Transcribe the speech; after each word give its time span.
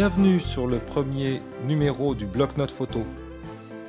Bienvenue 0.00 0.40
sur 0.40 0.66
le 0.66 0.78
premier 0.78 1.42
numéro 1.66 2.14
du 2.14 2.24
bloc-notes 2.24 2.70
photo. 2.70 3.04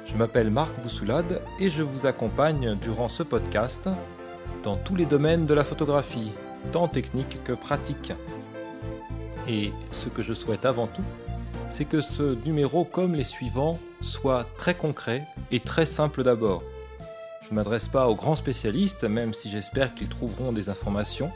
Je 0.06 0.18
m'appelle 0.18 0.52
Marc 0.52 0.78
Boussoulade 0.82 1.42
et 1.58 1.70
je 1.70 1.84
vous 1.84 2.06
accompagne 2.06 2.76
durant 2.82 3.08
ce 3.08 3.24
podcast 3.24 3.88
dans 4.62 4.76
tous 4.76 4.98
les 4.98 5.06
domaines 5.06 5.46
de 5.46 5.54
la 5.54 5.64
photographie, 5.64 6.34
tant 6.74 6.90
technique 6.90 7.42
que 7.46 7.54
pratique. 7.54 8.12
Et 9.48 9.72
ce 9.92 10.10
que 10.10 10.22
je 10.22 10.34
souhaite 10.34 10.66
avant 10.66 10.88
tout, 10.88 11.06
c'est 11.70 11.86
que 11.86 12.02
ce 12.02 12.36
numéro, 12.46 12.84
comme 12.84 13.16
les 13.16 13.24
suivants, 13.24 13.80
soit 14.02 14.46
très 14.58 14.76
concret 14.76 15.24
et 15.50 15.62
très 15.62 15.86
simple 15.86 16.24
d'abord. 16.24 16.62
Je 17.42 17.52
ne 17.52 17.56
m'adresse 17.56 17.88
pas 17.88 18.10
aux 18.10 18.16
grands 18.16 18.36
spécialistes, 18.36 19.06
même 19.06 19.34
si 19.34 19.50
j'espère 19.50 19.94
qu'ils 19.94 20.10
trouveront 20.10 20.52
des 20.52 20.68
informations 20.68 21.32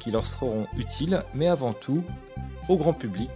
qui 0.00 0.10
leur 0.10 0.26
seront 0.26 0.66
utiles, 0.76 1.22
mais 1.32 1.46
avant 1.46 1.74
tout 1.74 2.02
au 2.68 2.76
grand 2.76 2.92
public, 2.92 3.30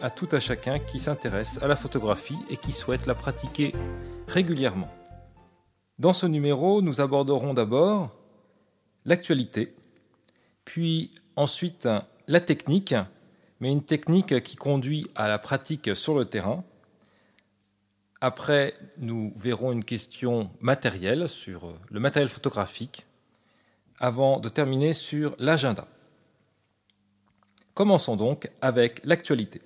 à 0.00 0.10
tout 0.10 0.28
à 0.32 0.40
chacun 0.40 0.78
qui 0.78 0.98
s'intéresse 0.98 1.58
à 1.62 1.68
la 1.68 1.76
photographie 1.76 2.38
et 2.48 2.56
qui 2.56 2.72
souhaite 2.72 3.06
la 3.06 3.14
pratiquer 3.14 3.74
régulièrement. 4.26 4.90
Dans 5.98 6.12
ce 6.12 6.26
numéro, 6.26 6.82
nous 6.82 7.00
aborderons 7.00 7.52
d'abord 7.52 8.10
l'actualité, 9.04 9.74
puis 10.64 11.10
ensuite 11.36 11.88
la 12.26 12.40
technique, 12.40 12.94
mais 13.60 13.70
une 13.70 13.82
technique 13.82 14.42
qui 14.42 14.56
conduit 14.56 15.06
à 15.14 15.28
la 15.28 15.38
pratique 15.38 15.94
sur 15.94 16.16
le 16.16 16.24
terrain. 16.24 16.64
Après, 18.20 18.74
nous 18.98 19.32
verrons 19.36 19.72
une 19.72 19.84
question 19.84 20.50
matérielle 20.60 21.28
sur 21.28 21.74
le 21.90 22.00
matériel 22.00 22.28
photographique, 22.28 23.04
avant 23.98 24.40
de 24.40 24.48
terminer 24.48 24.94
sur 24.94 25.34
l'agenda. 25.38 25.86
Commençons 27.74 28.16
donc 28.16 28.50
avec 28.62 29.00
l'actualité. 29.04 29.60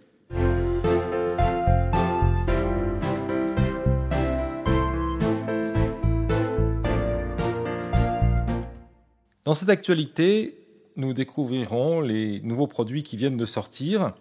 Dans 9.44 9.54
cette 9.54 9.68
actualité, 9.68 10.58
nous 10.96 11.12
découvrirons 11.12 12.00
les 12.00 12.40
nouveaux 12.40 12.66
produits 12.66 13.02
qui 13.02 13.18
viennent 13.18 13.36
de 13.36 13.44
sortir. 13.44 14.14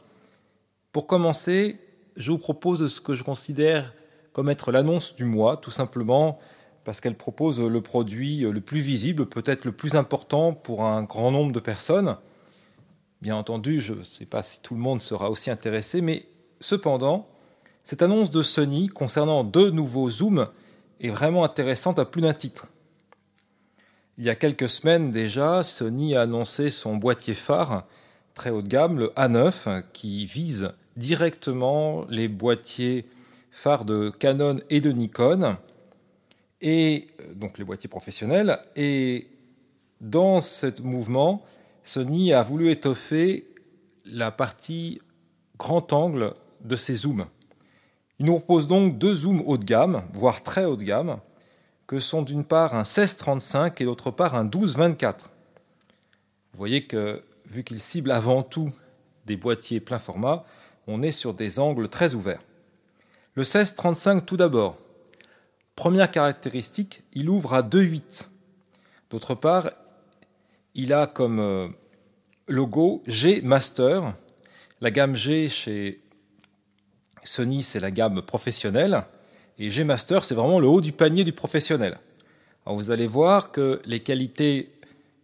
Pour 0.92 1.08
commencer, 1.08 1.80
je 2.18 2.32
vous 2.32 2.38
propose 2.38 2.92
ce 2.92 3.00
que 3.00 3.16
je 3.16 3.24
considère 3.24 3.94
comme 4.34 4.50
être 4.50 4.74
l'annonce 4.74 5.16
du 5.16 5.24
mois, 5.24 5.56
tout 5.56 5.72
simplement 5.72 6.40
parce 6.84 7.00
qu'elle 7.00 7.16
propose 7.16 7.62
le 7.62 7.80
produit 7.80 8.40
le 8.40 8.60
plus 8.60 8.82
visible, 8.82 9.26
peut-être 9.26 9.64
le 9.64 9.72
plus 9.72 9.96
important 9.96 10.54
pour 10.54 10.84
un 10.84 11.04
grand 11.04 11.32
nombre 11.32 11.54
de 11.54 11.62
personnes. 11.62 12.18
Bien 13.22 13.38
entendu, 13.38 13.80
je 13.80 13.94
ne 13.94 14.04
sais 14.04 14.26
pas 14.26 14.44
si 14.44 14.60
tout 14.60 14.74
le 14.74 14.82
monde 14.82 15.00
sera 15.00 15.30
aussi 15.30 15.50
intéressé, 15.50 16.02
mais 16.02 16.26
cependant, 16.60 17.30
cette 17.86 18.02
annonce 18.02 18.30
de 18.30 18.42
Sony 18.42 18.90
concernant 18.90 19.46
deux 19.46 19.70
nouveaux 19.70 20.10
zooms 20.10 20.50
est 21.00 21.10
vraiment 21.10 21.46
intéressante 21.46 21.98
à 21.98 22.04
plus 22.04 22.22
d'un 22.22 22.34
titre. 22.34 22.73
Il 24.20 24.26
y 24.26 24.30
a 24.30 24.36
quelques 24.36 24.70
semaines 24.70 25.10
déjà, 25.10 25.64
Sony 25.64 26.16
a 26.16 26.22
annoncé 26.22 26.70
son 26.70 26.98
boîtier 26.98 27.34
phare 27.34 27.86
très 28.36 28.52
haut 28.52 28.62
de 28.62 28.68
gamme, 28.68 29.00
le 29.00 29.08
A9, 29.16 29.84
qui 29.92 30.26
vise 30.26 30.70
directement 30.98 32.06
les 32.10 32.28
boîtiers 32.28 33.06
phares 33.50 33.86
de 33.86 34.12
Canon 34.12 34.58
et 34.70 34.82
de 34.82 34.92
Nikon, 34.92 35.58
et 36.62 37.08
euh, 37.22 37.34
donc 37.34 37.58
les 37.58 37.64
boîtiers 37.64 37.90
professionnels. 37.90 38.60
Et 38.76 39.28
dans 40.00 40.42
ce 40.42 40.82
mouvement, 40.84 41.44
Sony 41.84 42.34
a 42.34 42.44
voulu 42.44 42.70
étoffer 42.70 43.48
la 44.06 44.30
partie 44.30 45.02
grand 45.58 45.92
angle 45.92 46.34
de 46.64 46.76
ses 46.76 46.94
zooms. 46.94 47.26
Il 48.20 48.28
nous 48.28 48.34
propose 48.34 48.68
donc 48.68 49.00
deux 49.00 49.14
zooms 49.16 49.42
haut 49.46 49.58
de 49.58 49.66
gamme, 49.66 50.04
voire 50.14 50.44
très 50.44 50.66
haut 50.66 50.76
de 50.76 50.84
gamme, 50.84 51.18
que 51.94 52.00
sont 52.00 52.24
d'une 52.24 52.44
part 52.44 52.74
un 52.74 52.80
1635 52.80 53.80
et 53.80 53.86
d'autre 53.86 54.10
part 54.10 54.34
un 54.34 54.46
1224. 54.46 55.26
Vous 55.26 56.58
voyez 56.58 56.88
que, 56.88 57.22
vu 57.46 57.64
qu'il 57.64 57.80
cible 57.80 58.10
avant 58.10 58.42
tout 58.42 58.72
des 59.28 59.38
boîtiers 59.38 59.80
plein 59.80 60.00
format, 60.00 60.44
on 60.88 61.04
est 61.04 61.12
sur 61.12 61.36
des 61.36 61.60
angles 61.60 61.90
très 61.90 62.16
ouverts. 62.16 62.42
Le 63.36 63.44
1635 63.44 64.26
tout 64.26 64.38
d'abord. 64.38 64.76
Première 65.76 66.10
caractéristique, 66.10 67.04
il 67.14 67.30
ouvre 67.30 67.54
à 67.54 67.62
2.8. 67.62 68.26
D'autre 69.12 69.36
part, 69.36 69.70
il 70.74 70.94
a 70.94 71.06
comme 71.06 71.40
euh, 71.40 71.68
logo 72.48 73.04
G 73.06 73.44
Master. 73.44 74.16
La 74.82 74.90
gamme 74.90 75.16
G 75.16 75.48
chez 75.48 76.02
Sony, 77.24 77.62
c'est 77.62 77.80
la 77.80 77.92
gamme 77.92 78.24
professionnelle. 78.24 79.06
Et 79.60 79.70
G-Master, 79.70 80.24
c'est 80.24 80.36
vraiment 80.36 80.60
le 80.60 80.68
haut 80.68 80.82
du 80.82 80.92
panier 80.92 81.24
du 81.24 81.32
professionnel. 81.32 82.00
Vous 82.66 82.92
allez 82.92 83.08
voir 83.08 83.52
que 83.52 83.82
les 83.86 84.00
qualités 84.00 84.72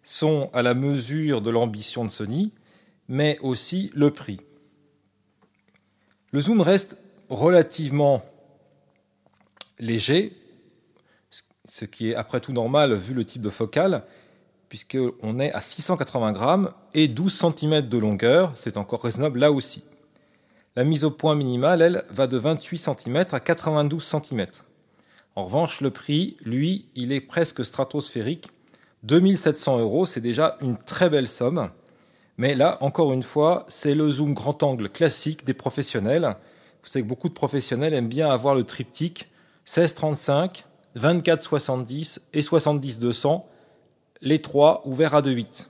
sont 0.03 0.49
à 0.53 0.61
la 0.61 0.73
mesure 0.73 1.41
de 1.41 1.49
l'ambition 1.49 2.03
de 2.03 2.09
Sony, 2.09 2.51
mais 3.07 3.37
aussi 3.41 3.91
le 3.93 4.11
prix. 4.11 4.39
Le 6.31 6.41
zoom 6.41 6.61
reste 6.61 6.97
relativement 7.29 8.21
léger, 9.79 10.33
ce 11.65 11.85
qui 11.85 12.09
est 12.09 12.15
après 12.15 12.39
tout 12.39 12.51
normal 12.51 12.93
vu 12.93 13.13
le 13.13 13.23
type 13.23 13.41
de 13.41 13.49
focale, 13.49 14.03
puisqu'on 14.67 15.39
est 15.39 15.51
à 15.53 15.61
680 15.61 16.31
grammes 16.33 16.71
et 16.93 17.07
12 17.07 17.33
cm 17.57 17.81
de 17.87 17.97
longueur, 17.97 18.51
c'est 18.55 18.77
encore 18.77 19.03
raisonnable 19.03 19.39
là 19.39 19.51
aussi. 19.51 19.83
La 20.75 20.83
mise 20.83 21.03
au 21.03 21.11
point 21.11 21.35
minimale, 21.35 21.81
elle, 21.81 22.03
va 22.09 22.27
de 22.27 22.37
28 22.37 22.77
cm 22.77 23.25
à 23.31 23.39
92 23.39 24.03
cm. 24.03 24.45
En 25.35 25.43
revanche, 25.43 25.81
le 25.81 25.89
prix, 25.89 26.37
lui, 26.41 26.85
il 26.95 27.11
est 27.11 27.21
presque 27.21 27.65
stratosphérique. 27.65 28.49
2700 29.03 29.79
euros, 29.79 30.05
c'est 30.05 30.21
déjà 30.21 30.57
une 30.61 30.77
très 30.77 31.09
belle 31.09 31.27
somme. 31.27 31.71
Mais 32.37 32.55
là, 32.55 32.77
encore 32.81 33.13
une 33.13 33.23
fois, 33.23 33.65
c'est 33.67 33.95
le 33.95 34.09
zoom 34.09 34.33
grand 34.33 34.61
angle 34.63 34.89
classique 34.89 35.43
des 35.45 35.53
professionnels. 35.53 36.35
Vous 36.83 36.89
savez 36.89 37.03
que 37.03 37.09
beaucoup 37.09 37.29
de 37.29 37.33
professionnels 37.33 37.93
aiment 37.93 38.07
bien 38.07 38.29
avoir 38.29 38.55
le 38.55 38.63
triptyque 38.63 39.29
16-35, 39.65 40.63
24-70 40.95 42.19
et 42.33 42.41
70-200, 42.41 43.43
les 44.21 44.41
trois 44.41 44.81
ouverts 44.85 45.15
à 45.15 45.21
2.8. 45.21 45.67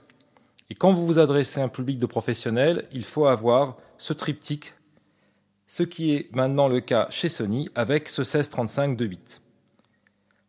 Et 0.70 0.74
quand 0.74 0.92
vous 0.92 1.06
vous 1.06 1.18
adressez 1.18 1.60
à 1.60 1.64
un 1.64 1.68
public 1.68 1.98
de 1.98 2.06
professionnels, 2.06 2.86
il 2.92 3.04
faut 3.04 3.26
avoir 3.26 3.76
ce 3.98 4.12
triptyque 4.12 4.74
ce 5.70 5.84
qui 5.84 6.16
est 6.16 6.34
maintenant 6.34 6.66
le 6.66 6.80
cas 6.80 7.06
chez 7.10 7.28
Sony 7.28 7.68
avec 7.76 8.08
ce 8.08 8.22
1635 8.22 8.96
2 8.96 9.06
bits. 9.06 9.18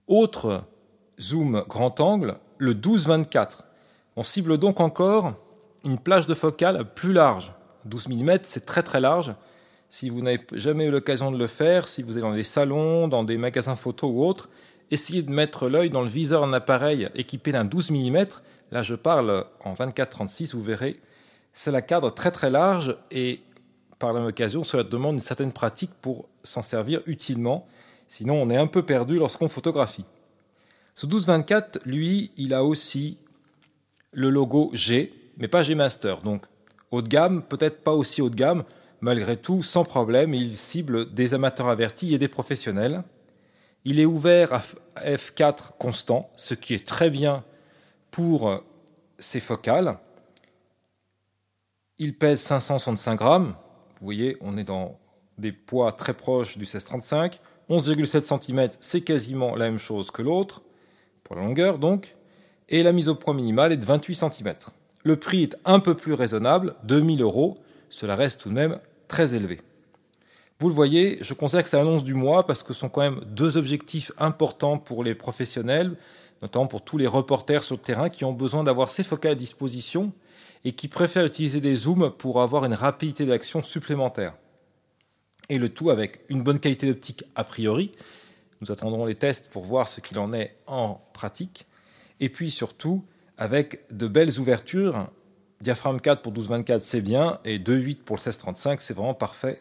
Autre 0.07 0.63
zoom 1.19 1.63
grand 1.67 1.99
angle, 1.99 2.39
le 2.57 2.73
12-24. 2.73 3.59
On 4.15 4.23
cible 4.23 4.57
donc 4.57 4.79
encore 4.79 5.33
une 5.85 5.99
plage 5.99 6.25
de 6.25 6.33
focale 6.33 6.91
plus 6.95 7.13
large. 7.13 7.53
12 7.85 8.07
mm, 8.07 8.39
c'est 8.41 8.65
très 8.65 8.81
très 8.81 8.99
large. 8.99 9.35
Si 9.89 10.09
vous 10.09 10.21
n'avez 10.21 10.41
jamais 10.53 10.85
eu 10.85 10.91
l'occasion 10.91 11.31
de 11.31 11.37
le 11.37 11.47
faire, 11.47 11.87
si 11.87 12.01
vous 12.01 12.17
êtes 12.17 12.23
dans 12.23 12.33
des 12.33 12.43
salons, 12.43 13.07
dans 13.07 13.23
des 13.23 13.37
magasins 13.37 13.75
photos 13.75 14.09
ou 14.11 14.25
autres, 14.25 14.49
essayez 14.89 15.21
de 15.21 15.31
mettre 15.31 15.69
l'œil 15.69 15.91
dans 15.91 16.01
le 16.01 16.09
viseur 16.09 16.41
d'un 16.41 16.53
appareil 16.53 17.09
équipé 17.13 17.51
d'un 17.51 17.65
12 17.65 17.91
mm. 17.91 18.25
Là, 18.71 18.81
je 18.81 18.95
parle 18.95 19.45
en 19.63 19.75
24-36, 19.75 20.55
vous 20.55 20.63
verrez, 20.63 20.99
c'est 21.53 21.71
la 21.71 21.83
cadre 21.83 22.11
très 22.11 22.31
très 22.31 22.49
large 22.49 22.97
et 23.11 23.41
par 24.01 24.11
la 24.11 24.19
même 24.19 24.29
occasion, 24.29 24.63
cela 24.63 24.83
demande 24.83 25.13
une 25.15 25.21
certaine 25.21 25.53
pratique 25.53 25.91
pour 26.01 26.27
s'en 26.43 26.63
servir 26.63 27.01
utilement. 27.05 27.67
Sinon, 28.07 28.41
on 28.41 28.49
est 28.49 28.57
un 28.57 28.67
peu 28.67 28.83
perdu 28.83 29.17
lorsqu'on 29.17 29.47
photographie. 29.47 30.05
Ce 30.95 31.05
1224, 31.05 31.81
lui, 31.85 32.31
il 32.35 32.53
a 32.53 32.63
aussi 32.63 33.17
le 34.11 34.29
logo 34.29 34.71
G, 34.73 35.13
mais 35.37 35.47
pas 35.47 35.61
G 35.61 35.75
Master. 35.75 36.21
Donc, 36.21 36.45
haut 36.89 37.01
de 37.03 37.07
gamme, 37.07 37.43
peut-être 37.43 37.83
pas 37.83 37.93
aussi 37.93 38.21
haut 38.21 38.29
de 38.31 38.35
gamme, 38.35 38.63
malgré 39.01 39.37
tout, 39.37 39.61
sans 39.61 39.83
problème, 39.83 40.33
il 40.33 40.57
cible 40.57 41.13
des 41.13 41.35
amateurs 41.35 41.69
avertis 41.69 42.13
et 42.13 42.17
des 42.17 42.27
professionnels. 42.27 43.03
Il 43.85 43.99
est 43.99 44.05
ouvert 44.05 44.51
à 44.53 44.61
f4 45.11 45.77
constant, 45.79 46.29
ce 46.35 46.55
qui 46.55 46.73
est 46.73 46.85
très 46.85 47.11
bien 47.11 47.43
pour 48.09 48.63
ses 49.19 49.39
focales. 49.39 49.99
Il 51.99 52.17
pèse 52.17 52.41
565 52.41 53.15
grammes, 53.15 53.55
vous 54.01 54.05
voyez, 54.05 54.35
on 54.41 54.57
est 54.57 54.63
dans 54.63 54.99
des 55.37 55.51
poids 55.51 55.91
très 55.91 56.15
proches 56.15 56.53
du 56.53 56.61
1635. 56.61 57.39
11,7 57.69 58.41
cm, 58.41 58.69
c'est 58.79 59.01
quasiment 59.01 59.55
la 59.55 59.65
même 59.65 59.77
chose 59.77 60.09
que 60.09 60.23
l'autre, 60.23 60.63
pour 61.23 61.35
la 61.35 61.43
longueur 61.43 61.77
donc. 61.77 62.15
Et 62.67 62.81
la 62.81 62.93
mise 62.93 63.07
au 63.07 63.15
point 63.15 63.35
minimale 63.35 63.71
est 63.71 63.77
de 63.77 63.85
28 63.85 64.15
cm. 64.15 64.55
Le 65.03 65.15
prix 65.17 65.43
est 65.43 65.55
un 65.65 65.79
peu 65.79 65.93
plus 65.93 66.13
raisonnable, 66.13 66.75
2000 66.85 67.21
euros. 67.21 67.59
Cela 67.89 68.15
reste 68.15 68.41
tout 68.41 68.49
de 68.49 68.55
même 68.55 68.79
très 69.07 69.35
élevé. 69.35 69.61
Vous 70.59 70.69
le 70.69 70.73
voyez, 70.73 71.19
je 71.21 71.35
considère 71.35 71.63
que 71.63 71.69
c'est 71.69 71.77
l'annonce 71.77 72.03
du 72.03 72.15
mois 72.15 72.47
parce 72.47 72.63
que 72.63 72.73
ce 72.73 72.79
sont 72.79 72.89
quand 72.89 73.01
même 73.01 73.21
deux 73.27 73.55
objectifs 73.55 74.11
importants 74.17 74.79
pour 74.79 75.03
les 75.03 75.13
professionnels, 75.13 75.95
notamment 76.41 76.65
pour 76.65 76.83
tous 76.83 76.97
les 76.97 77.07
reporters 77.07 77.63
sur 77.63 77.75
le 77.75 77.81
terrain 77.81 78.09
qui 78.09 78.25
ont 78.25 78.33
besoin 78.33 78.63
d'avoir 78.63 78.89
ces 78.89 79.03
focales 79.03 79.33
à 79.33 79.35
disposition 79.35 80.11
et 80.63 80.73
qui 80.73 80.87
préfèrent 80.87 81.25
utiliser 81.25 81.61
des 81.61 81.75
zooms 81.75 82.11
pour 82.11 82.41
avoir 82.41 82.65
une 82.65 82.73
rapidité 82.73 83.25
d'action 83.25 83.61
supplémentaire. 83.61 84.35
et 85.49 85.57
le 85.57 85.67
tout 85.67 85.89
avec 85.89 86.21
une 86.29 86.43
bonne 86.43 86.59
qualité 86.59 86.87
d'optique 86.87 87.25
a 87.35 87.43
priori. 87.43 87.91
Nous 88.61 88.71
attendrons 88.71 89.05
les 89.05 89.15
tests 89.15 89.49
pour 89.49 89.63
voir 89.63 89.87
ce 89.87 89.99
qu'il 89.99 90.17
en 90.17 90.31
est 90.31 90.55
en 90.65 91.01
pratique. 91.13 91.65
Et 92.21 92.29
puis 92.29 92.51
surtout 92.51 93.03
avec 93.37 93.81
de 93.91 94.07
belles 94.07 94.39
ouvertures. 94.39 95.09
Diaphragme 95.59 95.99
4 95.99 96.21
pour 96.21 96.31
12-24, 96.31 96.79
c'est 96.79 97.01
bien, 97.01 97.39
et 97.43 97.59
2.8 97.59 97.97
pour 97.97 98.15
le 98.15 98.21
16-35, 98.21 98.77
c'est 98.79 98.93
vraiment 98.93 99.13
parfait. 99.13 99.59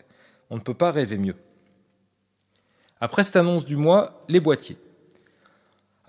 On 0.49 0.57
ne 0.57 0.61
peut 0.61 0.75
pas 0.75 0.93
rêver 0.93 1.19
mieux. 1.19 1.37
Après 3.01 3.25
cette 3.25 3.37
annonce 3.37 3.65
du 3.65 3.77
mois, 3.77 4.21
les 4.29 4.41
boîtiers. 4.41 4.77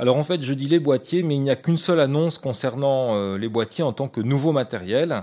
Alors 0.02 0.18
en 0.18 0.24
fait, 0.24 0.42
je 0.42 0.54
dis 0.56 0.68
les 0.68 0.80
boîtiers, 0.80 1.22
mais 1.22 1.36
il 1.36 1.44
n'y 1.44 1.52
a 1.52 1.56
qu'une 1.56 1.78
seule 1.78 2.00
annonce 2.00 2.40
concernant 2.40 3.14
euh, 3.14 3.38
les 3.38 3.48
boîtiers 3.48 3.84
en 3.84 3.94
tant 3.94 4.08
que 4.08 4.20
nouveau 4.20 4.52
matériel. 4.52 5.22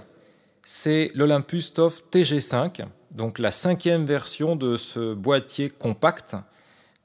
C'est 0.65 1.11
l'Olympus 1.17 1.75
TOF 1.75 2.05
TG5, 2.13 2.85
donc 3.13 3.41
la 3.41 3.51
cinquième 3.51 4.05
version 4.05 4.55
de 4.55 4.77
ce 4.77 5.15
boîtier 5.15 5.69
compact 5.69 6.37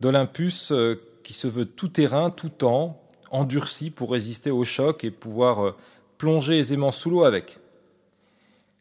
d'Olympus 0.01 0.71
euh, 0.71 1.01
qui 1.23 1.33
se 1.33 1.47
veut 1.47 1.65
tout 1.65 1.87
terrain, 1.87 2.29
tout 2.29 2.49
temps, 2.49 3.01
endurci 3.31 3.89
pour 3.89 4.11
résister 4.11 4.51
au 4.51 4.63
choc 4.63 5.03
et 5.03 5.09
pouvoir 5.09 5.65
euh, 5.65 5.75
plonger 6.19 6.59
aisément 6.59 6.91
sous 6.91 7.09
l'eau 7.09 7.23
avec. 7.23 7.57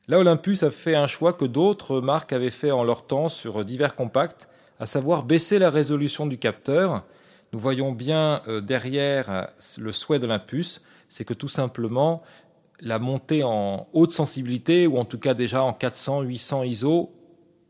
Là, 0.06 0.18
Olympus 0.18 0.64
a 0.64 0.70
fait 0.70 0.96
un 0.96 1.06
choix 1.06 1.32
que 1.32 1.46
d'autres 1.46 2.02
marques 2.02 2.34
avaient 2.34 2.50
fait 2.50 2.72
en 2.72 2.84
leur 2.84 3.06
temps 3.06 3.30
sur 3.30 3.64
divers 3.64 3.94
compacts, 3.94 4.48
à 4.78 4.84
savoir 4.84 5.22
baisser 5.22 5.58
la 5.58 5.70
résolution 5.70 6.26
du 6.26 6.36
capteur. 6.36 7.04
Nous 7.52 7.58
voyons 7.58 7.92
bien 7.92 8.40
euh, 8.48 8.60
derrière 8.62 9.48
le 9.78 9.92
souhait 9.92 10.18
d'Olympus, 10.18 10.80
c'est 11.08 11.24
que 11.24 11.34
tout 11.34 11.48
simplement 11.48 12.22
la 12.80 12.98
montée 12.98 13.44
en 13.44 13.86
haute 13.92 14.10
sensibilité, 14.10 14.86
ou 14.86 14.98
en 14.98 15.04
tout 15.04 15.18
cas 15.18 15.34
déjà 15.34 15.62
en 15.62 15.72
400, 15.72 16.22
800 16.22 16.62
ISO 16.64 17.12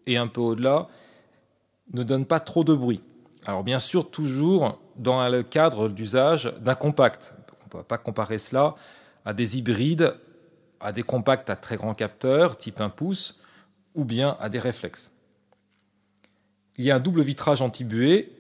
et 0.07 0.17
un 0.17 0.29
peu 0.29 0.41
au-delà, 0.41 0.89
ne 1.93 2.03
donne 2.03 2.25
pas 2.25 2.41
trop 2.41 2.65
de 2.65 2.73
bruit. 2.73 3.03
Alors 3.45 3.65
bien 3.65 3.81
sûr, 3.81 4.09
toujours 4.09 4.79
dans 4.97 5.29
le 5.29 5.43
cadre 5.43 5.89
d'usage 5.89 6.55
d'un 6.61 6.75
compact. 6.75 7.35
On 7.61 7.65
ne 7.65 7.83
peut 7.83 7.87
pas 7.87 7.99
comparer 7.99 8.39
cela 8.39 8.77
à 9.25 9.35
des 9.35 9.59
hybrides, 9.59 10.15
à 10.81 10.93
des 10.93 11.03
compacts 11.03 11.51
à 11.51 11.57
très 11.57 11.77
grand 11.77 11.95
capteur, 11.95 12.57
type 12.57 12.81
1 12.81 12.89
pouce, 12.89 13.41
ou 13.95 14.05
bien 14.05 14.37
à 14.41 14.49
des 14.49 14.59
réflexes. 14.59 15.11
Il 16.77 16.85
y 16.85 16.91
a 16.91 16.97
un 16.97 17.01
double 17.01 17.23
vitrage 17.23 17.61
anti-buée, 17.61 18.33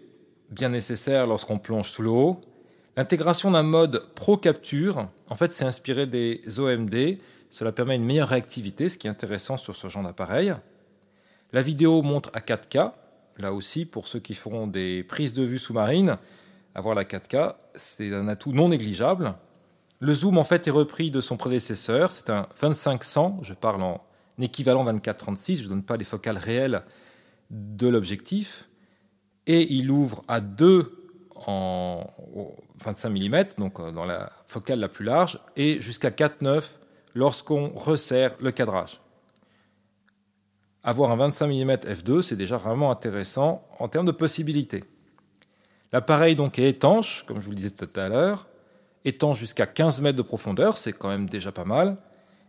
bien 0.52 0.68
nécessaire 0.68 1.26
lorsqu'on 1.26 1.58
plonge 1.58 1.90
sous 1.90 2.02
l'eau. 2.02 2.40
L'intégration 2.96 3.50
d'un 3.50 3.62
mode 3.62 4.06
Pro 4.14 4.36
Capture, 4.36 5.08
en 5.28 5.34
fait, 5.34 5.52
c'est 5.52 5.64
inspiré 5.64 6.06
des 6.06 6.42
OMD. 6.58 7.18
Cela 7.50 7.72
permet 7.72 7.96
une 7.96 8.04
meilleure 8.04 8.28
réactivité, 8.28 8.88
ce 8.88 8.98
qui 8.98 9.06
est 9.06 9.10
intéressant 9.10 9.56
sur 9.56 9.74
ce 9.74 9.88
genre 9.88 10.02
d'appareil. 10.02 10.54
La 11.52 11.62
vidéo 11.62 12.02
montre 12.02 12.30
à 12.34 12.40
4K, 12.40 12.92
là 13.38 13.52
aussi, 13.52 13.86
pour 13.86 14.06
ceux 14.06 14.20
qui 14.20 14.34
feront 14.34 14.66
des 14.66 15.02
prises 15.04 15.32
de 15.32 15.42
vue 15.42 15.58
sous-marines, 15.58 16.18
avoir 16.74 16.94
la 16.94 17.04
4K, 17.04 17.54
c'est 17.74 18.14
un 18.14 18.28
atout 18.28 18.52
non 18.52 18.68
négligeable. 18.68 19.34
Le 20.00 20.14
zoom, 20.14 20.36
en 20.36 20.44
fait, 20.44 20.66
est 20.66 20.70
repris 20.70 21.10
de 21.10 21.20
son 21.20 21.36
prédécesseur. 21.36 22.10
C'est 22.10 22.28
un 22.28 22.48
2500, 22.60 23.40
je 23.42 23.54
parle 23.54 23.82
en 23.82 24.02
équivalent 24.38 24.84
24-36, 24.84 25.56
je 25.56 25.62
ne 25.64 25.68
donne 25.68 25.82
pas 25.82 25.96
les 25.96 26.04
focales 26.04 26.38
réelles 26.38 26.82
de 27.50 27.88
l'objectif. 27.88 28.68
Et 29.46 29.72
il 29.72 29.90
ouvre 29.90 30.22
à 30.28 30.40
2 30.40 31.02
en 31.46 32.06
25 32.84 33.10
mm, 33.10 33.44
donc 33.58 33.80
euh, 33.80 33.90
dans 33.90 34.04
la 34.04 34.30
focale 34.46 34.78
la 34.78 34.88
plus 34.88 35.04
large, 35.04 35.40
et 35.56 35.80
jusqu'à 35.80 36.10
4,9 36.10 36.62
lorsqu'on 37.14 37.70
resserre 37.70 38.34
le 38.40 38.52
cadrage. 38.52 39.00
Avoir 40.84 41.10
un 41.10 41.16
25 41.16 41.46
mm 41.46 41.72
f2, 41.72 42.22
c'est 42.22 42.36
déjà 42.36 42.56
vraiment 42.56 42.90
intéressant 42.90 43.66
en 43.78 43.88
termes 43.88 44.06
de 44.06 44.12
possibilités. 44.12 44.84
L'appareil 45.92 46.34
donc 46.34 46.58
est 46.58 46.68
étanche, 46.68 47.24
comme 47.26 47.40
je 47.40 47.44
vous 47.44 47.50
le 47.50 47.56
disais 47.56 47.70
tout 47.70 48.00
à 48.00 48.08
l'heure, 48.08 48.48
étanche 49.04 49.38
jusqu'à 49.38 49.66
15 49.66 50.00
mètres 50.00 50.16
de 50.16 50.22
profondeur, 50.22 50.76
c'est 50.76 50.92
quand 50.92 51.08
même 51.08 51.28
déjà 51.28 51.52
pas 51.52 51.64
mal. 51.64 51.98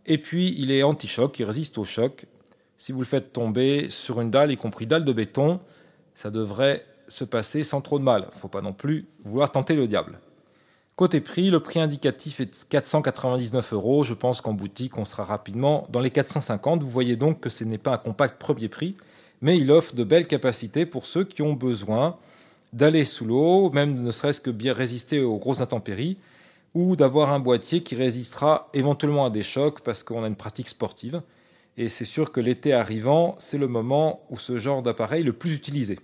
Et 0.06 0.18
puis 0.18 0.54
il 0.58 0.70
est 0.70 0.82
anti-choc, 0.82 1.38
il 1.38 1.44
résiste 1.44 1.78
au 1.78 1.84
choc. 1.84 2.26
Si 2.76 2.92
vous 2.92 3.00
le 3.00 3.06
faites 3.06 3.32
tomber 3.32 3.88
sur 3.90 4.20
une 4.20 4.30
dalle, 4.30 4.50
y 4.50 4.56
compris 4.56 4.86
dalle 4.86 5.04
de 5.04 5.12
béton, 5.12 5.60
ça 6.14 6.30
devrait 6.30 6.84
se 7.08 7.24
passer 7.24 7.62
sans 7.62 7.80
trop 7.80 7.98
de 7.98 8.04
mal. 8.04 8.28
Il 8.34 8.38
faut 8.38 8.48
pas 8.48 8.62
non 8.62 8.72
plus 8.72 9.06
vouloir 9.24 9.50
tenter 9.52 9.76
le 9.76 9.86
diable. 9.86 10.18
Côté 10.96 11.20
prix, 11.20 11.50
le 11.50 11.58
prix 11.58 11.80
indicatif 11.80 12.38
est 12.38 12.46
de 12.46 12.54
499 12.68 13.72
euros. 13.72 14.04
Je 14.04 14.14
pense 14.14 14.40
qu'en 14.40 14.52
boutique, 14.52 14.96
on 14.96 15.04
sera 15.04 15.24
rapidement 15.24 15.86
dans 15.90 16.00
les 16.00 16.10
450. 16.10 16.82
Vous 16.82 16.88
voyez 16.88 17.16
donc 17.16 17.40
que 17.40 17.50
ce 17.50 17.64
n'est 17.64 17.78
pas 17.78 17.94
un 17.94 17.98
compact 17.98 18.40
premier 18.40 18.68
prix, 18.68 18.96
mais 19.42 19.58
il 19.58 19.72
offre 19.72 19.94
de 19.94 20.04
belles 20.04 20.28
capacités 20.28 20.86
pour 20.86 21.04
ceux 21.04 21.24
qui 21.24 21.42
ont 21.42 21.54
besoin 21.54 22.16
d'aller 22.72 23.04
sous 23.04 23.24
l'eau, 23.24 23.70
même 23.70 24.00
ne 24.02 24.12
serait-ce 24.12 24.40
que 24.40 24.50
bien 24.50 24.72
résister 24.72 25.20
aux 25.20 25.36
grosses 25.36 25.60
intempéries, 25.60 26.16
ou 26.74 26.94
d'avoir 26.96 27.32
un 27.32 27.40
boîtier 27.40 27.82
qui 27.82 27.96
résistera 27.96 28.68
éventuellement 28.72 29.26
à 29.26 29.30
des 29.30 29.42
chocs 29.42 29.80
parce 29.80 30.02
qu'on 30.02 30.22
a 30.22 30.28
une 30.28 30.36
pratique 30.36 30.68
sportive. 30.68 31.22
Et 31.76 31.88
c'est 31.88 32.04
sûr 32.04 32.30
que 32.30 32.40
l'été 32.40 32.72
arrivant, 32.72 33.34
c'est 33.38 33.58
le 33.58 33.66
moment 33.66 34.24
où 34.30 34.38
ce 34.38 34.58
genre 34.58 34.82
d'appareil 34.82 35.22
est 35.22 35.24
le 35.24 35.32
plus 35.32 35.54
utilisé. 35.54 35.98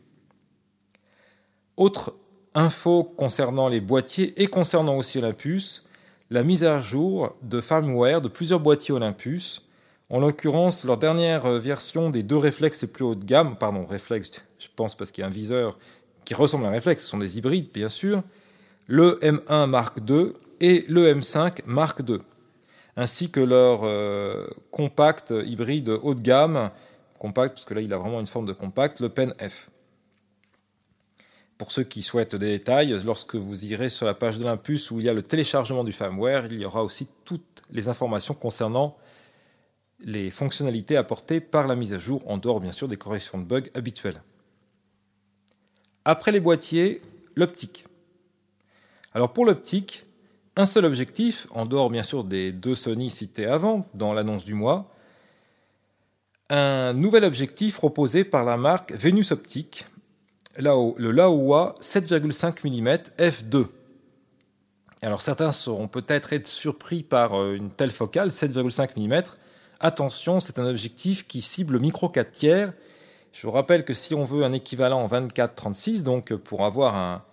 Autre 1.76 2.14
info 2.55 3.05
concernant 3.05 3.69
les 3.69 3.81
boîtiers 3.81 4.40
et 4.43 4.49
concernant 4.49 4.96
aussi 4.96 5.19
Olympus, 5.19 5.84
la 6.31 6.43
mise 6.43 6.64
à 6.64 6.81
jour 6.81 7.37
de 7.43 7.61
firmware 7.61 8.20
de 8.20 8.28
plusieurs 8.28 8.61
boîtiers 8.61 8.94
Olympus. 8.94 9.67
En 10.08 10.19
l'occurrence, 10.19 10.84
leur 10.84 10.96
dernière 10.96 11.46
version 11.53 12.10
des 12.10 12.22
deux 12.22 12.36
réflexes 12.36 12.82
les 12.82 12.89
plus 12.89 13.05
haut 13.05 13.15
de 13.15 13.24
gamme, 13.24 13.56
pardon, 13.56 13.86
réflexes, 13.86 14.43
je 14.58 14.67
pense 14.74 14.96
parce 14.96 15.10
qu'il 15.10 15.22
y 15.22 15.24
a 15.24 15.29
un 15.29 15.31
viseur 15.31 15.79
qui 16.24 16.34
ressemblent 16.34 16.65
à 16.65 16.69
un 16.69 16.72
réflexe, 16.72 17.05
ce 17.05 17.08
sont 17.08 17.19
des 17.19 17.39
hybrides 17.39 17.70
bien 17.72 17.89
sûr, 17.89 18.22
le 18.86 19.19
M1 19.22 19.67
Mark 19.67 19.98
II 20.08 20.32
et 20.60 20.84
le 20.89 21.12
M5 21.15 21.60
Mark 21.67 22.00
II, 22.08 22.19
ainsi 23.00 23.30
que 23.30 23.40
leur 23.40 23.80
euh, 23.84 24.46
compact 24.70 25.32
hybride 25.46 25.88
haut 25.88 26.14
de 26.14 26.20
gamme, 26.20 26.70
compact 27.19 27.54
parce 27.54 27.64
que 27.64 27.72
là 27.72 27.80
il 27.80 27.90
a 27.94 27.96
vraiment 27.96 28.20
une 28.20 28.26
forme 28.26 28.44
de 28.44 28.52
compact, 28.52 29.00
le 29.00 29.08
Pen 29.08 29.32
F. 29.40 29.70
Pour 31.56 31.72
ceux 31.72 31.82
qui 31.82 32.02
souhaitent 32.02 32.36
des 32.36 32.58
détails, 32.58 32.94
lorsque 33.06 33.36
vous 33.36 33.64
irez 33.64 33.88
sur 33.88 34.04
la 34.04 34.12
page 34.12 34.38
de 34.38 34.44
l'Impulse 34.44 34.90
où 34.90 35.00
il 35.00 35.06
y 35.06 35.08
a 35.08 35.14
le 35.14 35.22
téléchargement 35.22 35.82
du 35.82 35.92
firmware, 35.92 36.46
il 36.46 36.60
y 36.60 36.64
aura 36.66 36.84
aussi 36.84 37.08
toutes 37.24 37.62
les 37.70 37.88
informations 37.88 38.34
concernant 38.34 38.98
les 40.00 40.30
fonctionnalités 40.30 40.98
apportées 40.98 41.40
par 41.40 41.66
la 41.66 41.76
mise 41.76 41.94
à 41.94 41.98
jour, 41.98 42.22
en 42.26 42.36
dehors 42.36 42.60
bien 42.60 42.72
sûr 42.72 42.86
des 42.86 42.98
corrections 42.98 43.38
de 43.38 43.44
bugs 43.44 43.70
habituelles. 43.74 44.22
Après 46.04 46.32
les 46.32 46.40
boîtiers, 46.40 47.00
l'optique. 47.34 47.86
Alors 49.14 49.32
pour 49.32 49.46
l'optique, 49.46 50.04
un 50.56 50.66
seul 50.66 50.84
objectif, 50.84 51.46
en 51.50 51.66
dehors 51.66 51.90
bien 51.90 52.02
sûr 52.02 52.24
des 52.24 52.52
deux 52.52 52.74
Sony 52.74 53.10
cités 53.10 53.46
avant 53.46 53.86
dans 53.94 54.12
l'annonce 54.12 54.44
du 54.44 54.54
mois, 54.54 54.90
un 56.48 56.92
nouvel 56.92 57.24
objectif 57.24 57.76
proposé 57.76 58.24
par 58.24 58.44
la 58.44 58.56
marque 58.56 58.92
Venus 58.92 59.30
Optique, 59.30 59.86
le 60.58 61.10
Laowa 61.10 61.76
7,5 61.80 62.66
mm 62.69 62.98
f2. 63.19 63.66
Alors 65.02 65.22
certains 65.22 65.52
seront 65.52 65.88
peut-être 65.88 66.32
être 66.32 66.48
surpris 66.48 67.02
par 67.02 67.40
euh, 67.40 67.54
une 67.54 67.70
telle 67.70 67.90
focale, 67.90 68.28
7,5 68.28 68.98
mm. 68.98 69.22
Attention, 69.78 70.40
c'est 70.40 70.58
un 70.58 70.66
objectif 70.66 71.26
qui 71.26 71.40
cible 71.40 71.74
le 71.74 71.78
micro 71.78 72.08
4 72.08 72.30
tiers 72.30 72.72
je 73.32 73.46
vous 73.46 73.52
rappelle 73.52 73.84
que 73.84 73.94
si 73.94 74.14
on 74.14 74.24
veut 74.24 74.44
un 74.44 74.52
équivalent 74.52 75.00
en 75.00 75.06
24-36, 75.06 76.02
donc 76.02 76.34
pour 76.34 76.64
avoir 76.64 77.24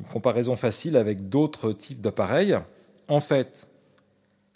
une 0.00 0.06
comparaison 0.06 0.56
facile 0.56 0.96
avec 0.96 1.28
d'autres 1.28 1.72
types 1.72 2.00
d'appareils, 2.00 2.56
en 3.08 3.20
fait, 3.20 3.68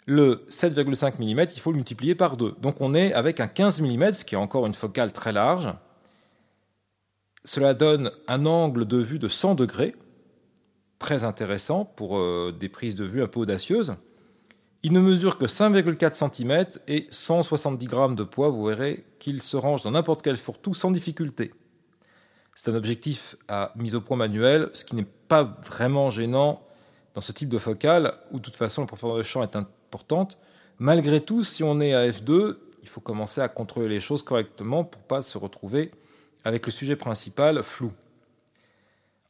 le 0.05 0.45
7,5 0.49 1.19
mm, 1.19 1.47
il 1.55 1.59
faut 1.59 1.71
le 1.71 1.77
multiplier 1.77 2.15
par 2.15 2.37
2. 2.37 2.55
Donc 2.61 2.81
on 2.81 2.93
est 2.93 3.13
avec 3.13 3.39
un 3.39 3.47
15 3.47 3.81
mm, 3.81 4.13
ce 4.13 4.25
qui 4.25 4.35
est 4.35 4.37
encore 4.37 4.65
une 4.65 4.73
focale 4.73 5.11
très 5.11 5.31
large. 5.31 5.73
Cela 7.45 7.73
donne 7.73 8.11
un 8.27 8.45
angle 8.45 8.85
de 8.85 8.97
vue 8.97 9.19
de 9.19 9.27
100 9.27 9.55
degrés, 9.55 9.95
très 10.99 11.23
intéressant 11.23 11.83
pour 11.83 12.17
euh, 12.17 12.55
des 12.57 12.69
prises 12.69 12.95
de 12.95 13.03
vue 13.03 13.21
un 13.21 13.27
peu 13.27 13.41
audacieuses. 13.41 13.95
Il 14.83 14.91
ne 14.91 14.99
mesure 14.99 15.37
que 15.37 15.45
5,4 15.45 16.13
cm 16.13 16.65
et 16.87 17.07
170 17.09 17.85
grammes 17.85 18.15
de 18.15 18.23
poids. 18.23 18.49
Vous 18.49 18.65
verrez 18.65 19.05
qu'il 19.19 19.41
se 19.41 19.55
range 19.55 19.83
dans 19.83 19.91
n'importe 19.91 20.21
quel 20.21 20.35
fourre-tout 20.35 20.73
sans 20.73 20.91
difficulté. 20.91 21.51
C'est 22.55 22.69
un 22.69 22.75
objectif 22.75 23.37
à 23.47 23.71
mise 23.77 23.95
au 23.95 24.01
point 24.01 24.17
manuel, 24.17 24.69
ce 24.73 24.83
qui 24.85 24.95
n'est 24.95 25.07
pas 25.33 25.57
vraiment 25.65 26.11
gênant 26.11 26.61
dans 27.15 27.21
ce 27.21 27.31
type 27.31 27.49
de 27.49 27.57
focale 27.57 28.13
où 28.29 28.37
de 28.37 28.43
toute 28.43 28.55
façon 28.55 28.81
la 28.81 28.87
profondeur 28.87 29.17
de 29.17 29.23
champ 29.23 29.41
est 29.41 29.55
importante. 29.55 30.37
Malgré 30.77 31.21
tout, 31.21 31.43
si 31.43 31.63
on 31.63 31.81
est 31.81 31.95
à 31.95 32.07
f2, 32.07 32.57
il 32.83 32.87
faut 32.87 33.01
commencer 33.01 33.41
à 33.41 33.47
contrôler 33.47 33.89
les 33.89 33.99
choses 33.99 34.21
correctement 34.21 34.83
pour 34.83 35.01
ne 35.01 35.07
pas 35.07 35.23
se 35.23 35.39
retrouver 35.39 35.89
avec 36.43 36.67
le 36.67 36.71
sujet 36.71 36.95
principal 36.95 37.63
flou. 37.63 37.91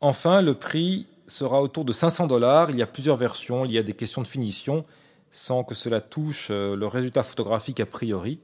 Enfin, 0.02 0.42
le 0.42 0.56
prix 0.56 1.08
sera 1.26 1.62
autour 1.62 1.86
de 1.86 1.94
500 1.94 2.28
dollars. 2.28 2.70
Il 2.70 2.78
y 2.78 2.82
a 2.82 2.88
plusieurs 2.88 3.16
versions, 3.16 3.64
il 3.64 3.72
y 3.72 3.78
a 3.78 3.84
des 3.84 3.94
questions 3.94 4.22
de 4.22 4.28
finition 4.28 4.84
sans 5.32 5.64
que 5.64 5.74
cela 5.74 6.02
touche 6.02 6.50
euh, 6.52 6.76
le 6.76 6.86
résultat 6.86 7.24
photographique 7.24 7.80
a 7.80 7.86
priori. 7.86 8.40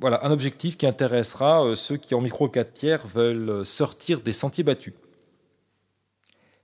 Voilà, 0.00 0.26
un 0.26 0.32
objectif 0.32 0.76
qui 0.76 0.88
intéressera 0.88 1.64
euh, 1.64 1.76
ceux 1.76 1.98
qui 1.98 2.16
en 2.16 2.20
micro 2.20 2.48
4 2.48 2.72
tiers 2.72 3.06
veulent 3.06 3.64
sortir 3.64 4.22
des 4.22 4.32
sentiers 4.32 4.64
battus. 4.64 4.94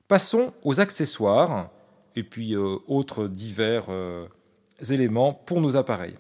Passons 0.09 0.55
aux 0.65 0.81
accessoires 0.81 1.69
et 2.17 2.23
puis 2.23 2.55
euh, 2.55 2.79
autres 2.87 3.29
divers 3.29 3.85
euh, 3.91 4.27
éléments 4.89 5.35
pour 5.35 5.61
nos 5.61 5.77
appareils. 5.77 6.17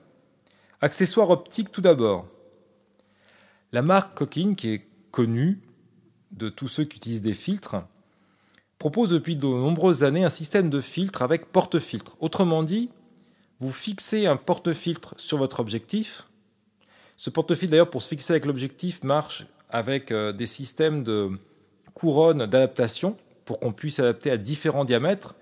Accessoires 0.82 1.30
optiques 1.30 1.72
tout 1.72 1.80
d'abord. 1.80 2.28
La 3.72 3.80
marque 3.80 4.16
Coquine, 4.16 4.56
qui 4.56 4.74
est 4.74 4.86
connue 5.10 5.62
de 6.32 6.50
tous 6.50 6.68
ceux 6.68 6.84
qui 6.84 6.98
utilisent 6.98 7.22
des 7.22 7.32
filtres, 7.32 7.76
propose 8.78 9.08
depuis 9.08 9.36
de 9.36 9.46
nombreuses 9.46 10.04
années 10.04 10.24
un 10.24 10.28
système 10.28 10.68
de 10.68 10.82
filtre 10.82 11.22
avec 11.22 11.46
porte-filtre. 11.46 12.14
Autrement 12.20 12.62
dit, 12.62 12.90
vous 13.58 13.72
fixez 13.72 14.26
un 14.26 14.36
porte-filtre 14.36 15.14
sur 15.16 15.38
votre 15.38 15.60
objectif. 15.60 16.28
Ce 17.16 17.30
porte-filtre, 17.30 17.70
d'ailleurs, 17.70 17.90
pour 17.90 18.02
se 18.02 18.08
fixer 18.08 18.34
avec 18.34 18.44
l'objectif, 18.44 19.02
marche 19.02 19.46
avec 19.70 20.12
euh, 20.12 20.32
des 20.32 20.46
systèmes 20.46 21.02
de 21.02 21.30
couronnes 21.94 22.38
d'adaptation 22.38 23.16
pour 23.48 23.60
qu'on 23.60 23.72
puisse 23.72 23.98
adapter 23.98 24.30
à 24.30 24.36
différents 24.36 24.84
diamètres. 24.84 25.34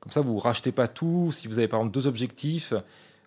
Comme 0.00 0.12
ça, 0.12 0.20
vous 0.20 0.34
ne 0.34 0.40
rachetez 0.40 0.70
pas 0.70 0.86
tout. 0.86 1.32
Si 1.32 1.48
vous 1.48 1.56
avez 1.56 1.66
par 1.66 1.80
exemple 1.80 1.94
deux 1.94 2.06
objectifs, 2.06 2.74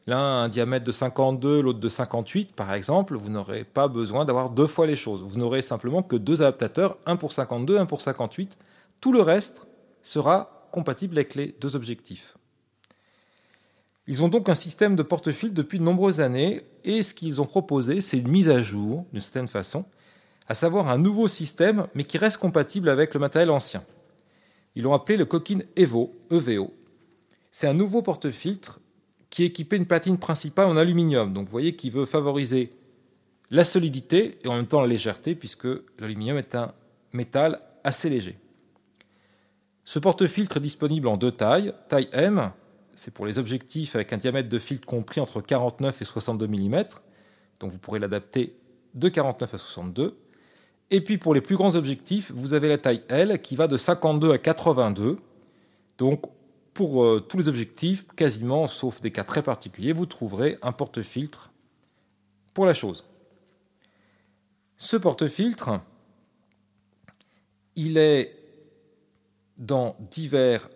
l'un 0.05 0.43
un 0.43 0.47
diamètre 0.47 0.85
de 0.85 0.91
52, 0.91 1.59
l'autre 1.59 1.79
de 1.79 1.89
58, 1.89 2.53
par 2.53 2.71
exemple, 2.75 3.15
vous 3.15 3.31
n'aurez 3.31 3.63
pas 3.63 3.87
besoin 3.87 4.25
d'avoir 4.25 4.51
deux 4.51 4.67
fois 4.67 4.85
les 4.85 4.95
choses. 4.95 5.23
Vous 5.23 5.39
n'aurez 5.39 5.63
simplement 5.63 6.03
que 6.03 6.15
deux 6.15 6.43
adaptateurs, 6.43 6.99
un 7.07 7.15
pour 7.15 7.33
52, 7.33 7.79
un 7.79 7.87
pour 7.87 7.99
58. 7.99 8.59
Tout 9.01 9.11
le 9.11 9.21
reste 9.21 9.65
sera 10.03 10.69
compatible 10.71 11.17
avec 11.17 11.33
les 11.33 11.55
deux 11.59 11.75
objectifs. 11.75 12.37
Ils 14.05 14.21
ont 14.21 14.29
donc 14.29 14.49
un 14.49 14.55
système 14.55 14.95
de 14.95 15.01
porte-fil 15.01 15.51
depuis 15.51 15.79
de 15.79 15.83
nombreuses 15.83 16.19
années 16.19 16.61
et 16.83 17.01
ce 17.01 17.15
qu'ils 17.15 17.41
ont 17.41 17.47
proposé, 17.47 18.01
c'est 18.01 18.19
une 18.19 18.29
mise 18.29 18.49
à 18.49 18.61
jour, 18.61 19.03
d'une 19.13 19.19
certaine 19.19 19.47
façon, 19.47 19.83
à 20.47 20.53
savoir 20.53 20.89
un 20.89 20.99
nouveau 20.99 21.27
système, 21.27 21.87
mais 21.95 22.03
qui 22.03 22.19
reste 22.19 22.37
compatible 22.37 22.87
avec 22.87 23.15
le 23.15 23.19
matériel 23.19 23.49
ancien. 23.49 23.83
Ils 24.77 24.83
l'ont 24.83 24.93
appelé 24.93 25.17
le 25.17 25.25
Coquine 25.25 25.63
Evo, 25.75 26.13
EVO. 26.29 26.71
C'est 27.49 27.65
un 27.65 27.73
nouveau 27.73 28.03
porte-filtre 28.03 28.79
qui 29.31 29.41
est 29.41 29.47
équipé 29.47 29.75
d'une 29.79 29.87
platine 29.87 30.19
principale 30.19 30.67
en 30.67 30.77
aluminium. 30.77 31.33
Donc 31.33 31.45
vous 31.45 31.51
voyez 31.51 31.75
qu'il 31.75 31.91
veut 31.91 32.05
favoriser 32.05 32.69
la 33.49 33.63
solidité 33.63 34.37
et 34.43 34.47
en 34.47 34.55
même 34.55 34.67
temps 34.67 34.79
la 34.79 34.85
légèreté, 34.85 35.33
puisque 35.33 35.67
l'aluminium 35.97 36.37
est 36.37 36.53
un 36.53 36.75
métal 37.11 37.59
assez 37.83 38.07
léger. 38.07 38.37
Ce 39.83 39.97
porte-filtre 39.97 40.57
est 40.57 40.61
disponible 40.61 41.07
en 41.07 41.17
deux 41.17 41.31
tailles. 41.31 41.73
Taille 41.89 42.09
M, 42.11 42.51
c'est 42.93 43.11
pour 43.11 43.25
les 43.25 43.39
objectifs 43.39 43.95
avec 43.95 44.13
un 44.13 44.17
diamètre 44.17 44.47
de 44.47 44.59
filtre 44.59 44.85
compris 44.85 45.19
entre 45.19 45.41
49 45.41 46.03
et 46.03 46.05
62 46.05 46.45
mm. 46.45 46.83
Donc 47.61 47.71
vous 47.71 47.79
pourrez 47.79 47.97
l'adapter 47.97 48.55
de 48.93 49.09
49 49.09 49.55
à 49.55 49.57
62. 49.57 50.19
Et 50.89 51.01
puis 51.01 51.17
pour 51.17 51.33
les 51.33 51.41
plus 51.41 51.55
grands 51.55 51.75
objectifs, 51.75 52.31
vous 52.33 52.53
avez 52.53 52.69
la 52.69 52.77
taille 52.77 53.03
L 53.09 53.41
qui 53.41 53.55
va 53.55 53.67
de 53.67 53.77
52 53.77 54.31
à 54.31 54.37
82. 54.37 55.17
Donc 55.97 56.25
pour 56.73 57.03
euh, 57.03 57.19
tous 57.19 57.37
les 57.37 57.49
objectifs, 57.49 58.05
quasiment, 58.15 58.67
sauf 58.67 59.01
des 59.01 59.11
cas 59.11 59.23
très 59.23 59.41
particuliers, 59.41 59.93
vous 59.93 60.05
trouverez 60.05 60.57
un 60.61 60.71
porte-filtre 60.71 61.51
pour 62.53 62.65
la 62.65 62.73
chose. 62.73 63.03
Ce 64.77 64.95
porte-filtre, 64.95 65.81
il 67.75 67.97
est 67.97 68.37
dans 69.57 69.95
divers 69.99 70.69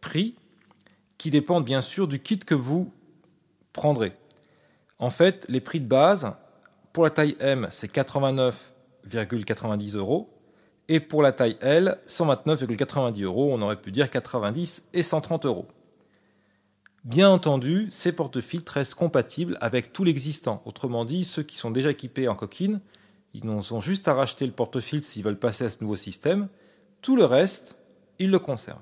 prix 0.00 0.34
qui 1.16 1.30
dépendent 1.30 1.64
bien 1.64 1.80
sûr 1.80 2.08
du 2.08 2.18
kit 2.18 2.38
que 2.38 2.54
vous 2.54 2.92
prendrez. 3.72 4.12
En 4.98 5.10
fait, 5.10 5.46
les 5.48 5.60
prix 5.60 5.80
de 5.80 5.86
base, 5.86 6.32
pour 6.92 7.04
la 7.04 7.10
taille 7.10 7.36
M, 7.40 7.68
c'est 7.70 7.88
89 7.88 8.72
90 9.08 9.96
euros. 9.96 10.30
Et 10.88 11.00
pour 11.00 11.22
la 11.22 11.32
taille 11.32 11.56
L, 11.60 11.98
129,90 12.06 13.22
euros. 13.22 13.50
On 13.52 13.62
aurait 13.62 13.80
pu 13.80 13.90
dire 13.92 14.10
90 14.10 14.84
et 14.92 15.02
130 15.02 15.46
euros. 15.46 15.66
Bien 17.04 17.30
entendu, 17.30 17.86
ces 17.88 18.10
porte-filtres 18.10 18.72
restent 18.72 18.94
compatibles 18.94 19.56
avec 19.60 19.92
tout 19.92 20.02
l'existant. 20.02 20.62
Autrement 20.64 21.04
dit, 21.04 21.24
ceux 21.24 21.44
qui 21.44 21.56
sont 21.56 21.70
déjà 21.70 21.90
équipés 21.90 22.28
en 22.28 22.34
coquine, 22.34 22.80
ils 23.32 23.46
ont 23.48 23.80
juste 23.80 24.08
à 24.08 24.14
racheter 24.14 24.46
le 24.46 24.52
porte-filtre 24.52 25.06
s'ils 25.06 25.22
veulent 25.22 25.38
passer 25.38 25.64
à 25.64 25.70
ce 25.70 25.76
nouveau 25.82 25.94
système. 25.94 26.48
Tout 27.02 27.16
le 27.16 27.24
reste, 27.24 27.76
ils 28.18 28.30
le 28.30 28.38
conservent. 28.38 28.80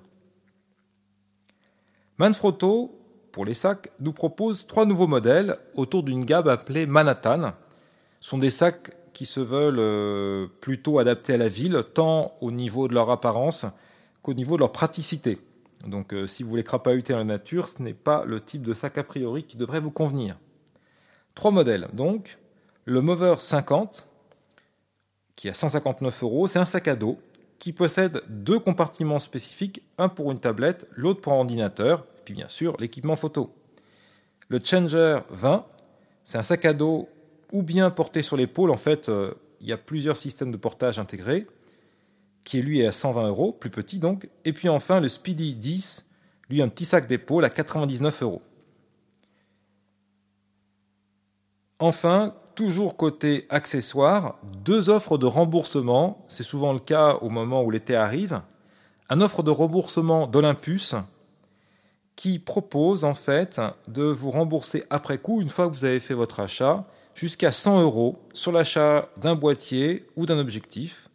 Manfrotto, 2.18 2.98
pour 3.32 3.44
les 3.44 3.54
sacs, 3.54 3.90
nous 3.98 4.12
propose 4.12 4.66
trois 4.66 4.86
nouveaux 4.86 5.08
modèles 5.08 5.58
autour 5.74 6.04
d'une 6.04 6.24
gamme 6.24 6.48
appelée 6.48 6.86
Manhattan. 6.86 7.52
Ce 8.20 8.30
sont 8.30 8.38
des 8.38 8.50
sacs 8.50 8.92
qui 9.14 9.24
se 9.24 9.40
veulent 9.40 9.78
euh, 9.78 10.46
plutôt 10.60 10.98
adaptés 10.98 11.32
à 11.32 11.36
la 11.38 11.48
ville, 11.48 11.82
tant 11.94 12.36
au 12.42 12.50
niveau 12.50 12.88
de 12.88 12.94
leur 12.94 13.08
apparence 13.08 13.64
qu'au 14.20 14.34
niveau 14.34 14.56
de 14.56 14.60
leur 14.60 14.72
praticité. 14.72 15.38
Donc 15.86 16.12
euh, 16.12 16.26
si 16.26 16.42
vous 16.42 16.50
voulez 16.50 16.64
crapahuter 16.64 17.14
dans 17.14 17.20
la 17.20 17.24
nature, 17.24 17.68
ce 17.68 17.80
n'est 17.80 17.94
pas 17.94 18.24
le 18.26 18.40
type 18.40 18.62
de 18.62 18.74
sac 18.74 18.98
a 18.98 19.04
priori 19.04 19.44
qui 19.44 19.56
devrait 19.56 19.80
vous 19.80 19.90
convenir. 19.90 20.36
Trois 21.34 21.50
modèles, 21.50 21.88
donc. 21.94 22.38
Le 22.86 23.00
Mover 23.00 23.36
50, 23.38 24.04
qui 25.36 25.48
à 25.48 25.54
159 25.54 26.22
euros, 26.22 26.46
c'est 26.46 26.58
un 26.58 26.66
sac 26.66 26.86
à 26.86 26.96
dos 26.96 27.18
qui 27.58 27.72
possède 27.72 28.20
deux 28.28 28.58
compartiments 28.58 29.18
spécifiques, 29.18 29.82
un 29.96 30.10
pour 30.10 30.30
une 30.32 30.38
tablette, 30.38 30.86
l'autre 30.94 31.22
pour 31.22 31.32
un 31.32 31.36
ordinateur, 31.36 32.00
et 32.00 32.24
puis 32.26 32.34
bien 32.34 32.48
sûr 32.48 32.76
l'équipement 32.78 33.16
photo. 33.16 33.54
Le 34.48 34.60
Changer 34.62 35.20
20, 35.30 35.64
c'est 36.24 36.36
un 36.36 36.42
sac 36.42 36.66
à 36.66 36.74
dos 36.74 37.08
ou 37.54 37.62
bien 37.62 37.88
porté 37.90 38.20
sur 38.20 38.36
l'épaule. 38.36 38.70
En 38.70 38.76
fait, 38.76 39.08
euh, 39.08 39.32
il 39.60 39.68
y 39.68 39.72
a 39.72 39.78
plusieurs 39.78 40.16
systèmes 40.16 40.50
de 40.50 40.56
portage 40.58 40.98
intégrés, 40.98 41.46
qui 42.42 42.60
lui 42.60 42.80
est 42.80 42.86
à 42.86 42.92
120 42.92 43.28
euros, 43.28 43.52
plus 43.52 43.70
petit 43.70 43.98
donc. 43.98 44.28
Et 44.44 44.52
puis 44.52 44.68
enfin, 44.68 45.00
le 45.00 45.08
Speedy 45.08 45.54
10, 45.54 46.04
lui 46.50 46.60
un 46.60 46.68
petit 46.68 46.84
sac 46.84 47.06
d'épaule 47.06 47.44
à 47.44 47.48
99 47.48 48.22
euros. 48.22 48.42
Enfin, 51.78 52.34
toujours 52.56 52.96
côté 52.96 53.46
accessoires, 53.50 54.38
deux 54.64 54.90
offres 54.90 55.16
de 55.16 55.26
remboursement. 55.26 56.24
C'est 56.26 56.42
souvent 56.42 56.72
le 56.72 56.80
cas 56.80 57.18
au 57.20 57.28
moment 57.28 57.62
où 57.62 57.70
l'été 57.70 57.94
arrive. 57.94 58.40
Un 59.08 59.20
offre 59.20 59.44
de 59.44 59.50
remboursement 59.50 60.26
d'Olympus 60.26 60.96
qui 62.16 62.38
propose 62.38 63.04
en 63.04 63.14
fait 63.14 63.60
de 63.86 64.02
vous 64.02 64.30
rembourser 64.30 64.84
après 64.90 65.18
coup, 65.18 65.40
une 65.40 65.48
fois 65.48 65.68
que 65.68 65.72
vous 65.72 65.84
avez 65.84 66.00
fait 66.00 66.14
votre 66.14 66.40
achat, 66.40 66.86
jusqu'à 67.14 67.52
100 67.52 67.82
euros 67.82 68.18
sur 68.32 68.52
l'achat 68.52 69.08
d'un 69.16 69.34
boîtier 69.34 70.06
ou 70.16 70.26
d'un 70.26 70.38
objectif, 70.38 71.08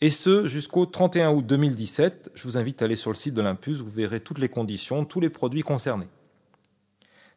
et 0.00 0.10
ce 0.10 0.46
jusqu'au 0.46 0.86
31 0.86 1.30
août 1.32 1.46
2017. 1.46 2.32
Je 2.34 2.46
vous 2.46 2.56
invite 2.56 2.82
à 2.82 2.84
aller 2.84 2.96
sur 2.96 3.10
le 3.10 3.16
site 3.16 3.34
de 3.34 3.40
l'Impus, 3.40 3.78
vous 3.78 3.88
verrez 3.88 4.20
toutes 4.20 4.38
les 4.38 4.48
conditions, 4.48 5.04
tous 5.04 5.20
les 5.20 5.30
produits 5.30 5.62
concernés. 5.62 6.08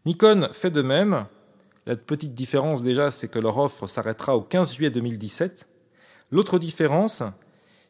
Nikon 0.05 0.49
fait 0.51 0.71
de 0.71 0.81
même. 0.81 1.25
La 1.85 1.95
petite 1.95 2.33
différence 2.33 2.83
déjà, 2.83 3.11
c'est 3.11 3.29
que 3.29 3.39
leur 3.39 3.57
offre 3.57 3.87
s'arrêtera 3.87 4.35
au 4.35 4.41
15 4.41 4.73
juillet 4.73 4.89
2017. 4.89 5.65
L'autre 6.31 6.59
différence, 6.59 7.23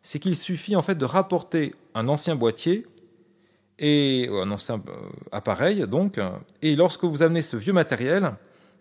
c'est 0.03 0.19
qu'il 0.19 0.35
suffit 0.35 0.75
en 0.75 0.83
fait 0.83 0.95
de 0.95 1.05
rapporter 1.05 1.73
un 1.95 2.07
ancien 2.07 2.35
boîtier 2.35 2.85
et 3.79 4.29
un 4.31 4.51
ancien 4.51 4.75
euh, 4.87 5.09
appareil 5.31 5.87
donc, 5.87 6.19
et 6.61 6.75
lorsque 6.75 7.03
vous 7.03 7.23
amenez 7.23 7.41
ce 7.41 7.57
vieux 7.57 7.73
matériel, 7.73 8.33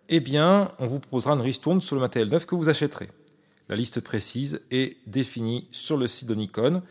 eh 0.08 0.20
bien, 0.20 0.70
on 0.78 0.86
vous 0.86 1.00
proposera 1.00 1.34
une 1.34 1.40
ristourne 1.40 1.80
sur 1.80 1.96
le 1.96 2.00
matériel 2.00 2.30
neuf 2.30 2.46
que 2.46 2.54
vous 2.54 2.68
achèterez. 2.68 3.08
La 3.68 3.76
liste 3.76 4.00
précise 4.00 4.60
est 4.70 4.96
définie 5.06 5.66
sur 5.70 5.96
le 5.96 6.06
site 6.06 6.28
de 6.28 6.34
Nikon 6.34 6.82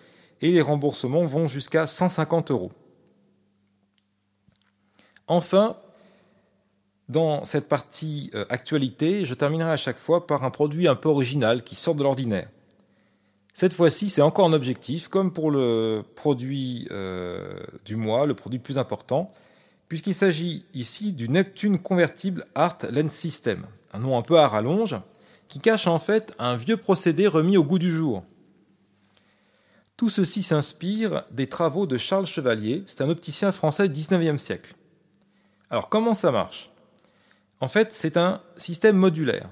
et 0.41 0.51
les 0.51 0.61
remboursements 0.61 1.25
vont 1.25 1.47
jusqu'à 1.47 1.87
150 1.87 2.51
euros. 2.51 2.71
Enfin, 5.27 5.77
dans 7.07 7.45
cette 7.45 7.67
partie 7.67 8.29
euh, 8.35 8.45
actualité, 8.49 9.25
je 9.25 9.33
terminerai 9.33 9.71
à 9.71 9.77
chaque 9.77 9.97
fois 9.97 10.27
par 10.27 10.43
un 10.43 10.51
produit 10.51 10.87
un 10.87 10.95
peu 10.95 11.09
original 11.09 11.63
qui 11.63 11.75
sort 11.75 11.95
de 11.95 12.03
l'ordinaire. 12.03 12.49
Cette 13.53 13.73
fois-ci, 13.73 14.09
c'est 14.09 14.21
encore 14.21 14.47
un 14.47 14.53
objectif, 14.53 15.07
comme 15.07 15.31
pour 15.31 15.49
le 15.49 16.03
produit 16.15 16.87
euh, 16.91 17.53
du 17.85 17.95
mois, 17.95 18.25
le 18.25 18.33
produit 18.33 18.59
plus 18.59 18.77
important 18.77 19.31
puisqu'il 19.87 20.13
s'agit 20.13 20.65
ici 20.73 21.13
du 21.13 21.29
Neptune 21.29 21.79
Convertible 21.79 22.45
Art 22.55 22.77
Lens 22.91 23.11
System, 23.11 23.65
un 23.93 23.99
nom 23.99 24.17
un 24.17 24.21
peu 24.21 24.37
à 24.39 24.47
rallonge, 24.47 24.95
qui 25.47 25.59
cache 25.59 25.87
en 25.87 25.99
fait 25.99 26.33
un 26.39 26.55
vieux 26.55 26.77
procédé 26.77 27.27
remis 27.27 27.57
au 27.57 27.63
goût 27.63 27.79
du 27.79 27.91
jour. 27.91 28.23
Tout 29.97 30.09
ceci 30.09 30.43
s'inspire 30.43 31.23
des 31.31 31.47
travaux 31.47 31.85
de 31.85 31.97
Charles 31.97 32.25
Chevalier, 32.25 32.83
c'est 32.85 33.01
un 33.01 33.09
opticien 33.09 33.51
français 33.51 33.87
du 33.87 34.01
XIXe 34.01 34.41
siècle. 34.41 34.75
Alors 35.69 35.89
comment 35.89 36.13
ça 36.13 36.31
marche? 36.31 36.69
En 37.61 37.67
fait, 37.67 37.93
c'est 37.93 38.17
un 38.17 38.41
système 38.57 38.97
modulaire. 38.97 39.49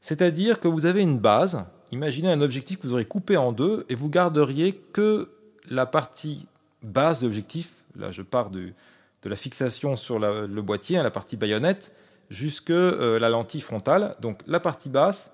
C'est-à-dire 0.00 0.60
que 0.60 0.68
vous 0.68 0.86
avez 0.86 1.02
une 1.02 1.18
base, 1.18 1.64
imaginez 1.92 2.30
un 2.30 2.40
objectif 2.40 2.78
que 2.78 2.86
vous 2.86 2.94
aurez 2.94 3.04
coupé 3.04 3.36
en 3.36 3.52
deux 3.52 3.84
et 3.90 3.94
vous 3.94 4.08
garderiez 4.08 4.74
que 4.92 5.30
la 5.68 5.84
partie 5.84 6.46
base 6.82 7.20
de 7.20 7.26
l'objectif, 7.26 7.68
là 7.96 8.10
je 8.10 8.22
pars 8.22 8.50
du, 8.50 8.74
de 9.22 9.28
la 9.28 9.36
fixation 9.36 9.96
sur 9.96 10.18
le 10.18 10.62
boîtier, 10.62 10.98
hein, 10.98 11.02
la 11.02 11.10
partie 11.10 11.36
baïonnette, 11.36 11.92
jusque 12.30 12.70
euh, 12.70 13.18
la 13.18 13.28
lentille 13.28 13.60
frontale, 13.60 14.14
donc 14.20 14.40
la 14.46 14.60
partie 14.60 14.88
basse, 14.88 15.32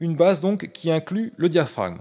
une 0.00 0.16
base 0.16 0.40
donc 0.40 0.68
qui 0.72 0.90
inclut 0.90 1.32
le 1.36 1.48
diaphragme. 1.48 1.98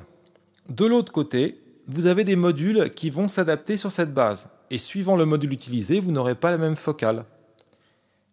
De 0.69 0.85
l'autre 0.85 1.11
côté, 1.11 1.61
vous 1.87 2.05
avez 2.05 2.23
des 2.23 2.35
modules 2.35 2.89
qui 2.91 3.09
vont 3.09 3.27
s'adapter 3.27 3.77
sur 3.77 3.91
cette 3.91 4.13
base, 4.13 4.47
et 4.69 4.77
suivant 4.77 5.15
le 5.15 5.25
module 5.25 5.51
utilisé, 5.51 5.99
vous 5.99 6.11
n'aurez 6.11 6.35
pas 6.35 6.51
la 6.51 6.57
même 6.57 6.75
focale. 6.75 7.25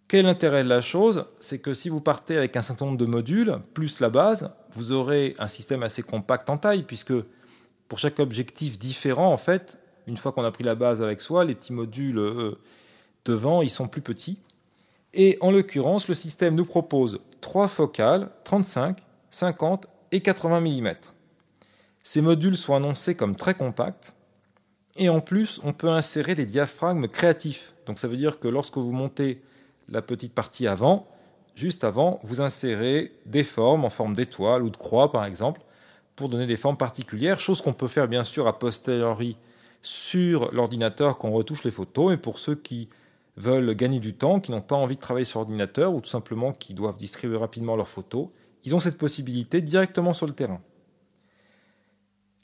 Quel 0.09 0.20
est 0.20 0.28
l'intérêt 0.28 0.64
de 0.64 0.68
la 0.68 0.80
chose 0.80 1.26
C'est 1.38 1.59
que 1.59 1.73
si 1.75 1.88
vous 1.88 2.00
partez 2.00 2.37
avec 2.37 2.56
un 2.56 2.62
certain 2.62 2.87
nombre 2.87 2.99
de 2.99 3.06
modules, 3.06 3.59
plus 3.75 4.00
la 4.00 4.11
base, 4.11 4.50
vous 4.73 4.92
aurez 4.92 5.35
un 5.38 5.47
système 5.47 5.82
assez 5.82 6.02
compact 6.02 6.49
en 6.50 6.56
taille, 6.56 6.82
puisque 6.82 7.12
pour 7.88 7.99
chaque 7.99 8.18
objectif 8.18 8.78
différent, 8.78 9.32
en 9.32 9.37
fait, 9.37 9.78
une 10.11 10.17
fois 10.17 10.33
qu'on 10.33 10.45
a 10.45 10.50
pris 10.50 10.64
la 10.64 10.75
base 10.75 11.00
avec 11.00 11.21
soi, 11.21 11.45
les 11.45 11.55
petits 11.55 11.73
modules 11.73 12.19
euh, 12.19 12.59
devant, 13.25 13.62
ils 13.62 13.71
sont 13.71 13.87
plus 13.87 14.02
petits. 14.02 14.38
Et 15.14 15.38
en 15.40 15.52
l'occurrence, 15.52 16.09
le 16.09 16.14
système 16.14 16.57
nous 16.57 16.64
propose 16.64 17.21
trois 17.40 17.69
focales, 17.69 18.29
35, 18.45 18.99
50 19.31 19.87
et 20.11 20.21
80 20.21 20.61
mm. 20.61 20.95
Ces 22.02 22.21
modules 22.21 22.57
sont 22.57 22.75
annoncés 22.75 23.14
comme 23.14 23.37
très 23.37 23.55
compacts. 23.55 24.14
Et 24.97 25.09
en 25.09 25.21
plus, 25.21 25.61
on 25.62 25.73
peut 25.73 25.88
insérer 25.88 26.35
des 26.35 26.45
diaphragmes 26.45 27.07
créatifs. 27.07 27.75
Donc 27.87 28.00
ça 28.00 28.09
veut 28.09 28.17
dire 28.17 28.40
que 28.40 28.49
lorsque 28.49 28.76
vous 28.76 28.93
montez 28.93 29.40
la 29.88 30.02
petite 30.02 30.35
partie 30.35 30.67
avant, 30.67 31.07
juste 31.55 31.85
avant, 31.85 32.19
vous 32.25 32.40
insérez 32.40 33.12
des 33.26 33.45
formes 33.45 33.85
en 33.85 33.90
forme 33.90 34.14
d'étoile 34.14 34.64
ou 34.64 34.71
de 34.71 34.76
croix 34.76 35.12
par 35.12 35.25
exemple, 35.25 35.61
pour 36.17 36.29
donner 36.29 36.47
des 36.47 36.57
formes 36.57 36.76
particulières, 36.76 37.38
chose 37.38 37.62
qu'on 37.62 37.73
peut 37.73 37.88
faire 37.88 38.09
bien 38.09 38.25
sûr 38.25 38.49
a 38.49 38.59
posteriori 38.59 39.37
sur 39.83 40.53
l'ordinateur 40.53 41.19
quand 41.19 41.29
on 41.29 41.33
retouche 41.33 41.65
les 41.65 41.71
photos, 41.71 42.15
et 42.15 42.17
pour 42.17 42.39
ceux 42.39 42.55
qui 42.55 42.89
veulent 43.37 43.75
gagner 43.75 44.01
du 44.01 44.15
temps, 44.15 44.41
qui 44.41 44.53
n'ont 44.53 44.61
pas 44.61 44.77
envie 44.77 44.97
de 44.97 45.01
travailler 45.01 45.25
sur 45.25 45.41
ordinateur 45.41 45.95
ou 45.95 46.01
tout 46.01 46.11
simplement 46.11 46.53
qui 46.53 46.75
doivent 46.75 46.97
distribuer 46.97 47.37
rapidement 47.37 47.77
leurs 47.77 47.89
photos, 47.89 48.29
ils 48.65 48.75
ont 48.75 48.81
cette 48.81 48.99
possibilité 48.99 49.61
directement 49.61 50.13
sur 50.13 50.27
le 50.27 50.33
terrain. 50.33 50.61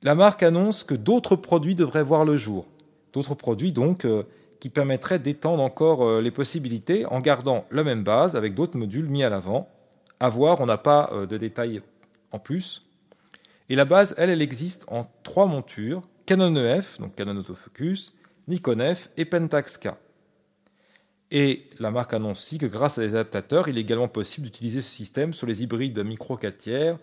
La 0.03 0.15
marque 0.15 0.43
annonce 0.43 0.85
que 0.85 0.95
d'autres 0.95 1.37
produits 1.37 1.75
devraient 1.75 2.03
voir 2.03 2.25
le 2.25 2.37
jour. 2.37 2.69
D'autres 3.13 3.35
produits 3.35 3.73
donc 3.73 4.05
euh, 4.05 4.25
qui 4.61 4.69
permettraient 4.69 5.19
d'étendre 5.19 5.63
encore 5.63 6.03
euh, 6.03 6.21
les 6.21 6.31
possibilités 6.31 7.07
en 7.07 7.21
gardant 7.21 7.65
la 7.71 7.83
même 7.83 8.05
base 8.05 8.37
avec 8.37 8.55
d'autres 8.55 8.79
modules 8.79 9.09
mis 9.09 9.25
à 9.25 9.31
l'avant. 9.31 9.69
À 10.21 10.29
voir, 10.29 10.61
on 10.61 10.67
n'a 10.67 10.79
pas 10.79 11.11
euh, 11.13 11.27
de 11.27 11.37
détails 11.37 11.83
en 12.33 12.39
plus. 12.39 12.87
Et 13.69 13.75
la 13.75 13.85
base, 13.85 14.15
elle, 14.17 14.31
elle 14.31 14.43
existe 14.43 14.85
en 14.89 15.07
trois 15.23 15.47
montures 15.47 16.03
Canon 16.27 16.57
EF, 16.57 16.99
donc 16.99 17.15
Canon 17.15 17.37
Autofocus, 17.37 18.13
Nikon 18.49 18.95
F 18.95 19.11
et 19.17 19.25
Pentax 19.25 19.79
K. 19.79 19.91
Et 21.31 21.69
la 21.79 21.91
marque 21.91 22.13
annonce 22.15 22.41
aussi 22.41 22.59
que 22.59 22.67
grâce 22.67 22.99
à 22.99 23.03
des 23.03 23.15
adaptateurs, 23.15 23.69
il 23.69 23.79
est 23.79 23.81
également 23.81 24.09
possible 24.09 24.47
d'utiliser 24.47 24.81
ce 24.81 24.91
système 24.91 25.33
sur 25.33 25.47
les 25.47 25.63
hybrides 25.63 25.99
micro 26.05 26.37
4 26.37 26.59
tiers, 26.59 26.99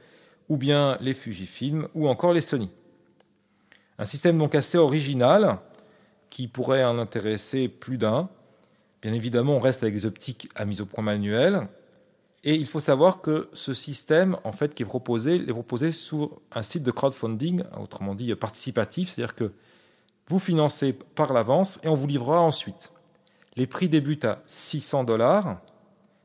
ou 0.49 0.57
bien 0.57 0.97
les 1.01 1.13
Fujifilm, 1.13 1.87
ou 1.93 2.07
encore 2.07 2.33
les 2.33 2.41
Sony. 2.41 2.69
Un 3.97 4.05
système 4.05 4.37
donc 4.37 4.55
assez 4.55 4.77
original, 4.77 5.59
qui 6.29 6.47
pourrait 6.47 6.83
en 6.83 6.97
intéresser 6.97 7.67
plus 7.67 7.97
d'un. 7.97 8.29
Bien 9.01 9.13
évidemment, 9.13 9.53
on 9.53 9.59
reste 9.59 9.83
avec 9.83 9.93
des 9.93 10.05
optiques 10.05 10.49
à 10.55 10.65
mise 10.65 10.81
au 10.81 10.85
point 10.85 11.03
manuelle. 11.03 11.67
Et 12.43 12.55
il 12.55 12.67
faut 12.67 12.81
savoir 12.81 13.21
que 13.21 13.49
ce 13.53 13.71
système, 13.71 14.37
en 14.43 14.51
fait, 14.51 14.75
qui 14.75 14.83
est 14.83 14.85
proposé, 14.85 15.35
est 15.35 15.53
proposé 15.53 15.91
sur 15.91 16.41
un 16.51 16.61
site 16.61 16.83
de 16.83 16.91
crowdfunding, 16.91 17.63
autrement 17.79 18.15
dit 18.15 18.35
participatif, 18.35 19.09
c'est-à-dire 19.09 19.35
que 19.35 19.51
vous 20.27 20.39
financez 20.39 20.93
par 20.93 21.31
l'avance 21.31 21.79
et 21.83 21.87
on 21.87 21.95
vous 21.95 22.07
livrera 22.07 22.41
ensuite. 22.41 22.91
Les 23.55 23.67
prix 23.67 23.87
débutent 23.87 24.25
à 24.25 24.41
600 24.45 25.05
dollars 25.05 25.61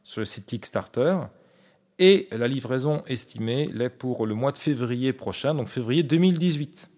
sur 0.02 0.20
le 0.20 0.24
site 0.24 0.46
Kickstarter 0.46 1.18
et 1.98 2.28
la 2.32 2.48
livraison 2.48 3.02
estimée 3.06 3.68
l'est 3.72 3.90
pour 3.90 4.26
le 4.26 4.34
mois 4.34 4.52
de 4.52 4.58
février 4.58 5.12
prochain, 5.12 5.54
donc 5.54 5.68
février 5.68 6.02
2018. 6.02 6.90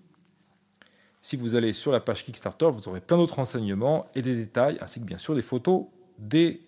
Si 1.22 1.36
vous 1.36 1.54
allez 1.54 1.72
sur 1.72 1.92
la 1.92 2.00
page 2.00 2.24
Kickstarter, 2.24 2.70
vous 2.70 2.88
aurez 2.88 3.00
plein 3.00 3.16
d'autres 3.16 3.36
renseignements 3.36 4.06
et 4.14 4.22
des 4.22 4.34
détails, 4.34 4.78
ainsi 4.80 5.00
que 5.00 5.04
bien 5.04 5.18
sûr 5.18 5.34
des 5.34 5.42
photos 5.42 5.86
des 6.18 6.62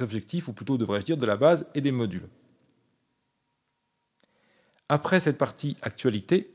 objectifs, 0.00 0.48
ou 0.48 0.52
plutôt 0.52 0.78
devrais-je 0.78 1.06
dire 1.06 1.16
de 1.16 1.26
la 1.26 1.36
base 1.36 1.68
et 1.74 1.80
des 1.80 1.92
modules. 1.92 2.28
Après 4.88 5.20
cette 5.20 5.38
partie 5.38 5.76
actualité, 5.82 6.50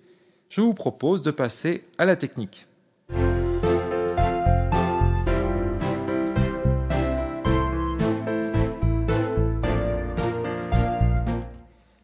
je 0.50 0.62
vous 0.62 0.74
propose 0.74 1.22
de 1.22 1.32
passer 1.32 1.84
à 1.98 2.06
la 2.06 2.15
technique. 2.15 2.67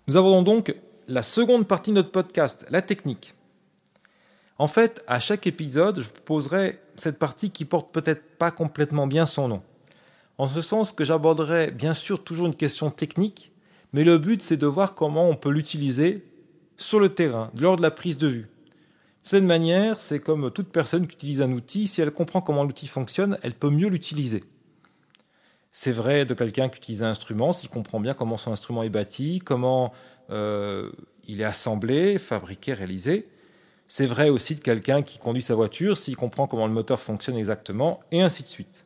Nous 0.08 0.18
avons 0.18 0.42
donc 0.42 0.76
la 1.08 1.22
seconde 1.22 1.68
partie 1.68 1.92
de 1.92 1.98
notre 1.98 2.12
podcast, 2.12 2.66
la 2.72 2.82
technique. 2.82 3.36
En 4.58 4.68
fait, 4.68 5.04
à 5.08 5.20
chaque 5.20 5.46
épisode, 5.46 6.00
je 6.00 6.08
vous 6.08 6.22
poserai 6.26 6.80
cette 6.96 7.20
partie 7.20 7.52
qui 7.52 7.64
porte 7.64 7.94
peut-être 7.94 8.38
pas 8.38 8.50
complètement 8.52 9.06
bien 9.06 9.26
son 9.26 9.48
nom. 9.48 9.64
En 10.40 10.48
ce 10.48 10.62
sens 10.62 10.94
que 10.94 11.04
j'aborderai 11.04 11.70
bien 11.70 11.94
sûr 11.94 12.24
toujours 12.24 12.48
une 12.48 12.56
question 12.56 12.90
technique, 12.92 13.52
mais 13.92 14.06
le 14.06 14.18
but 14.18 14.42
c'est 14.42 14.56
de 14.56 14.68
voir 14.68 14.96
comment 14.96 15.28
on 15.28 15.36
peut 15.36 15.50
l'utiliser 15.50 16.24
sur 16.78 17.02
le 17.02 17.10
terrain, 17.10 17.52
lors 17.60 17.76
de 17.76 17.82
la 17.82 17.92
prise 17.92 18.18
de 18.18 18.28
vue. 18.28 18.44
De 18.44 19.28
cette 19.28 19.44
manière, 19.44 19.98
c'est 19.98 20.22
comme 20.22 20.50
toute 20.50 20.70
personne 20.70 21.08
qui 21.08 21.16
utilise 21.16 21.42
un 21.42 21.52
outil, 21.52 21.88
si 21.88 22.00
elle 22.00 22.12
comprend 22.12 22.40
comment 22.40 22.64
l'outil 22.64 22.88
fonctionne, 22.88 23.38
elle 23.44 23.54
peut 23.54 23.70
mieux 23.70 23.90
l'utiliser. 23.90 24.46
C'est 25.74 25.92
vrai 25.92 26.24
de 26.24 26.34
quelqu'un 26.34 26.70
qui 26.70 26.78
utilise 26.78 27.04
un 27.04 27.10
instrument, 27.10 27.52
s'il 27.52 27.68
comprend 27.68 28.00
bien 28.00 28.14
comment 28.14 28.38
son 28.38 28.54
instrument 28.54 28.84
est 28.84 28.90
bâti, 28.90 29.42
comment 29.44 29.92
euh, 30.30 30.90
il 31.28 31.42
est 31.42 31.46
assemblé, 31.46 32.18
fabriqué, 32.18 32.74
réalisé. 32.74 33.28
C'est 33.90 34.06
vrai 34.06 34.30
aussi 34.30 34.56
de 34.56 34.62
quelqu'un 34.62 35.02
qui 35.02 35.18
conduit 35.18 35.42
sa 35.42 35.56
voiture, 35.56 35.98
s'il 35.98 36.16
comprend 36.16 36.48
comment 36.48 36.66
le 36.66 36.74
moteur 36.74 37.02
fonctionne 37.02 37.36
exactement, 37.36 38.00
et 38.14 38.22
ainsi 38.22 38.44
de 38.44 38.48
suite. 38.48 38.86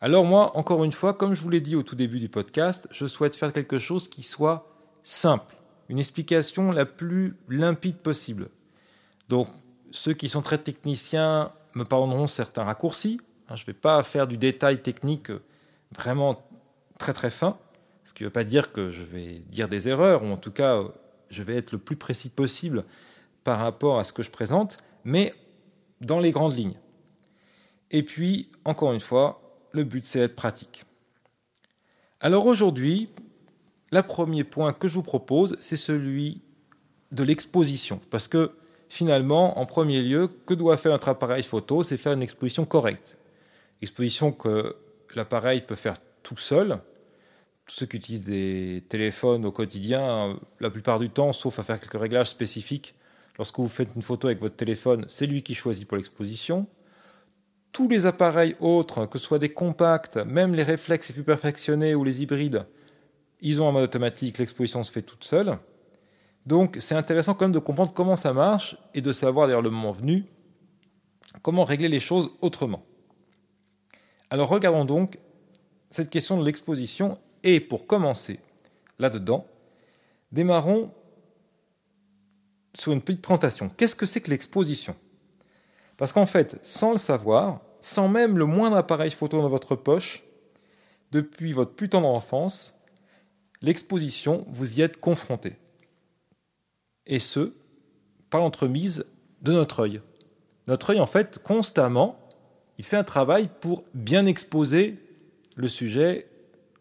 Alors 0.00 0.24
moi, 0.24 0.56
encore 0.56 0.84
une 0.84 0.92
fois, 0.92 1.14
comme 1.14 1.34
je 1.34 1.42
vous 1.42 1.50
l'ai 1.50 1.60
dit 1.60 1.76
au 1.76 1.82
tout 1.82 1.94
début 1.94 2.18
du 2.18 2.28
podcast, 2.28 2.86
je 2.90 3.06
souhaite 3.06 3.36
faire 3.36 3.52
quelque 3.52 3.78
chose 3.78 4.08
qui 4.08 4.22
soit 4.22 4.68
simple, 5.02 5.54
une 5.88 5.98
explication 5.98 6.72
la 6.72 6.86
plus 6.86 7.36
limpide 7.48 7.98
possible. 7.98 8.48
Donc 9.28 9.48
ceux 9.90 10.12
qui 10.12 10.28
sont 10.28 10.42
très 10.42 10.58
techniciens 10.58 11.52
me 11.74 11.84
pardonneront 11.84 12.26
certains 12.26 12.64
raccourcis, 12.64 13.18
Hein, 13.48 13.56
je 13.56 13.62
ne 13.62 13.66
vais 13.66 13.74
pas 13.74 14.02
faire 14.02 14.26
du 14.26 14.38
détail 14.38 14.80
technique 14.80 15.30
vraiment 15.96 16.46
très 16.98 17.12
très 17.12 17.30
fin, 17.30 17.58
ce 18.04 18.12
qui 18.12 18.22
ne 18.22 18.28
veut 18.28 18.32
pas 18.32 18.44
dire 18.44 18.72
que 18.72 18.90
je 18.90 19.02
vais 19.02 19.40
dire 19.48 19.68
des 19.68 19.88
erreurs, 19.88 20.22
ou 20.22 20.26
en 20.32 20.36
tout 20.36 20.50
cas, 20.50 20.82
je 21.28 21.42
vais 21.42 21.56
être 21.56 21.72
le 21.72 21.78
plus 21.78 21.96
précis 21.96 22.28
possible 22.28 22.84
par 23.42 23.58
rapport 23.58 23.98
à 23.98 24.04
ce 24.04 24.12
que 24.12 24.22
je 24.22 24.30
présente, 24.30 24.78
mais 25.04 25.34
dans 26.00 26.20
les 26.20 26.30
grandes 26.30 26.56
lignes. 26.56 26.78
Et 27.90 28.02
puis, 28.02 28.50
encore 28.64 28.92
une 28.92 29.00
fois, 29.00 29.43
le 29.74 29.84
but, 29.84 30.04
c'est 30.04 30.20
d'être 30.20 30.36
pratique. 30.36 30.84
Alors 32.20 32.46
aujourd'hui, 32.46 33.08
le 33.92 34.02
premier 34.02 34.44
point 34.44 34.72
que 34.72 34.88
je 34.88 34.94
vous 34.94 35.02
propose, 35.02 35.56
c'est 35.60 35.76
celui 35.76 36.40
de 37.12 37.22
l'exposition. 37.22 38.00
Parce 38.10 38.28
que 38.28 38.52
finalement, 38.88 39.58
en 39.58 39.66
premier 39.66 40.00
lieu, 40.00 40.28
que 40.46 40.54
doit 40.54 40.76
faire 40.76 40.92
notre 40.92 41.08
appareil 41.08 41.42
photo 41.42 41.82
C'est 41.82 41.96
faire 41.96 42.12
une 42.12 42.22
exposition 42.22 42.64
correcte 42.64 43.18
exposition 43.84 44.32
que 44.32 44.76
l'appareil 45.14 45.60
peut 45.60 45.74
faire 45.74 45.96
tout 46.22 46.36
seul. 46.36 46.78
Ceux 47.66 47.86
qui 47.86 47.96
utilisent 47.96 48.24
des 48.24 48.82
téléphones 48.88 49.44
au 49.46 49.52
quotidien, 49.52 50.38
la 50.60 50.70
plupart 50.70 50.98
du 50.98 51.08
temps, 51.08 51.32
sauf 51.32 51.58
à 51.58 51.62
faire 51.62 51.80
quelques 51.80 52.00
réglages 52.00 52.30
spécifiques, 52.30 52.94
lorsque 53.38 53.58
vous 53.58 53.68
faites 53.68 53.90
une 53.94 54.02
photo 54.02 54.26
avec 54.26 54.40
votre 54.40 54.56
téléphone, 54.56 55.04
c'est 55.08 55.26
lui 55.26 55.42
qui 55.42 55.54
choisit 55.54 55.86
pour 55.86 55.96
l'exposition. 55.96 56.66
Tous 57.74 57.88
les 57.88 58.06
appareils 58.06 58.54
autres, 58.60 59.06
que 59.06 59.18
ce 59.18 59.24
soit 59.24 59.40
des 59.40 59.48
compacts, 59.48 60.16
même 60.16 60.54
les 60.54 60.62
réflexes 60.62 61.08
les 61.08 61.14
plus 61.14 61.24
perfectionnés 61.24 61.96
ou 61.96 62.04
les 62.04 62.22
hybrides, 62.22 62.66
ils 63.40 63.60
ont 63.60 63.68
un 63.68 63.72
mode 63.72 63.82
automatique, 63.82 64.38
l'exposition 64.38 64.84
se 64.84 64.92
fait 64.92 65.02
toute 65.02 65.24
seule. 65.24 65.58
Donc 66.46 66.76
c'est 66.78 66.94
intéressant 66.94 67.34
quand 67.34 67.46
même 67.46 67.52
de 67.52 67.58
comprendre 67.58 67.92
comment 67.92 68.14
ça 68.14 68.32
marche 68.32 68.76
et 68.94 69.00
de 69.00 69.12
savoir 69.12 69.48
d'ailleurs 69.48 69.60
le 69.60 69.70
moment 69.70 69.90
venu 69.90 70.24
comment 71.42 71.64
régler 71.64 71.88
les 71.88 71.98
choses 71.98 72.30
autrement. 72.42 72.84
Alors 74.30 74.48
regardons 74.48 74.84
donc 74.84 75.18
cette 75.90 76.10
question 76.10 76.38
de 76.38 76.44
l'exposition 76.44 77.18
et 77.42 77.58
pour 77.58 77.88
commencer 77.88 78.38
là-dedans, 79.00 79.48
démarrons 80.30 80.92
sur 82.72 82.92
une 82.92 83.00
petite 83.00 83.20
présentation. 83.20 83.68
Qu'est-ce 83.68 83.96
que 83.96 84.06
c'est 84.06 84.20
que 84.20 84.30
l'exposition? 84.30 84.94
Parce 85.96 86.12
qu'en 86.12 86.26
fait, 86.26 86.58
sans 86.62 86.92
le 86.92 86.98
savoir, 86.98 87.60
sans 87.80 88.08
même 88.08 88.38
le 88.38 88.46
moindre 88.46 88.76
appareil 88.76 89.10
photo 89.10 89.40
dans 89.40 89.48
votre 89.48 89.76
poche, 89.76 90.24
depuis 91.12 91.52
votre 91.52 91.72
plus 91.72 91.88
tendre 91.88 92.08
enfance, 92.08 92.74
l'exposition, 93.62 94.46
vous 94.48 94.78
y 94.78 94.82
êtes 94.82 95.00
confronté. 95.00 95.56
Et 97.06 97.18
ce, 97.18 97.52
par 98.30 98.40
l'entremise 98.40 99.06
de 99.42 99.52
notre 99.52 99.80
œil. 99.80 100.00
Notre 100.66 100.90
œil, 100.90 101.00
en 101.00 101.06
fait, 101.06 101.38
constamment, 101.38 102.18
il 102.78 102.84
fait 102.84 102.96
un 102.96 103.04
travail 103.04 103.48
pour 103.60 103.84
bien 103.94 104.26
exposer 104.26 104.98
le 105.54 105.68
sujet 105.68 106.26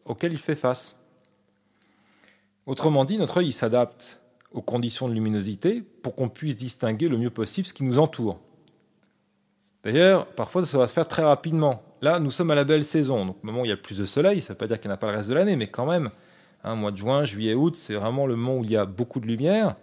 auquel 0.06 0.32
il 0.32 0.40
fait 0.40 0.56
face. 0.56 0.98
Autrement 2.66 3.06
dit, 3.06 3.18
notre 3.18 3.38
œil 3.38 3.52
s'adapte 3.52 4.22
aux 4.52 4.62
conditions 4.62 5.08
de 5.08 5.14
luminosité 5.14 5.82
pour 5.82 6.16
qu'on 6.16 6.30
puisse 6.30 6.56
distinguer 6.56 7.10
le 7.10 7.18
mieux 7.18 7.30
possible 7.30 7.68
ce 7.68 7.74
qui 7.74 7.84
nous 7.84 8.00
entoure. 8.00 8.40
D'ailleurs, 9.84 10.26
parfois 10.28 10.66
ça 10.66 10.78
va 10.78 10.88
se 10.88 10.94
faire 10.94 11.08
très 11.08 11.24
rapidement. 11.24 11.84
Là, 12.02 12.20
nous 12.20 12.32
sommes 12.32 12.52
à 12.52 12.56
la 12.56 12.64
belle 12.64 12.84
saison, 12.84 13.26
donc 13.26 13.38
au 13.44 13.48
moment 13.48 13.62
où 13.62 13.66
il 13.66 13.70
y 13.70 13.74
a 13.74 13.78
plus 13.78 13.98
de 13.98 14.06
soleil, 14.06 14.42
ça 14.42 14.48
ne 14.48 14.50
veut 14.54 14.58
pas 14.58 14.68
dire 14.68 14.80
qu'il 14.80 14.90
n'y 14.90 14.94
en 14.94 14.96
a 14.96 14.98
pas 14.98 15.08
le 15.08 15.18
reste 15.18 15.30
de 15.30 15.34
l'année, 15.34 15.56
mais 15.56 15.68
quand 15.68 15.86
même, 15.86 16.10
un 16.64 16.76
mois 16.76 16.92
de 16.92 16.98
juin, 16.98 17.26
juillet, 17.26 17.54
août, 17.54 17.76
c'est 17.76 17.96
vraiment 17.96 18.26
le 18.26 18.36
moment 18.36 18.58
où 18.60 18.64
il 18.64 18.72
y 18.72 18.78
a 18.78 18.86
beaucoup 18.86 19.20
de 19.20 19.28
lumière. 19.28 19.76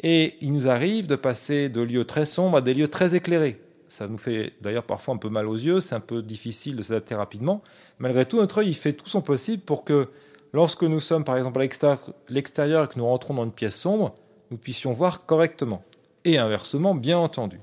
Et 0.00 0.36
il 0.40 0.52
nous 0.52 0.68
arrive 0.68 1.06
de 1.06 1.16
passer 1.16 1.68
de 1.68 1.80
lieux 1.80 2.04
très 2.04 2.24
sombres 2.24 2.58
à 2.58 2.60
des 2.60 2.74
lieux 2.74 2.88
très 2.88 3.14
éclairés. 3.14 3.60
Ça 3.88 4.06
nous 4.06 4.18
fait 4.18 4.52
d'ailleurs 4.60 4.84
parfois 4.84 5.14
un 5.14 5.16
peu 5.16 5.28
mal 5.28 5.46
aux 5.46 5.56
yeux, 5.56 5.80
c'est 5.80 5.94
un 5.94 6.00
peu 6.00 6.22
difficile 6.22 6.76
de 6.76 6.82
s'adapter 6.82 7.14
rapidement. 7.14 7.62
Malgré 7.98 8.26
tout, 8.26 8.36
notre 8.36 8.58
œil 8.58 8.68
il 8.68 8.74
fait 8.74 8.92
tout 8.92 9.08
son 9.08 9.22
possible 9.22 9.62
pour 9.62 9.84
que 9.84 10.08
lorsque 10.52 10.82
nous 10.82 11.00
sommes 11.00 11.24
par 11.24 11.36
exemple 11.36 11.60
à 11.60 11.96
l'extérieur 12.28 12.84
et 12.84 12.88
que 12.88 12.98
nous 12.98 13.06
rentrons 13.06 13.34
dans 13.34 13.44
une 13.44 13.52
pièce 13.52 13.74
sombre, 13.74 14.14
nous 14.50 14.58
puissions 14.58 14.92
voir 14.92 15.26
correctement. 15.26 15.82
Et 16.24 16.38
inversement, 16.38 16.94
bien 16.94 17.18
entendu. 17.18 17.58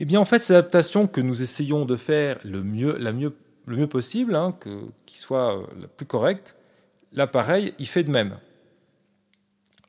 Eh 0.00 0.04
bien, 0.04 0.20
en 0.20 0.24
fait, 0.24 0.40
cette 0.40 0.56
adaptation 0.56 1.08
que 1.08 1.20
nous 1.20 1.42
essayons 1.42 1.84
de 1.84 1.96
faire 1.96 2.38
le 2.44 2.62
mieux, 2.62 3.86
possible, 3.88 4.36
hein, 4.36 4.54
qui 5.06 5.18
soit 5.18 5.66
la 5.80 5.88
plus 5.88 6.06
correcte, 6.06 6.54
l'appareil, 7.12 7.74
il 7.78 7.86
fait 7.86 8.04
de 8.04 8.10
même. 8.10 8.36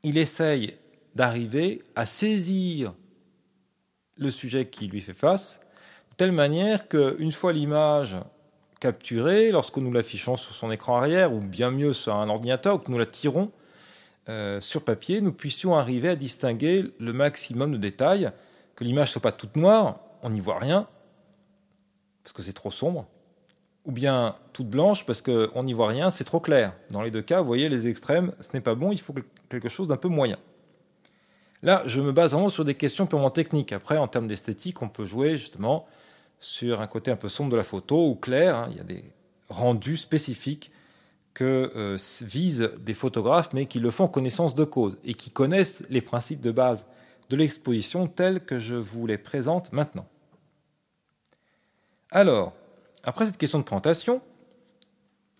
Il 0.04 0.18
essaye 0.18 0.76
d'arriver 1.14 1.84
à 1.96 2.06
saisir 2.06 2.94
le 4.18 4.32
sujet 4.32 4.66
qui 4.66 4.88
lui 4.88 5.02
fait 5.02 5.14
face, 5.14 5.60
de 6.12 6.16
telle 6.18 6.32
manière 6.32 6.88
qu'une 6.88 7.32
fois 7.32 7.54
l'image 7.54 8.18
capturée, 8.80 9.52
lorsque 9.52 9.78
nous 9.78 9.92
l'affichons 9.92 10.38
sur 10.38 10.56
son 10.56 10.72
écran 10.72 10.96
arrière, 10.96 11.34
ou 11.34 11.40
bien 11.40 11.70
mieux 11.70 11.94
sur 11.94 12.16
un 12.16 12.30
ordinateur, 12.30 12.76
ou 12.76 12.80
que 12.80 12.92
nous 12.92 12.98
la 12.98 13.06
tirons 13.06 13.52
euh, 14.28 14.60
sur 14.60 14.84
papier, 14.84 15.22
nous 15.22 15.34
puissions 15.34 15.76
arriver 15.76 16.10
à 16.10 16.16
distinguer 16.16 16.86
le 17.00 17.14
maximum 17.14 17.74
de 17.74 17.78
détails, 17.78 18.32
que 18.80 18.86
l'image 18.86 19.12
soit 19.12 19.22
pas 19.22 19.34
toute 19.34 19.58
noire, 19.58 20.00
on 20.24 20.30
n'y 20.30 20.40
voit 20.40 20.58
rien, 20.58 20.88
parce 22.24 22.32
que 22.32 22.42
c'est 22.42 22.54
trop 22.54 22.72
sombre, 22.72 23.08
ou 23.84 23.92
bien 23.92 24.36
toute 24.54 24.70
blanche, 24.70 25.06
parce 25.06 25.22
qu'on 25.22 25.64
n'y 25.64 25.74
voit 25.74 25.90
rien, 25.90 26.10
c'est 26.10 26.24
trop 26.24 26.40
clair. 26.40 26.74
Dans 26.90 27.02
les 27.02 27.12
deux 27.12 27.22
cas, 27.22 27.42
vous 27.42 27.48
voyez, 27.48 27.68
les 27.68 27.90
extrêmes, 27.90 28.32
ce 28.40 28.48
n'est 28.54 28.62
pas 28.62 28.76
bon, 28.76 28.94
il 28.94 29.02
faut 29.02 29.14
quelque 29.50 29.68
chose 29.68 29.90
d'un 29.90 29.98
peu 29.98 30.08
moyen. 30.08 30.38
Là, 31.62 31.84
je 31.88 32.00
me 32.00 32.14
base 32.14 32.32
vraiment 32.32 32.48
sur 32.48 32.64
des 32.64 32.76
questions 32.76 33.06
purement 33.06 33.32
techniques. 33.32 33.74
Après, 33.74 33.98
en 33.98 34.08
termes 34.08 34.28
d'esthétique, 34.28 34.82
on 34.82 34.88
peut 34.88 35.06
jouer 35.06 35.38
justement 35.38 35.86
sur 36.40 36.80
un 36.80 36.88
côté 36.88 37.12
un 37.12 37.18
peu 37.18 37.28
sombre 37.28 37.52
de 37.52 37.58
la 37.58 37.66
photo 37.66 38.08
ou 38.08 38.16
clair. 38.16 38.56
Hein. 38.56 38.68
Il 38.72 38.78
y 38.78 38.80
a 38.80 38.84
des 38.84 39.04
rendus 39.50 39.98
spécifiques 39.98 40.72
que 41.34 41.70
euh, 41.76 41.98
visent 42.22 42.72
des 42.80 42.94
photographes, 42.94 43.52
mais 43.52 43.66
qui 43.66 43.82
le 43.82 43.92
font 43.92 44.06
en 44.06 44.08
connaissance 44.08 44.56
de 44.56 44.64
cause 44.64 44.98
et 45.04 45.16
qui 45.16 45.32
connaissent 45.32 45.84
les 45.90 46.00
principes 46.00 46.40
de 46.40 46.52
base 46.52 46.86
de 47.30 47.36
l'exposition 47.36 48.08
tels 48.08 48.40
que 48.40 48.60
je 48.60 48.76
vous 48.76 49.06
les 49.08 49.18
présente 49.18 49.72
maintenant. 49.72 50.08
Alors, 52.12 52.54
après 53.04 53.26
cette 53.26 53.38
question 53.38 53.60
de 53.60 53.64
présentation, 53.64 54.22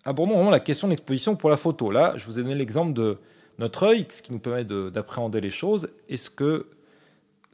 abordons 0.06 0.36
vraiment 0.36 0.52
la 0.52 0.60
question 0.60 0.88
de 0.88 0.92
l'exposition 0.92 1.36
pour 1.36 1.50
la 1.50 1.58
photo. 1.58 1.92
Là, 1.92 2.14
je 2.16 2.26
vous 2.26 2.38
ai 2.38 2.44
donné 2.44 2.56
l'exemple 2.56 2.94
de 2.94 3.18
notre 3.58 3.84
œil, 3.84 4.06
ce 4.10 4.22
qui 4.22 4.32
nous 4.32 4.40
permet 4.40 4.64
d'appréhender 4.64 5.42
les 5.42 5.50
choses, 5.50 5.90
et 6.08 6.18
ce 6.18 6.30
que 6.30 6.68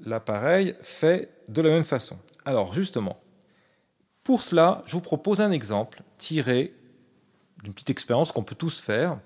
l'appareil 0.04 0.76
fait 0.82 1.30
de 1.48 1.62
la 1.62 1.70
même 1.70 1.86
façon? 1.86 2.18
Alors 2.44 2.74
justement, 2.74 3.20
pour 4.24 4.42
cela, 4.42 4.84
je 4.86 4.94
vous 4.94 5.02
propose 5.02 5.42
un 5.42 5.52
exemple 5.52 6.02
tiré 6.18 6.74
d'une 7.64 7.74
petite 7.74 7.90
expérience 7.90 8.32
qu'on 8.32 8.44
peut 8.44 8.56
tous 8.56 8.80
faire, 8.80 9.20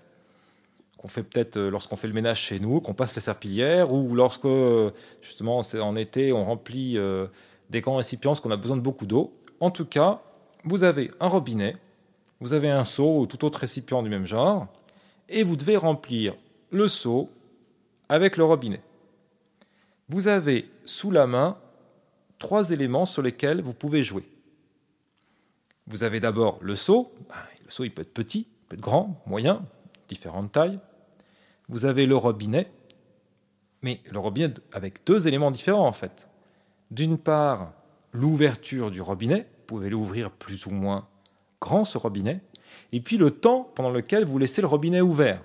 qu'on 1.00 1.08
fait 1.08 1.24
peut-être 1.24 1.56
euh, 1.56 1.70
lorsqu'on 1.72 1.96
fait 1.96 2.08
le 2.08 2.14
ménage 2.14 2.42
chez 2.42 2.60
nous, 2.60 2.82
qu'on 2.82 2.94
passe 2.94 3.16
la 3.16 3.22
serpillière, 3.22 3.94
ou 3.94 4.16
lorsque, 4.16 4.46
euh, 4.46 4.92
justement, 5.22 5.62
en 5.82 5.96
été, 5.96 6.34
on 6.34 6.44
remplit 6.44 6.98
euh, 6.98 7.28
des 7.70 7.80
grands 7.80 7.96
récipients, 7.96 8.36
qu'on 8.36 8.52
a 8.52 8.58
besoin 8.58 8.76
de 8.76 8.82
beaucoup 8.82 9.06
d'eau. 9.06 9.34
En 9.62 9.72
tout 9.72 9.86
cas, 9.86 10.22
vous 10.66 10.84
avez 10.84 11.10
un 11.22 11.28
robinet, 11.28 11.78
vous 12.42 12.52
avez 12.52 12.70
un 12.70 12.84
seau 12.84 13.22
ou 13.22 13.28
tout 13.28 13.46
autre 13.46 13.60
récipient 13.60 14.04
du 14.04 14.10
même 14.10 14.26
genre, 14.26 14.68
et 15.30 15.44
vous 15.44 15.56
devez 15.56 15.78
remplir 15.78 16.34
le 16.70 16.90
seau 16.90 17.30
avec 18.10 18.36
le 18.36 18.44
robinet. 18.44 18.82
Vous 20.10 20.28
avez 20.28 20.70
sous 20.84 21.12
la 21.12 21.28
main 21.28 21.58
trois 22.40 22.72
éléments 22.72 23.06
sur 23.06 23.22
lesquels 23.22 23.62
vous 23.62 23.74
pouvez 23.74 24.04
jouer. 24.04 24.24
Vous 25.88 26.04
avez 26.04 26.20
d'abord 26.20 26.58
le 26.62 26.76
seau. 26.76 27.14
Ben, 27.30 27.36
le 27.64 27.72
seau, 27.72 27.86
il 27.86 27.92
peut 27.92 28.02
être 28.02 28.14
petit, 28.14 28.48
il 28.50 28.68
peut 28.68 28.76
être 28.76 28.82
grand, 28.82 29.22
moyen, 29.26 29.64
différentes 30.10 30.52
tailles. 30.52 30.80
Vous 31.70 31.86
avez 31.86 32.06
le 32.06 32.16
robinet, 32.16 32.70
mais 33.82 34.02
le 34.12 34.20
robinet 34.20 34.54
avec 34.74 35.06
deux 35.06 35.28
éléments 35.28 35.52
différents 35.52 35.88
en 35.88 35.94
fait. 35.94 36.28
D'une 36.92 37.18
part, 37.18 37.74
l'ouverture 38.12 38.92
du 38.92 39.02
robinet, 39.02 39.42
vous 39.42 39.66
pouvez 39.68 39.90
l'ouvrir 39.90 40.32
plus 40.32 40.66
ou 40.66 40.72
moins 40.72 41.08
grand 41.62 41.86
ce 41.86 41.98
robinet, 41.98 42.42
et 42.92 43.02
puis 43.02 43.18
le 43.18 43.32
temps 43.32 43.72
pendant 43.76 43.92
lequel 43.92 44.26
vous 44.26 44.38
laissez 44.38 44.62
le 44.62 44.68
robinet 44.68 45.02
ouvert. 45.02 45.42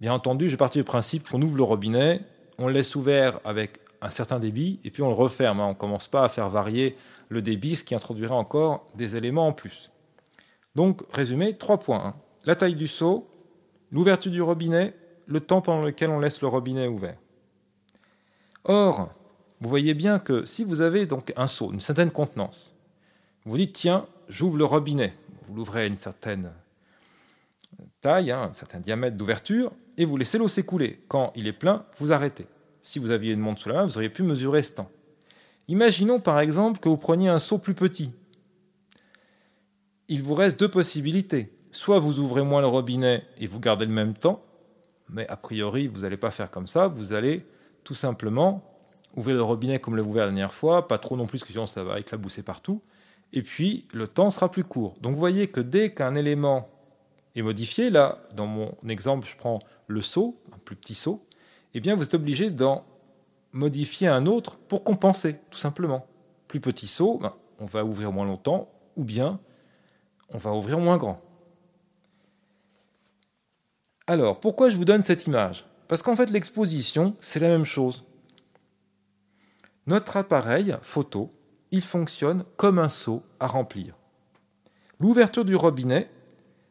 Bien 0.00 0.12
entendu, 0.12 0.48
je 0.48 0.56
parti 0.56 0.78
du 0.78 0.84
principe 0.84 1.28
qu'on 1.28 1.42
ouvre 1.42 1.56
le 1.56 1.62
robinet, 1.62 2.20
on 2.58 2.66
le 2.66 2.72
laisse 2.72 2.94
ouvert 2.94 3.40
avec 3.44 3.80
un 4.02 4.10
certain 4.10 4.38
débit, 4.38 4.80
et 4.84 4.90
puis 4.90 5.02
on 5.02 5.08
le 5.08 5.14
referme. 5.14 5.60
Hein. 5.60 5.66
On 5.66 5.70
ne 5.70 5.74
commence 5.74 6.08
pas 6.08 6.24
à 6.24 6.28
faire 6.28 6.48
varier 6.48 6.96
le 7.28 7.42
débit, 7.42 7.76
ce 7.76 7.84
qui 7.84 7.94
introduirait 7.94 8.34
encore 8.34 8.86
des 8.94 9.16
éléments 9.16 9.46
en 9.46 9.52
plus. 9.52 9.90
Donc, 10.74 11.02
résumé, 11.12 11.56
trois 11.56 11.78
points. 11.78 12.02
Hein. 12.04 12.14
La 12.44 12.56
taille 12.56 12.74
du 12.74 12.86
seau, 12.86 13.28
l'ouverture 13.90 14.32
du 14.32 14.42
robinet, 14.42 14.94
le 15.26 15.40
temps 15.40 15.60
pendant 15.60 15.84
lequel 15.84 16.10
on 16.10 16.20
laisse 16.20 16.40
le 16.40 16.48
robinet 16.48 16.86
ouvert. 16.88 17.16
Or, 18.64 19.10
vous 19.60 19.68
voyez 19.68 19.94
bien 19.94 20.18
que 20.18 20.44
si 20.44 20.64
vous 20.64 20.80
avez 20.80 21.06
donc 21.06 21.32
un 21.36 21.46
seau, 21.46 21.72
une 21.72 21.80
certaine 21.80 22.10
contenance, 22.10 22.74
vous 23.44 23.56
dites 23.56 23.72
tiens, 23.72 24.06
j'ouvre 24.28 24.58
le 24.58 24.64
robinet. 24.64 25.14
Vous 25.46 25.54
l'ouvrez 25.54 25.82
à 25.82 25.86
une 25.86 25.96
certaine 25.96 26.52
taille, 28.00 28.30
hein, 28.30 28.48
un 28.50 28.52
certain 28.52 28.80
diamètre 28.80 29.16
d'ouverture, 29.16 29.72
et 29.96 30.04
vous 30.04 30.16
laissez 30.16 30.38
l'eau 30.38 30.48
s'écouler. 30.48 31.00
Quand 31.08 31.32
il 31.36 31.46
est 31.46 31.52
plein, 31.52 31.84
vous 31.98 32.12
arrêtez. 32.12 32.46
Si 32.82 32.98
vous 32.98 33.10
aviez 33.10 33.32
une 33.32 33.40
montre 33.40 33.60
sous 33.60 33.68
la 33.68 33.76
main, 33.76 33.86
vous 33.86 33.96
auriez 33.96 34.08
pu 34.08 34.22
mesurer 34.22 34.62
ce 34.62 34.72
temps. 34.72 34.90
Imaginons 35.68 36.20
par 36.20 36.40
exemple 36.40 36.80
que 36.80 36.88
vous 36.88 36.96
preniez 36.96 37.28
un 37.28 37.38
seau 37.38 37.58
plus 37.58 37.74
petit. 37.74 38.12
Il 40.08 40.22
vous 40.22 40.34
reste 40.34 40.58
deux 40.58 40.70
possibilités. 40.70 41.52
Soit 41.72 42.00
vous 42.00 42.18
ouvrez 42.18 42.42
moins 42.42 42.60
le 42.60 42.66
robinet 42.66 43.24
et 43.38 43.46
vous 43.46 43.60
gardez 43.60 43.86
le 43.86 43.92
même 43.92 44.14
temps, 44.14 44.42
mais 45.08 45.26
a 45.28 45.36
priori 45.36 45.86
vous 45.86 46.00
n'allez 46.00 46.16
pas 46.16 46.30
faire 46.30 46.50
comme 46.50 46.66
ça, 46.66 46.88
vous 46.88 47.12
allez 47.12 47.46
tout 47.84 47.94
simplement 47.94 48.62
ouvrir 49.16 49.36
le 49.36 49.42
robinet 49.42 49.78
comme 49.78 49.96
le 49.96 50.02
ouvert 50.02 50.26
la 50.26 50.32
dernière 50.32 50.54
fois, 50.54 50.88
pas 50.88 50.98
trop 50.98 51.16
non 51.16 51.26
plus, 51.26 51.42
que 51.42 51.48
sinon 51.48 51.66
ça 51.66 51.84
va 51.84 51.98
éclabousser 52.00 52.42
partout, 52.42 52.82
et 53.32 53.42
puis 53.42 53.86
le 53.92 54.08
temps 54.08 54.30
sera 54.30 54.50
plus 54.50 54.64
court. 54.64 54.94
Donc 55.00 55.12
vous 55.12 55.18
voyez 55.18 55.46
que 55.48 55.60
dès 55.60 55.92
qu'un 55.92 56.14
élément 56.14 56.68
est 57.36 57.42
modifié, 57.42 57.90
là, 57.90 58.18
dans 58.34 58.46
mon 58.46 58.74
exemple, 58.88 59.26
je 59.26 59.36
prends 59.36 59.60
le 59.86 60.00
saut, 60.00 60.40
un 60.52 60.58
plus 60.58 60.76
petit 60.76 60.94
saut, 60.94 61.24
eh 61.74 61.80
bien, 61.80 61.94
vous 61.94 62.02
êtes 62.02 62.14
obligé 62.14 62.50
d'en 62.50 62.84
modifier 63.52 64.08
un 64.08 64.26
autre 64.26 64.58
pour 64.58 64.82
compenser, 64.82 65.36
tout 65.50 65.58
simplement. 65.58 66.06
Plus 66.48 66.60
petit 66.60 66.88
saut, 66.88 67.18
ben, 67.18 67.32
on 67.60 67.66
va 67.66 67.84
ouvrir 67.84 68.10
moins 68.10 68.26
longtemps, 68.26 68.68
ou 68.96 69.04
bien 69.04 69.38
on 70.30 70.38
va 70.38 70.52
ouvrir 70.52 70.78
moins 70.78 70.96
grand. 70.96 71.20
Alors, 74.10 74.40
pourquoi 74.40 74.70
je 74.70 74.76
vous 74.76 74.84
donne 74.84 75.04
cette 75.04 75.28
image? 75.28 75.64
Parce 75.86 76.02
qu'en 76.02 76.16
fait, 76.16 76.30
l'exposition, 76.30 77.14
c'est 77.20 77.38
la 77.38 77.46
même 77.46 77.64
chose. 77.64 78.02
Notre 79.86 80.16
appareil 80.16 80.74
photo, 80.82 81.30
il 81.70 81.80
fonctionne 81.80 82.42
comme 82.56 82.80
un 82.80 82.88
seau 82.88 83.22
à 83.38 83.46
remplir. 83.46 83.94
L'ouverture 84.98 85.44
du 85.44 85.54
robinet, 85.54 86.10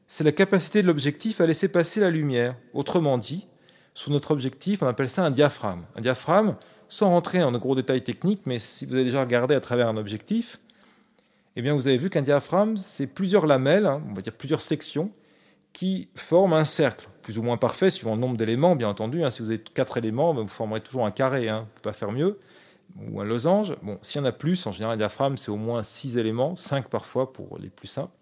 c'est 0.10 0.26
la 0.26 0.34
capacité 0.34 0.82
de 0.82 0.88
l'objectif 0.88 1.40
à 1.40 1.46
laisser 1.46 1.70
passer 1.70 2.02
la 2.02 2.12
lumière. 2.12 2.58
Autrement 2.74 3.18
dit, 3.18 3.48
sur 3.94 4.12
notre 4.12 4.32
objectif, 4.32 4.84
on 4.84 4.88
appelle 4.88 5.10
ça 5.10 5.24
un 5.24 5.32
diaphragme. 5.32 5.86
Un 5.96 6.02
diaphragme, 6.02 6.58
sans 6.90 7.08
rentrer 7.08 7.42
en 7.42 7.54
gros 7.54 7.74
détails 7.74 8.04
techniques, 8.04 8.42
mais 8.48 8.60
si 8.60 8.86
vous 8.86 8.96
avez 8.96 9.06
déjà 9.06 9.22
regardé 9.22 9.56
à 9.56 9.62
travers 9.62 9.88
un 9.88 9.96
objectif, 9.96 10.60
eh 11.56 11.62
bien 11.62 11.74
vous 11.74 11.88
avez 11.88 11.98
vu 11.98 12.10
qu'un 12.10 12.22
diaphragme, 12.22 12.76
c'est 12.76 13.08
plusieurs 13.08 13.46
lamelles, 13.46 13.86
hein, 13.86 14.04
on 14.10 14.14
va 14.14 14.22
dire 14.22 14.34
plusieurs 14.34 14.60
sections, 14.60 15.14
qui 15.74 16.10
forment 16.16 16.54
un 16.54 16.66
cercle, 16.66 17.08
plus 17.22 17.38
ou 17.38 17.44
moins 17.44 17.58
parfait, 17.58 17.90
suivant 17.90 18.16
le 18.16 18.22
nombre 18.22 18.38
d'éléments, 18.38 18.76
bien 18.76 18.90
entendu. 18.90 19.24
Hein. 19.24 19.32
si 19.32 19.42
vous 19.42 19.50
avez 19.50 19.60
quatre 19.60 19.98
éléments, 19.98 20.34
ben, 20.34 20.42
vous 20.42 20.48
formerez 20.48 20.82
toujours 20.82 21.06
un 21.06 21.12
carré, 21.12 21.50
hein, 21.50 21.60
on 21.60 21.62
ne 21.62 21.76
peut 21.76 21.82
pas 21.82 21.94
faire 21.94 22.12
mieux, 22.12 22.40
ou 23.12 23.22
un 23.22 23.26
losange. 23.26 23.76
Bon, 23.82 23.98
s'il 24.02 24.20
y 24.20 24.24
en 24.24 24.26
a 24.26 24.32
plus, 24.32 24.66
en 24.68 24.72
général, 24.72 24.96
un 24.96 24.98
diaphragme, 24.98 25.38
c'est 25.38 25.52
au 25.52 25.58
moins 25.58 25.84
six 25.84 26.18
éléments, 26.18 26.56
cinq 26.56 26.90
parfois 26.90 27.32
pour 27.32 27.58
les 27.60 27.70
plus 27.70 27.88
simples, 27.88 28.14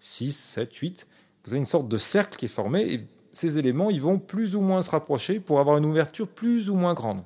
6, 0.00 0.32
7, 0.32 0.74
8 0.74 1.06
vous 1.48 1.54
avez 1.54 1.60
une 1.60 1.66
sorte 1.66 1.88
de 1.88 1.96
cercle 1.96 2.36
qui 2.36 2.44
est 2.44 2.48
formé 2.48 2.92
et 2.92 3.06
ces 3.32 3.56
éléments 3.56 3.88
ils 3.88 4.02
vont 4.02 4.18
plus 4.18 4.54
ou 4.54 4.60
moins 4.60 4.82
se 4.82 4.90
rapprocher 4.90 5.40
pour 5.40 5.60
avoir 5.60 5.78
une 5.78 5.86
ouverture 5.86 6.28
plus 6.28 6.68
ou 6.68 6.74
moins 6.74 6.92
grande. 6.92 7.22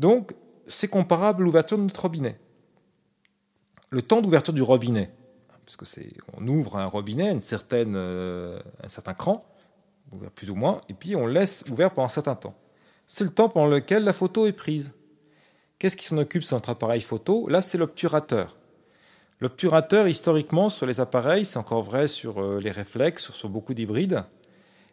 Donc, 0.00 0.34
c'est 0.66 0.88
comparable 0.88 1.42
à 1.42 1.44
l'ouverture 1.44 1.78
de 1.78 1.84
notre 1.84 2.02
robinet. 2.02 2.40
Le 3.90 4.02
temps 4.02 4.20
d'ouverture 4.20 4.52
du 4.52 4.62
robinet, 4.62 5.10
parce 5.66 5.76
que 5.76 5.84
c'est, 5.84 6.12
on 6.38 6.46
ouvre 6.46 6.76
un 6.76 6.86
robinet, 6.86 7.32
une 7.32 7.40
certaine, 7.40 7.94
euh, 7.96 8.58
un 8.82 8.88
certain 8.88 9.14
cran, 9.14 9.44
ouvert 10.12 10.30
plus 10.30 10.48
ou 10.48 10.54
moins, 10.54 10.80
et 10.88 10.94
puis 10.94 11.16
on 11.16 11.26
laisse 11.26 11.64
ouvert 11.68 11.90
pendant 11.90 12.06
un 12.06 12.10
certain 12.10 12.36
temps. 12.36 12.54
C'est 13.08 13.24
le 13.24 13.30
temps 13.30 13.48
pendant 13.48 13.66
lequel 13.66 14.04
la 14.04 14.12
photo 14.12 14.46
est 14.46 14.52
prise. 14.52 14.92
Qu'est-ce 15.78 15.96
qui 15.96 16.06
s'en 16.06 16.18
occupe 16.18 16.44
sur 16.44 16.56
notre 16.56 16.70
appareil 16.70 17.00
photo? 17.00 17.48
Là, 17.48 17.62
c'est 17.62 17.78
l'obturateur. 17.78 18.56
L'obturateur, 19.40 20.06
historiquement, 20.06 20.68
sur 20.68 20.86
les 20.86 21.00
appareils, 21.00 21.44
c'est 21.44 21.58
encore 21.58 21.82
vrai 21.82 22.06
sur 22.06 22.40
euh, 22.40 22.60
les 22.60 22.70
réflexes, 22.70 23.32
sur 23.32 23.48
beaucoup 23.48 23.74
d'hybrides, 23.74 24.24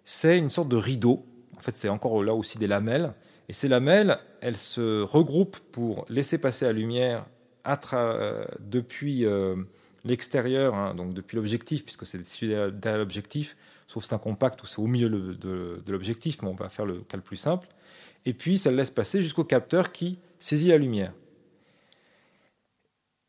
c'est 0.04 0.40
une 0.40 0.50
sorte 0.50 0.70
de 0.70 0.76
rideau. 0.76 1.24
En 1.56 1.62
fait, 1.62 1.76
c'est 1.76 1.88
encore 1.88 2.22
là 2.24 2.34
aussi 2.34 2.58
des 2.58 2.68
lamelles. 2.68 3.14
Et 3.48 3.54
ces 3.54 3.68
lamelles, 3.68 4.18
elles 4.42 4.58
se 4.58 5.04
regroupent 5.04 5.60
pour 5.72 6.06
laisser 6.10 6.40
passer 6.40 6.66
la 6.66 6.74
lumière 6.74 7.26
euh, 7.94 8.44
depuis 8.60 9.26
l'extérieur, 10.06 10.76
hein, 10.76 10.94
donc 10.96 11.14
depuis 11.14 11.36
l'objectif, 11.36 11.84
puisque 11.84 12.06
c'est 12.06 12.22
derrière 12.72 12.98
l'objectif, 12.98 13.56
sauf 13.88 14.04
c'est 14.04 14.14
un 14.14 14.20
compact 14.20 14.62
ou 14.64 14.66
c'est 14.66 14.80
au 14.80 14.88
milieu 14.88 15.10
de, 15.10 15.82
l'objectif, 15.88 16.42
mais 16.42 16.50
on 16.50 16.56
va 16.56 16.70
faire 16.70 16.86
le 16.86 17.02
cas 17.02 17.18
le 17.18 17.24
plus 17.24 17.38
simple. 17.38 17.68
Et 18.26 18.34
puis, 18.34 18.58
ça 18.58 18.72
le 18.72 18.78
laisse 18.78 18.92
passer 18.92 19.22
jusqu'au 19.22 19.44
capteur 19.44 19.92
qui 19.92 20.18
saisit 20.40 20.68
la 20.70 20.78
lumière 20.78 21.14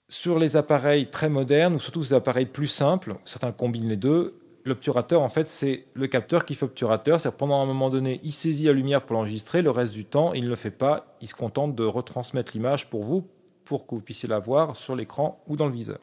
sur 0.08 0.38
les 0.38 0.56
appareils 0.56 1.08
très 1.08 1.28
modernes, 1.28 1.74
ou 1.74 1.78
surtout 1.78 2.00
les 2.00 2.12
appareils 2.12 2.46
plus 2.46 2.66
simples, 2.66 3.16
certains 3.24 3.50
combinent 3.52 3.88
les 3.88 3.96
deux, 3.96 4.38
l'obturateur, 4.64 5.22
en 5.22 5.28
fait, 5.28 5.46
c'est 5.46 5.84
le 5.94 6.06
capteur 6.06 6.44
qui 6.44 6.54
fait 6.54 6.64
obturateur. 6.64 7.20
C'est-à-dire 7.20 7.36
pendant 7.36 7.62
un 7.62 7.66
moment 7.66 7.90
donné, 7.90 8.20
il 8.22 8.32
saisit 8.32 8.64
la 8.64 8.72
lumière 8.72 9.02
pour 9.02 9.14
l'enregistrer, 9.14 9.62
le 9.62 9.70
reste 9.70 9.92
du 9.92 10.04
temps, 10.04 10.32
il 10.32 10.44
ne 10.44 10.48
le 10.48 10.56
fait 10.56 10.70
pas. 10.70 11.16
Il 11.20 11.28
se 11.28 11.34
contente 11.34 11.74
de 11.74 11.84
retransmettre 11.84 12.52
l'image 12.54 12.88
pour 12.88 13.04
vous, 13.04 13.26
pour 13.64 13.86
que 13.86 13.94
vous 13.94 14.00
puissiez 14.00 14.28
la 14.28 14.38
voir 14.38 14.76
sur 14.76 14.96
l'écran 14.96 15.42
ou 15.46 15.56
dans 15.56 15.66
le 15.66 15.72
viseur. 15.72 15.98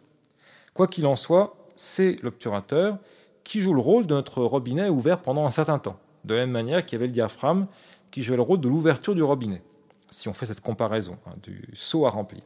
Quoi 0.74 0.88
qu'il 0.88 1.06
en 1.06 1.16
soit, 1.16 1.56
c'est 1.76 2.22
l'obturateur 2.22 2.98
qui 3.44 3.62
joue 3.62 3.74
le 3.74 3.82
rôle 3.82 4.06
de 4.06 4.14
notre 4.14 4.44
robinet 4.44 4.90
ouvert 4.90 5.22
pendant 5.22 5.46
un 5.46 5.52
certain 5.52 5.80
temps. 5.80 6.00
De 6.24 6.36
la 6.36 6.42
même 6.42 6.52
manière 6.52 6.86
qu'il 6.86 6.98
y 6.98 7.00
avait 7.00 7.08
le 7.08 7.14
diaphragme 7.14 7.66
qui 8.12 8.22
jouait 8.22 8.36
le 8.36 8.42
rôle 8.42 8.62
de 8.62 8.70
l'ouverture 8.70 9.16
du 9.16 9.24
robinet, 9.24 9.64
si 10.12 10.28
on 10.28 10.34
fait 10.34 10.46
cette 10.46 10.62
comparaison 10.62 11.18
hein, 11.26 11.34
du 11.42 11.68
seau 11.74 12.06
à 12.06 12.10
remplir. 12.10 12.44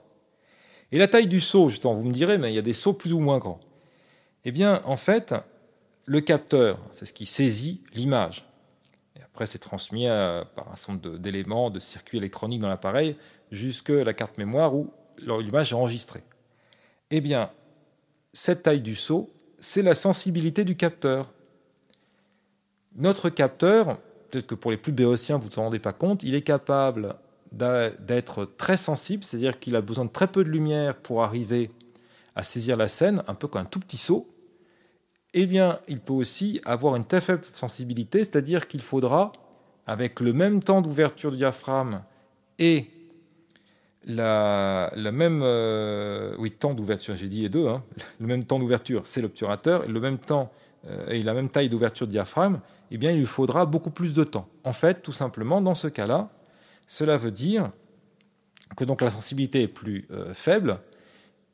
Et 0.91 0.97
la 0.97 1.07
taille 1.07 1.27
du 1.27 1.41
seau, 1.41 1.67
justement, 1.67 1.93
vous 1.93 2.03
me 2.03 2.13
direz, 2.13 2.37
mais 2.37 2.51
il 2.51 2.55
y 2.55 2.59
a 2.59 2.63
des 2.63 2.73
seaux 2.73 2.93
plus 2.93 3.11
ou 3.11 3.19
moins 3.19 3.39
grands. 3.39 3.59
Eh 4.45 4.51
bien, 4.51 4.79
en 4.85 4.95
fait, 4.95 5.33
le 6.05 6.21
capteur, 6.21 6.77
c'est 6.91 7.05
ce 7.05 7.13
qui 7.13 7.25
saisit 7.25 7.81
l'image. 7.93 8.47
Et 9.17 9.21
après, 9.21 9.47
c'est 9.47 9.57
transmis 9.57 10.05
par 10.05 10.71
un 10.71 10.75
certain 10.75 11.17
d'éléments, 11.17 11.71
de 11.71 11.79
circuits 11.79 12.19
électroniques 12.19 12.61
dans 12.61 12.69
l'appareil, 12.69 13.17
jusque 13.51 13.89
la 13.89 14.13
carte 14.13 14.37
mémoire 14.37 14.75
où 14.75 14.91
l'image 15.17 15.73
est 15.73 15.75
enregistrée. 15.75 16.23
Eh 17.09 17.19
bien, 17.21 17.49
cette 18.35 18.63
taille 18.63 18.81
du 18.81 18.95
seau, 18.95 19.31
c'est 19.59 19.81
la 19.81 19.95
sensibilité 19.95 20.65
du 20.65 20.75
capteur. 20.75 21.31
Notre 22.97 23.29
capteur, 23.29 23.97
peut-être 24.29 24.45
que 24.45 24.55
pour 24.55 24.71
les 24.71 24.77
plus 24.77 24.91
béotiens, 24.91 25.37
vous 25.37 25.47
ne 25.47 25.53
vous 25.53 25.59
en 25.59 25.63
rendez 25.63 25.79
pas 25.79 25.93
compte, 25.93 26.21
il 26.21 26.35
est 26.35 26.41
capable 26.41 27.15
d'être 27.53 28.43
très 28.57 28.75
sensible, 28.75 29.23
c'est-à-dire 29.23 29.57
qu'il 29.57 29.75
a 29.77 29.81
besoin 29.81 30.03
de 30.03 30.09
très 30.09 30.27
peu 30.27 30.43
de 30.43 30.49
lumière 30.49 30.97
pour 30.97 31.23
arriver 31.23 31.71
à 32.35 32.43
saisir 32.43 32.75
la 32.75 32.89
scène, 32.89 33.23
un 33.27 33.35
peu 33.35 33.47
comme 33.47 33.61
un 33.61 33.65
tout 33.65 33.79
petit 33.79 33.97
saut. 33.97 34.27
Eh 35.33 35.45
bien, 35.45 35.79
il 35.87 36.01
peut 36.01 36.13
aussi 36.13 36.59
avoir 36.65 36.97
une 36.97 37.05
très 37.05 37.21
faible 37.21 37.43
sensibilité, 37.53 38.19
c'est-à-dire 38.19 38.67
qu'il 38.67 38.81
faudra, 38.81 39.31
avec 39.87 40.19
le 40.19 40.33
même 40.33 40.61
temps 40.61 40.81
d'ouverture 40.81 41.31
du 41.31 41.37
diaphragme 41.37 42.01
et 42.59 42.87
la, 44.05 44.91
même 44.95 45.41
euh, 45.43 46.35
oui 46.37 46.51
temps 46.51 46.73
d'ouverture, 46.73 47.15
j'ai 47.15 47.27
dit 47.27 47.41
les 47.41 47.49
deux, 47.49 47.67
hein. 47.67 47.83
le 48.19 48.27
même 48.27 48.43
temps 48.43 48.59
d'ouverture, 48.59 49.01
c'est 49.05 49.21
l'obturateur, 49.21 49.87
le 49.87 49.99
même 49.99 50.17
temps 50.17 50.51
euh, 50.87 51.09
et 51.09 51.23
la 51.23 51.33
même 51.33 51.49
taille 51.49 51.69
d'ouverture 51.69 52.07
diaphragme, 52.07 52.59
eh 52.91 52.97
bien, 52.97 53.11
il 53.11 53.17
lui 53.17 53.25
faudra 53.25 53.65
beaucoup 53.65 53.89
plus 53.89 54.13
de 54.13 54.23
temps. 54.23 54.47
En 54.63 54.73
fait, 54.73 55.01
tout 55.01 55.11
simplement, 55.11 55.61
dans 55.61 55.73
ce 55.73 55.87
cas-là, 55.87 56.29
cela 56.87 57.17
veut 57.17 57.31
dire 57.31 57.71
que 58.77 58.83
donc 58.83 59.01
la 59.01 59.09
sensibilité 59.09 59.63
est 59.63 59.67
plus 59.67 60.07
euh, 60.11 60.33
faible, 60.33 60.79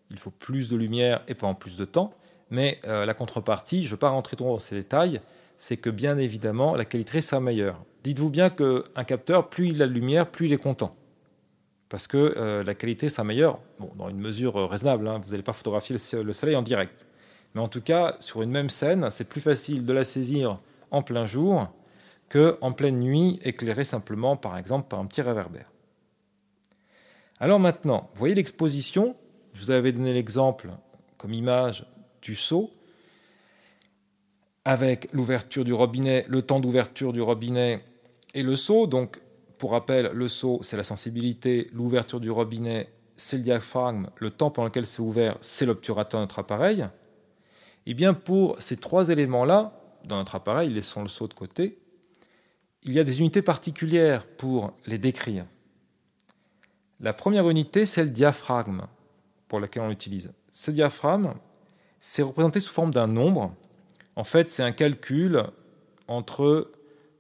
il 0.10 0.18
faut 0.18 0.32
plus 0.32 0.68
de 0.68 0.76
lumière 0.76 1.22
et 1.28 1.36
pas 1.36 1.48
en 1.48 1.56
plus 1.56 1.78
de 1.78 1.86
temps, 1.86 2.14
mais 2.50 2.82
la 2.84 3.14
contrepartie, 3.14 3.84
je 3.84 3.88
ne 3.88 3.92
vais 3.92 4.00
pas 4.00 4.10
rentrer 4.10 4.36
trop 4.36 4.50
dans 4.50 4.60
ces 4.60 4.76
détails, 4.76 5.22
c'est 5.58 5.78
que 5.78 5.90
bien 5.90 6.18
évidemment 6.18 6.76
la 6.76 6.84
qualité 6.84 7.22
sera 7.22 7.40
meilleure. 7.40 7.82
Dites-vous 8.04 8.30
bien 8.30 8.50
qu'un 8.50 9.04
capteur, 9.08 9.48
plus 9.48 9.70
il 9.70 9.82
a 9.82 9.88
de 9.88 9.94
lumière, 9.94 10.30
plus 10.30 10.48
il 10.48 10.54
est 10.54 10.58
content. 10.58 10.94
Parce 11.92 12.08
que 12.08 12.36
euh, 12.38 12.64
la 12.64 12.74
qualité 12.74 13.08
meilleure, 13.22 13.60
bon, 13.78 13.92
dans 13.98 14.08
une 14.08 14.22
mesure 14.22 14.70
raisonnable, 14.70 15.10
hein, 15.10 15.20
vous 15.22 15.32
n'allez 15.32 15.44
pas 15.44 15.52
photographier 15.52 15.98
le 16.24 16.32
soleil 16.32 16.56
en 16.56 16.62
direct. 16.62 17.06
Mais 17.54 17.60
en 17.60 17.68
tout 17.68 17.82
cas, 17.82 18.16
sur 18.22 18.42
une 18.42 18.50
même 18.50 18.70
scène, 18.70 19.10
c'est 19.12 19.28
plus 19.28 19.42
facile 19.42 19.86
de 19.86 19.92
la 19.92 20.06
saisir 20.06 20.62
en 20.90 21.02
plein 21.02 21.26
jour 21.26 21.68
qu'en 22.30 22.72
pleine 22.72 23.02
nuit, 23.02 23.42
éclairé 23.44 23.84
simplement 23.84 24.38
par 24.38 24.58
exemple 24.58 24.88
par 24.88 25.00
un 25.00 25.06
petit 25.06 25.22
réverbère. 25.22 25.70
Alors 27.42 27.60
maintenant, 27.60 28.10
vous 28.14 28.20
voyez 28.20 28.36
l'exposition, 28.36 29.18
je 29.52 29.66
vous 29.66 29.72
avais 29.72 29.92
donné 29.92 30.14
l'exemple 30.14 30.70
comme 31.18 31.34
image 31.34 31.86
du 32.22 32.36
seau, 32.36 32.72
avec 34.64 35.12
l'ouverture 35.12 35.66
du 35.66 35.74
robinet, 35.74 36.24
le 36.30 36.42
temps 36.42 36.62
d'ouverture 36.62 37.12
du 37.12 37.22
robinet 37.22 37.82
et 38.34 38.44
le 38.44 38.56
seau. 38.56 38.88
Donc, 38.88 39.20
pour 39.62 39.74
rappel, 39.74 40.10
le 40.12 40.28
seau, 40.28 40.58
c'est 40.64 40.76
la 40.76 40.82
sensibilité, 40.82 41.70
l'ouverture 41.72 42.20
du 42.20 42.32
robinet, 42.32 42.92
c'est 43.16 43.38
le 43.38 43.44
diaphragme, 43.44 44.10
le 44.18 44.32
temps 44.32 44.50
pendant 44.50 44.66
lequel 44.66 44.88
c'est 44.88 45.04
ouvert, 45.04 45.38
c'est 45.40 45.68
l'obturateur 45.68 46.20
de 46.20 46.24
notre 46.24 46.40
appareil. 46.40 46.88
Eh 47.86 47.94
bien, 47.94 48.16
pour 48.16 48.60
ces 48.60 48.76
trois 48.76 49.10
éléments-là, 49.10 49.72
dans 50.04 50.18
notre 50.18 50.34
appareil, 50.34 50.72
laissons 50.72 51.04
le 51.04 51.08
seau 51.08 51.28
de 51.28 51.36
côté, 51.36 51.78
il 52.82 52.94
y 52.94 53.00
a 53.00 53.04
des 53.04 53.20
unités 53.20 53.44
particulières 53.44 54.26
pour 54.26 54.74
les 54.88 54.98
décrire. 54.98 55.46
La 57.00 57.14
première 57.14 57.48
unité, 57.48 57.86
c'est 57.86 58.04
le 58.04 58.10
diaphragme 58.10 58.88
pour 59.48 59.60
laquelle 59.60 59.84
on 59.84 59.90
l'utilise. 59.90 60.32
Ce 60.52 60.72
diaphragme, 60.72 61.36
c'est 62.00 62.24
représenté 62.24 62.60
sous 62.60 62.74
forme 62.74 62.96
d'un 62.96 63.06
nombre. 63.06 63.56
En 64.16 64.24
fait, 64.24 64.50
c'est 64.50 64.64
un 64.64 64.72
calcul 64.72 65.44
entre 66.08 66.72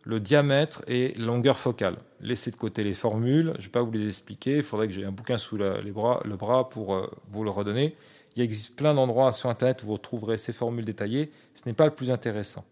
le 0.03 0.19
diamètre 0.19 0.83
et 0.87 1.13
longueur 1.15 1.57
focale. 1.57 1.95
Laissez 2.21 2.51
de 2.51 2.55
côté 2.55 2.83
les 2.83 2.93
formules, 2.93 3.53
je 3.55 3.61
ne 3.61 3.63
vais 3.63 3.69
pas 3.69 3.81
vous 3.81 3.91
les 3.91 4.07
expliquer, 4.07 4.57
il 4.57 4.63
faudrait 4.63 4.87
que 4.87 4.93
j'ai 4.93 5.05
un 5.05 5.11
bouquin 5.11 5.37
sous 5.37 5.57
les 5.57 5.91
bras, 5.91 6.21
le 6.25 6.35
bras 6.35 6.69
pour 6.69 6.95
euh, 6.95 7.07
vous 7.29 7.43
le 7.43 7.49
redonner. 7.49 7.95
Il 8.35 8.41
existe 8.41 8.75
plein 8.75 8.93
d'endroits 8.93 9.33
sur 9.33 9.49
Internet 9.49 9.83
où 9.83 9.87
vous 9.87 9.93
retrouverez 9.93 10.37
ces 10.37 10.53
formules 10.53 10.85
détaillées, 10.85 11.31
ce 11.53 11.61
n'est 11.65 11.73
pas 11.73 11.85
le 11.85 11.91
plus 11.91 12.11
intéressant. 12.11 12.63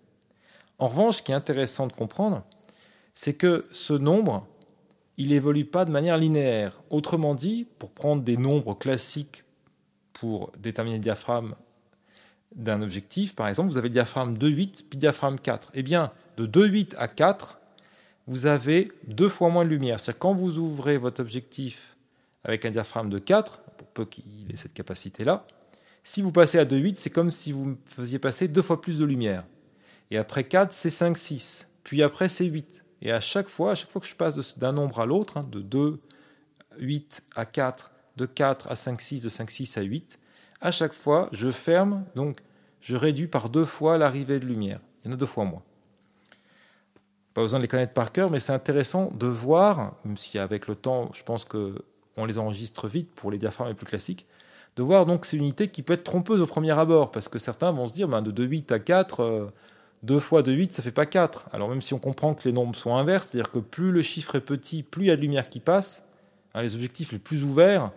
En 0.79 0.87
revanche, 0.87 1.17
ce 1.17 1.21
qui 1.23 1.31
est 1.31 1.35
intéressant 1.35 1.87
de 1.87 1.93
comprendre, 1.93 2.43
c'est 3.13 3.33
que 3.33 3.65
ce 3.71 3.93
nombre, 3.93 4.47
il 5.17 5.33
évolue 5.33 5.65
pas 5.65 5.83
de 5.83 5.91
manière 5.91 6.17
linéaire. 6.17 6.79
Autrement 6.89 7.35
dit, 7.35 7.67
pour 7.77 7.91
prendre 7.91 8.23
des 8.23 8.37
nombres 8.37 8.77
classiques 8.77 9.43
pour 10.13 10.51
déterminer 10.57 10.95
le 10.95 11.03
diaphragme 11.03 11.55
d'un 12.55 12.81
objectif, 12.81 13.35
par 13.35 13.49
exemple, 13.49 13.69
vous 13.69 13.77
avez 13.77 13.89
le 13.89 13.93
diaphragme 13.93 14.35
2,8 14.35 14.85
puis 14.89 14.97
diaphragme 14.97 15.37
4. 15.37 15.71
Eh 15.73 15.83
bien, 15.83 16.11
de 16.39 16.45
2,8 16.45 16.95
à 16.97 17.07
4, 17.07 17.59
vous 18.27 18.45
avez 18.45 18.91
deux 19.07 19.29
fois 19.29 19.49
moins 19.49 19.65
de 19.65 19.69
lumière. 19.69 19.99
C'est-à-dire 19.99 20.19
quand 20.19 20.33
vous 20.33 20.57
ouvrez 20.57 20.97
votre 20.97 21.21
objectif 21.21 21.97
avec 22.43 22.65
un 22.65 22.71
diaphragme 22.71 23.09
de 23.09 23.19
4, 23.19 23.59
pour 23.77 23.87
peu 23.87 24.05
qu'il 24.05 24.23
ait 24.49 24.55
cette 24.55 24.73
capacité-là, 24.73 25.45
si 26.03 26.21
vous 26.21 26.31
passez 26.31 26.57
à 26.57 26.65
2,8, 26.65 26.95
c'est 26.95 27.09
comme 27.09 27.31
si 27.31 27.51
vous 27.51 27.77
faisiez 27.85 28.19
passer 28.19 28.47
deux 28.47 28.61
fois 28.61 28.81
plus 28.81 28.97
de 28.97 29.05
lumière. 29.05 29.43
Et 30.11 30.17
après 30.17 30.43
4, 30.43 30.71
c'est 30.71 30.89
5, 30.89 31.17
6. 31.17 31.67
Puis 31.83 32.01
après, 32.01 32.29
c'est 32.29 32.45
8. 32.45 32.83
Et 33.01 33.11
à 33.11 33.19
chaque 33.19 33.47
fois, 33.47 33.71
à 33.71 33.75
chaque 33.75 33.89
fois 33.89 34.01
que 34.01 34.07
je 34.07 34.15
passe 34.15 34.57
d'un 34.57 34.71
nombre 34.71 34.99
à 34.99 35.05
l'autre, 35.05 35.37
hein, 35.37 35.43
de 35.49 35.61
2, 35.61 35.99
8 36.79 37.23
à 37.35 37.45
4, 37.45 37.91
de 38.15 38.25
4 38.25 38.71
à 38.71 38.75
5, 38.75 39.01
6, 39.01 39.21
de 39.21 39.29
5, 39.29 39.51
6 39.51 39.77
à 39.77 39.81
8, 39.81 40.19
à 40.61 40.71
chaque 40.71 40.93
fois, 40.93 41.29
je 41.31 41.51
ferme, 41.51 42.05
donc 42.15 42.39
je 42.81 42.95
réduis 42.95 43.27
par 43.27 43.49
deux 43.49 43.65
fois 43.65 43.97
l'arrivée 43.97 44.39
de 44.39 44.45
lumière. 44.45 44.79
Il 45.03 45.09
y 45.09 45.11
en 45.11 45.13
a 45.13 45.17
deux 45.17 45.25
fois 45.25 45.45
moins. 45.45 45.63
Pas 47.39 47.43
besoin 47.43 47.59
de 47.59 47.63
les 47.63 47.69
connaître 47.69 47.93
par 47.93 48.11
cœur, 48.11 48.29
mais 48.29 48.41
c'est 48.41 48.51
intéressant 48.51 49.13
de 49.17 49.25
voir, 49.25 49.93
même 50.03 50.17
si 50.17 50.37
avec 50.37 50.67
le 50.67 50.75
temps, 50.75 51.09
je 51.13 51.23
pense 51.23 51.45
qu'on 51.45 52.25
les 52.25 52.37
enregistre 52.37 52.89
vite 52.89 53.09
pour 53.15 53.31
les 53.31 53.37
diaphragmes 53.37 53.69
les 53.69 53.75
plus 53.75 53.85
classiques, 53.85 54.25
de 54.75 54.83
voir 54.83 55.05
donc 55.05 55.25
ces 55.25 55.37
unités 55.37 55.69
qui 55.69 55.81
peut 55.81 55.93
être 55.93 56.03
trompeuse 56.03 56.41
au 56.41 56.47
premier 56.47 56.77
abord, 56.77 57.11
parce 57.11 57.29
que 57.29 57.39
certains 57.39 57.71
vont 57.71 57.87
se 57.87 57.93
dire, 57.93 58.09
ben, 58.09 58.21
de 58.21 58.29
2,8 58.45 58.73
à 58.73 58.79
4, 58.79 59.53
2 60.03 60.19
fois 60.19 60.43
2, 60.43 60.51
8, 60.51 60.73
ça 60.73 60.81
fait 60.83 60.91
pas 60.91 61.05
4. 61.05 61.45
Alors 61.53 61.69
même 61.69 61.81
si 61.81 61.93
on 61.93 61.97
comprend 61.97 62.33
que 62.33 62.43
les 62.43 62.51
nombres 62.51 62.75
sont 62.75 62.93
inverses, 62.93 63.29
c'est-à-dire 63.31 63.53
que 63.53 63.59
plus 63.59 63.93
le 63.93 64.01
chiffre 64.01 64.35
est 64.35 64.41
petit, 64.41 64.83
plus 64.83 65.05
il 65.05 65.07
y 65.07 65.11
a 65.11 65.15
de 65.15 65.21
lumière 65.21 65.47
qui 65.47 65.61
passe, 65.61 66.03
hein, 66.53 66.61
les 66.61 66.75
objectifs 66.75 67.13
les 67.13 67.19
plus 67.19 67.45
ouverts 67.45 67.91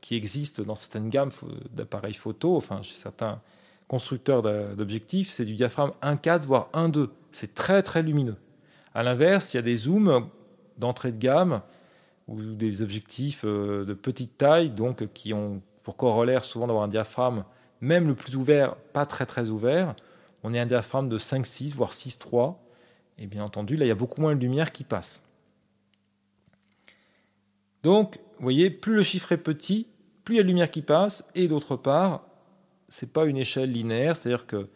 qui 0.00 0.16
existent 0.16 0.64
dans 0.64 0.74
certaines 0.74 1.08
gammes 1.08 1.30
d'appareils 1.70 2.14
photo, 2.14 2.56
enfin 2.56 2.82
chez 2.82 2.96
certains 2.96 3.40
constructeurs 3.86 4.42
d'objectifs, 4.42 5.30
c'est 5.30 5.44
du 5.44 5.54
diaphragme 5.54 5.92
1,4 6.02 6.40
voire 6.40 6.68
1,2. 6.74 7.10
C'est 7.30 7.54
très 7.54 7.84
très 7.84 8.02
lumineux. 8.02 8.34
À 8.94 9.02
l'inverse, 9.02 9.54
il 9.54 9.56
y 9.56 9.58
a 9.58 9.62
des 9.62 9.76
zooms 9.76 10.28
d'entrée 10.78 11.12
de 11.12 11.18
gamme 11.18 11.62
ou 12.28 12.40
des 12.40 12.82
objectifs 12.82 13.42
euh, 13.44 13.84
de 13.84 13.94
petite 13.94 14.38
taille, 14.38 14.70
donc 14.70 15.12
qui 15.12 15.32
ont 15.32 15.62
pour 15.82 15.96
corollaire 15.96 16.44
souvent 16.44 16.66
d'avoir 16.66 16.84
un 16.84 16.88
diaphragme 16.88 17.44
même 17.82 18.06
le 18.06 18.14
plus 18.14 18.36
ouvert, 18.36 18.76
pas 18.76 19.04
très 19.04 19.26
très 19.26 19.48
ouvert, 19.48 19.94
on 20.44 20.54
est 20.54 20.60
un 20.60 20.66
diaphragme 20.66 21.08
de 21.08 21.18
5,6 21.18 21.74
voire 21.74 21.92
6,3. 21.92 22.54
Et 23.18 23.26
bien 23.26 23.42
entendu, 23.42 23.76
là, 23.76 23.84
il 23.84 23.88
y 23.88 23.92
a 23.92 23.96
beaucoup 23.96 24.20
moins 24.20 24.34
de 24.34 24.40
lumière 24.40 24.72
qui 24.72 24.84
passe. 24.84 25.22
Donc, 27.82 28.16
vous 28.38 28.42
voyez, 28.42 28.70
plus 28.70 28.94
le 28.94 29.02
chiffre 29.02 29.32
est 29.32 29.36
petit, 29.36 29.88
plus 30.24 30.36
il 30.36 30.38
y 30.38 30.40
a 30.40 30.44
de 30.44 30.48
lumière 30.48 30.70
qui 30.70 30.82
passe, 30.82 31.24
et 31.34 31.48
d'autre 31.48 31.76
part, 31.76 32.24
ce 32.88 33.04
n'est 33.04 33.10
pas 33.10 33.26
une 33.26 33.36
échelle 33.36 33.72
linéaire, 33.72 34.16
c'est-à-dire 34.16 34.46
que 34.46 34.68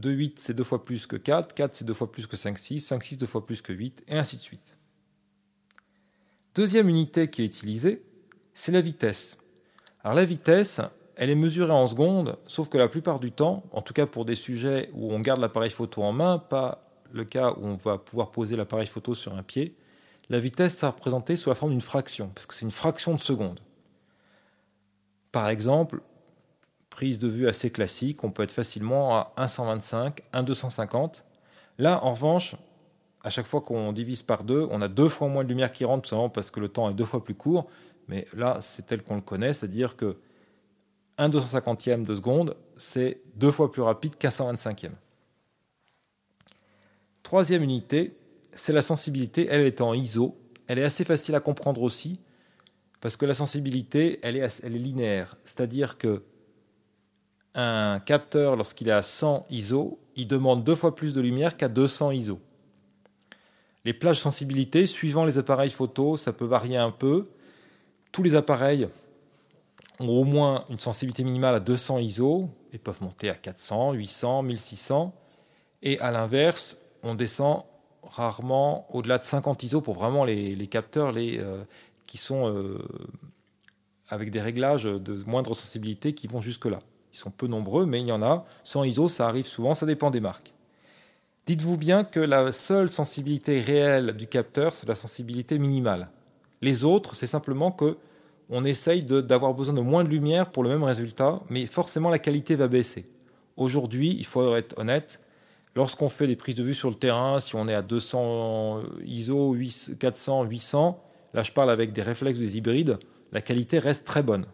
2,8 0.00 0.34
c'est 0.38 0.54
deux 0.54 0.64
fois 0.64 0.84
plus 0.84 1.06
que 1.06 1.16
4, 1.16 1.54
4 1.54 1.74
c'est 1.74 1.84
deux 1.84 1.94
fois 1.94 2.10
plus 2.10 2.26
que 2.26 2.36
5,6, 2.36 2.88
5,6 2.88 3.18
deux 3.18 3.26
fois 3.26 3.46
plus 3.46 3.62
que 3.62 3.72
8, 3.72 4.04
et 4.08 4.16
ainsi 4.16 4.36
de 4.36 4.42
suite. 4.42 4.76
Deuxième 6.54 6.88
unité 6.88 7.28
qui 7.28 7.42
est 7.42 7.46
utilisée, 7.46 8.02
c'est 8.54 8.72
la 8.72 8.80
vitesse. 8.80 9.36
Alors 10.02 10.16
la 10.16 10.24
vitesse, 10.24 10.80
elle 11.16 11.30
est 11.30 11.34
mesurée 11.34 11.72
en 11.72 11.86
secondes, 11.86 12.38
sauf 12.46 12.68
que 12.68 12.78
la 12.78 12.88
plupart 12.88 13.20
du 13.20 13.32
temps, 13.32 13.64
en 13.72 13.82
tout 13.82 13.94
cas 13.94 14.06
pour 14.06 14.24
des 14.24 14.34
sujets 14.34 14.90
où 14.92 15.12
on 15.12 15.20
garde 15.20 15.40
l'appareil 15.40 15.70
photo 15.70 16.02
en 16.02 16.12
main, 16.12 16.38
pas 16.38 16.84
le 17.12 17.24
cas 17.24 17.52
où 17.52 17.66
on 17.66 17.76
va 17.76 17.98
pouvoir 17.98 18.30
poser 18.30 18.56
l'appareil 18.56 18.86
photo 18.86 19.14
sur 19.14 19.34
un 19.34 19.42
pied, 19.42 19.76
la 20.30 20.40
vitesse 20.40 20.76
sera 20.76 20.90
représentée 20.90 21.36
sous 21.36 21.48
la 21.48 21.54
forme 21.54 21.72
d'une 21.72 21.80
fraction, 21.80 22.30
parce 22.34 22.46
que 22.46 22.54
c'est 22.54 22.64
une 22.64 22.70
fraction 22.70 23.14
de 23.14 23.20
seconde. 23.20 23.60
Par 25.32 25.48
exemple, 25.48 26.00
prise 26.94 27.18
de 27.18 27.26
vue 27.26 27.48
assez 27.48 27.70
classique, 27.70 28.22
on 28.22 28.30
peut 28.30 28.44
être 28.44 28.52
facilement 28.52 29.16
à 29.16 29.32
1,125, 29.36 30.22
1,250. 30.32 31.24
Là, 31.78 31.98
en 32.04 32.14
revanche, 32.14 32.54
à 33.24 33.30
chaque 33.30 33.46
fois 33.46 33.62
qu'on 33.62 33.92
divise 33.92 34.22
par 34.22 34.44
deux, 34.44 34.68
on 34.70 34.80
a 34.80 34.86
deux 34.86 35.08
fois 35.08 35.26
moins 35.26 35.42
de 35.42 35.48
lumière 35.48 35.72
qui 35.72 35.84
rentre, 35.84 36.02
tout 36.02 36.10
simplement 36.10 36.30
parce 36.30 36.52
que 36.52 36.60
le 36.60 36.68
temps 36.68 36.88
est 36.88 36.94
deux 36.94 37.04
fois 37.04 37.24
plus 37.24 37.34
court. 37.34 37.68
Mais 38.06 38.28
là, 38.36 38.58
c'est 38.60 38.86
tel 38.86 39.02
qu'on 39.02 39.16
le 39.16 39.22
connaît, 39.22 39.52
c'est-à-dire 39.52 39.96
que 39.96 40.18
1 41.18 41.30
250e 41.30 42.06
de 42.06 42.14
seconde, 42.14 42.56
c'est 42.76 43.22
deux 43.34 43.50
fois 43.50 43.72
plus 43.72 43.82
rapide 43.82 44.14
qu'un 44.14 44.28
125e. 44.28 44.90
Troisième 47.24 47.64
unité, 47.64 48.16
c'est 48.54 48.72
la 48.72 48.82
sensibilité. 48.82 49.48
Elle 49.50 49.66
est 49.66 49.80
en 49.80 49.94
ISO. 49.94 50.38
Elle 50.68 50.78
est 50.78 50.84
assez 50.84 51.02
facile 51.02 51.34
à 51.34 51.40
comprendre 51.40 51.82
aussi, 51.82 52.20
parce 53.00 53.16
que 53.16 53.26
la 53.26 53.34
sensibilité, 53.34 54.20
elle 54.22 54.36
est, 54.36 54.60
elle 54.62 54.76
est 54.76 54.78
linéaire. 54.78 55.36
C'est-à-dire 55.42 55.98
que 55.98 56.22
un 57.54 58.00
capteur, 58.00 58.56
lorsqu'il 58.56 58.88
est 58.88 58.92
à 58.92 59.02
100 59.02 59.46
ISO, 59.50 59.98
il 60.16 60.26
demande 60.26 60.64
deux 60.64 60.74
fois 60.74 60.94
plus 60.94 61.14
de 61.14 61.20
lumière 61.20 61.56
qu'à 61.56 61.68
200 61.68 62.10
ISO. 62.12 62.40
Les 63.84 63.92
plages 63.92 64.20
sensibilité, 64.20 64.86
suivant 64.86 65.24
les 65.24 65.38
appareils 65.38 65.70
photo, 65.70 66.16
ça 66.16 66.32
peut 66.32 66.46
varier 66.46 66.76
un 66.76 66.90
peu. 66.90 67.28
Tous 68.12 68.22
les 68.22 68.34
appareils 68.34 68.88
ont 70.00 70.08
au 70.08 70.24
moins 70.24 70.64
une 70.70 70.78
sensibilité 70.78 71.22
minimale 71.22 71.54
à 71.54 71.60
200 71.60 71.98
ISO 71.98 72.48
et 72.72 72.78
peuvent 72.78 73.02
monter 73.02 73.28
à 73.28 73.34
400, 73.34 73.92
800, 73.92 74.42
1600. 74.42 75.14
Et 75.82 76.00
à 76.00 76.10
l'inverse, 76.10 76.78
on 77.02 77.14
descend 77.14 77.62
rarement 78.02 78.86
au-delà 78.94 79.18
de 79.18 79.24
50 79.24 79.62
ISO 79.62 79.80
pour 79.80 79.94
vraiment 79.94 80.24
les, 80.24 80.66
capteurs 80.66 81.12
euh, 81.16 81.64
qui 82.06 82.18
sont 82.18 82.48
euh, 82.48 82.78
avec 84.08 84.30
des 84.30 84.40
réglages 84.40 84.84
de 84.84 85.22
moindre 85.26 85.54
sensibilité 85.54 86.14
qui 86.14 86.26
vont 86.26 86.40
jusque-là. 86.40 86.80
Ils 87.14 87.16
sont 87.16 87.30
peu 87.30 87.46
nombreux, 87.46 87.86
mais 87.86 88.00
il 88.00 88.08
y 88.08 88.12
en 88.12 88.22
a. 88.22 88.44
100 88.64 88.84
ISO, 88.84 89.08
ça 89.08 89.28
arrive 89.28 89.46
souvent, 89.46 89.76
ça 89.76 89.86
dépend 89.86 90.10
des 90.10 90.18
marques. 90.18 90.52
Dites-vous 91.46 91.76
bien 91.76 92.02
que 92.02 92.18
la 92.18 92.50
seule 92.50 92.88
sensibilité 92.88 93.60
réelle 93.60 94.16
du 94.16 94.26
capteur, 94.26 94.74
c'est 94.74 94.88
la 94.88 94.96
sensibilité 94.96 95.60
minimale. 95.60 96.08
Les 96.60 96.84
autres, 96.84 97.14
c'est 97.14 97.28
simplement 97.28 97.70
que 97.70 97.96
on 98.50 98.64
essaye 98.64 99.04
d'avoir 99.04 99.54
besoin 99.54 99.74
de 99.74 99.80
moins 99.80 100.02
de 100.02 100.08
lumière 100.08 100.50
pour 100.50 100.64
le 100.64 100.70
même 100.70 100.82
résultat, 100.82 101.40
mais 101.50 101.66
forcément 101.66 102.10
la 102.10 102.18
qualité 102.18 102.56
va 102.56 102.66
baisser. 102.66 103.06
Aujourd'hui, 103.56 104.16
il 104.18 104.26
faut 104.26 104.56
être 104.56 104.76
honnête, 104.76 105.20
lorsqu'on 105.76 106.08
fait 106.08 106.26
des 106.26 106.34
prises 106.36 106.56
de 106.56 106.64
vue 106.64 106.74
sur 106.74 106.88
le 106.88 106.96
terrain, 106.96 107.38
si 107.38 107.54
on 107.54 107.68
est 107.68 107.74
à 107.74 107.82
200 107.82 108.82
ISO, 109.06 109.56
400, 110.00 110.44
800, 110.44 111.00
là 111.32 111.44
je 111.44 111.52
parle 111.52 111.70
avec 111.70 111.92
des 111.92 112.02
réflexes 112.02 112.40
des 112.40 112.56
hybrides, 112.56 112.98
la 113.30 113.40
qualité 113.40 113.78
reste 113.78 114.04
très 114.04 114.24
bonne. 114.24 114.46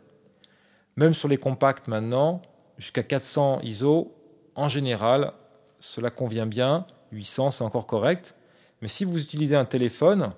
Même 0.97 1.15
sur 1.15 1.29
les 1.29 1.39
compacts 1.39 1.89
maintenant, 1.89 2.43
jusqu'à 2.81 3.03
400 3.03 3.61
ISO, 3.63 4.13
en 4.57 4.69
général, 4.69 5.33
cela 5.79 6.11
convient 6.11 6.47
bien. 6.47 6.87
800, 7.13 7.53
c'est 7.53 7.65
encore 7.65 7.87
correct. 7.87 8.35
Mais 8.81 8.89
si 8.89 9.05
vous 9.05 9.21
utilisez 9.21 9.55
un 9.55 9.67
téléphone, 9.67 10.33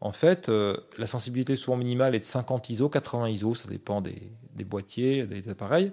en 0.00 0.12
fait, 0.12 0.48
euh, 0.48 0.76
la 0.96 1.06
sensibilité 1.06 1.56
souvent 1.56 1.76
minimale 1.76 2.14
est 2.14 2.20
de 2.20 2.24
50 2.24 2.70
ISO, 2.70 2.88
80 2.88 3.28
ISO, 3.30 3.54
ça 3.54 3.68
dépend 3.68 4.00
des, 4.00 4.30
boîtiers, 4.64 5.26
des 5.26 5.48
appareils, 5.48 5.92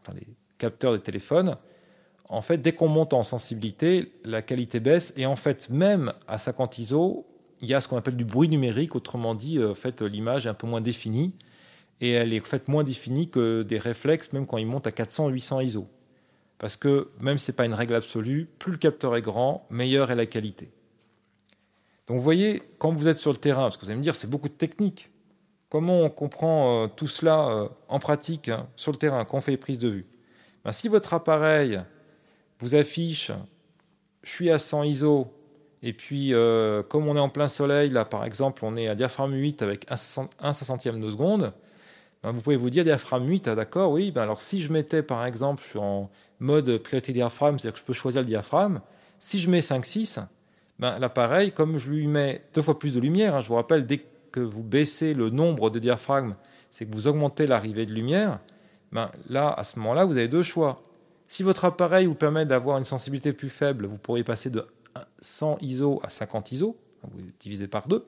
enfin 0.00 0.14
des 0.14 0.26
capteurs 0.56 0.92
des 0.92 1.00
téléphones. 1.00 1.56
En 2.28 2.40
fait, 2.40 2.58
dès 2.58 2.72
qu'on 2.72 2.88
monte 2.88 3.12
en 3.12 3.24
sensibilité, 3.24 4.12
la 4.24 4.40
qualité 4.40 4.78
baisse. 4.78 5.12
Et 5.16 5.26
en 5.26 5.36
fait, 5.36 5.68
même 5.68 6.12
à 6.28 6.38
50 6.38 6.78
ISO, 6.78 7.26
il 7.60 7.68
y 7.68 7.74
a 7.74 7.80
ce 7.80 7.88
qu'on 7.88 7.96
appelle 7.96 8.16
du 8.16 8.24
bruit 8.24 8.48
numérique. 8.48 8.94
Autrement 8.94 9.34
dit, 9.34 9.58
euh, 9.58 9.72
en 9.72 9.74
fait, 9.74 10.00
l'image 10.00 10.46
est 10.46 10.48
un 10.48 10.54
peu 10.54 10.68
moins 10.68 10.80
définie. 10.80 11.34
Et 12.04 12.10
elle 12.10 12.34
est 12.34 12.40
en 12.42 12.44
fait 12.44 12.68
moins 12.68 12.84
définie 12.84 13.30
que 13.30 13.62
des 13.62 13.78
réflexes, 13.78 14.34
même 14.34 14.46
quand 14.46 14.58
ils 14.58 14.66
montent 14.66 14.86
à 14.86 14.92
400 14.92 15.28
800 15.28 15.60
ISO. 15.60 15.88
Parce 16.58 16.76
que 16.76 17.08
même 17.18 17.38
si 17.38 17.46
ce 17.46 17.50
n'est 17.50 17.56
pas 17.56 17.64
une 17.64 17.72
règle 17.72 17.94
absolue, 17.94 18.46
plus 18.58 18.72
le 18.72 18.76
capteur 18.76 19.16
est 19.16 19.22
grand, 19.22 19.66
meilleure 19.70 20.10
est 20.10 20.14
la 20.14 20.26
qualité. 20.26 20.70
Donc 22.06 22.18
vous 22.18 22.22
voyez, 22.22 22.62
quand 22.76 22.92
vous 22.92 23.08
êtes 23.08 23.16
sur 23.16 23.32
le 23.32 23.38
terrain, 23.38 23.62
parce 23.62 23.78
que 23.78 23.86
vous 23.86 23.90
allez 23.90 23.96
me 23.96 24.02
dire, 24.02 24.14
c'est 24.14 24.28
beaucoup 24.28 24.50
de 24.50 24.54
technique, 24.54 25.08
comment 25.70 26.02
on 26.02 26.10
comprend 26.10 26.84
euh, 26.84 26.88
tout 26.88 27.06
cela 27.06 27.48
euh, 27.48 27.68
en 27.88 27.98
pratique 27.98 28.50
hein, 28.50 28.68
sur 28.76 28.92
le 28.92 28.98
terrain, 28.98 29.24
quand 29.24 29.38
on 29.38 29.40
fait 29.40 29.52
les 29.52 29.56
prises 29.56 29.78
de 29.78 29.88
vue? 29.88 30.04
Ben, 30.62 30.72
Si 30.72 30.88
votre 30.88 31.14
appareil 31.14 31.80
vous 32.60 32.74
affiche, 32.74 33.32
je 34.22 34.30
suis 34.30 34.50
à 34.50 34.58
100 34.58 34.82
ISO, 34.82 35.32
et 35.82 35.94
puis 35.94 36.34
euh, 36.34 36.82
comme 36.82 37.08
on 37.08 37.16
est 37.16 37.20
en 37.20 37.30
plein 37.30 37.48
soleil, 37.48 37.88
là 37.88 38.04
par 38.04 38.26
exemple, 38.26 38.62
on 38.66 38.76
est 38.76 38.88
à 38.88 38.94
diaphragme 38.94 39.32
8 39.32 39.62
avec 39.62 39.86
1 39.90 39.94
500e 40.52 41.00
de 41.00 41.10
seconde, 41.10 41.54
vous 42.32 42.40
pouvez 42.40 42.56
vous 42.56 42.70
dire 42.70 42.84
diaphragme 42.84 43.28
8, 43.28 43.48
ah, 43.48 43.54
d'accord, 43.54 43.90
oui, 43.90 44.10
ben, 44.10 44.22
alors 44.22 44.40
si 44.40 44.60
je 44.60 44.72
mettais 44.72 45.02
par 45.02 45.26
exemple, 45.26 45.62
je 45.62 45.70
suis 45.70 45.78
en 45.78 46.10
mode 46.40 46.78
piloté 46.78 47.12
diaphragme, 47.12 47.58
c'est-à-dire 47.58 47.74
que 47.74 47.80
je 47.80 47.84
peux 47.84 47.92
choisir 47.92 48.22
le 48.22 48.26
diaphragme, 48.26 48.80
si 49.18 49.38
je 49.38 49.48
mets 49.50 49.60
5-6, 49.60 50.20
ben, 50.78 50.98
l'appareil, 50.98 51.52
comme 51.52 51.78
je 51.78 51.90
lui 51.90 52.06
mets 52.06 52.42
deux 52.54 52.62
fois 52.62 52.78
plus 52.78 52.94
de 52.94 53.00
lumière, 53.00 53.34
hein, 53.34 53.40
je 53.40 53.48
vous 53.48 53.54
rappelle, 53.54 53.86
dès 53.86 54.04
que 54.32 54.40
vous 54.40 54.64
baissez 54.64 55.14
le 55.14 55.30
nombre 55.30 55.70
de 55.70 55.78
diaphragmes, 55.78 56.34
c'est 56.70 56.86
que 56.86 56.94
vous 56.94 57.06
augmentez 57.06 57.46
l'arrivée 57.46 57.86
de 57.86 57.92
lumière, 57.92 58.40
ben, 58.90 59.10
là, 59.28 59.52
à 59.52 59.64
ce 59.64 59.78
moment-là, 59.78 60.04
vous 60.04 60.18
avez 60.18 60.28
deux 60.28 60.42
choix. 60.42 60.82
Si 61.28 61.42
votre 61.42 61.64
appareil 61.64 62.06
vous 62.06 62.14
permet 62.14 62.46
d'avoir 62.46 62.78
une 62.78 62.84
sensibilité 62.84 63.32
plus 63.32 63.48
faible, 63.48 63.86
vous 63.86 63.98
pourriez 63.98 64.24
passer 64.24 64.50
de 64.50 64.66
100 65.20 65.58
ISO 65.62 66.00
à 66.02 66.10
50 66.10 66.52
ISO, 66.52 66.76
vous 67.02 67.20
divisez 67.40 67.68
par 67.68 67.88
deux. 67.88 68.04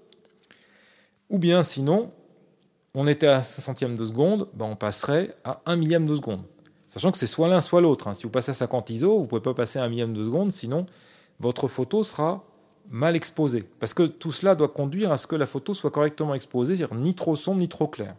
Ou 1.29 1.39
bien 1.39 1.63
sinon, 1.63 2.13
on 2.99 3.07
était 3.07 3.27
à 3.27 3.43
5 3.43 3.61
centième 3.61 3.95
de 3.95 4.05
seconde, 4.07 4.49
ben 4.55 4.65
on 4.65 4.75
passerait 4.75 5.35
à 5.45 5.61
1 5.67 5.77
millième 5.77 6.07
de 6.07 6.15
seconde. 6.15 6.43
Sachant 6.89 7.11
que 7.11 7.19
c'est 7.19 7.27
soit 7.27 7.47
l'un, 7.47 7.61
soit 7.61 7.83
l'autre. 7.83 8.09
Hein. 8.09 8.15
Si 8.15 8.23
vous 8.23 8.31
passez 8.31 8.53
à 8.53 8.55
50 8.55 8.89
ISO, 8.89 9.19
vous 9.19 9.23
ne 9.25 9.27
pouvez 9.27 9.43
pas 9.43 9.53
passer 9.53 9.79
à 9.79 9.85
1 9.85 9.91
millième 9.91 10.15
de 10.15 10.25
seconde, 10.25 10.51
sinon 10.51 10.87
votre 11.39 11.69
photo 11.69 12.03
sera 12.03 12.43
mal 12.89 13.15
exposée. 13.15 13.65
Parce 13.79 13.93
que 13.93 14.05
tout 14.05 14.33
cela 14.33 14.55
doit 14.55 14.69
conduire 14.69 15.13
à 15.13 15.19
ce 15.19 15.27
que 15.27 15.37
la 15.37 15.45
photo 15.45 15.75
soit 15.75 15.91
correctement 15.91 16.35
exposée, 16.35 16.75
c'est-à-dire 16.75 16.97
ni 16.97 17.15
trop 17.15 17.37
sombre, 17.37 17.59
ni 17.59 17.69
trop 17.69 17.87
clair. 17.87 18.17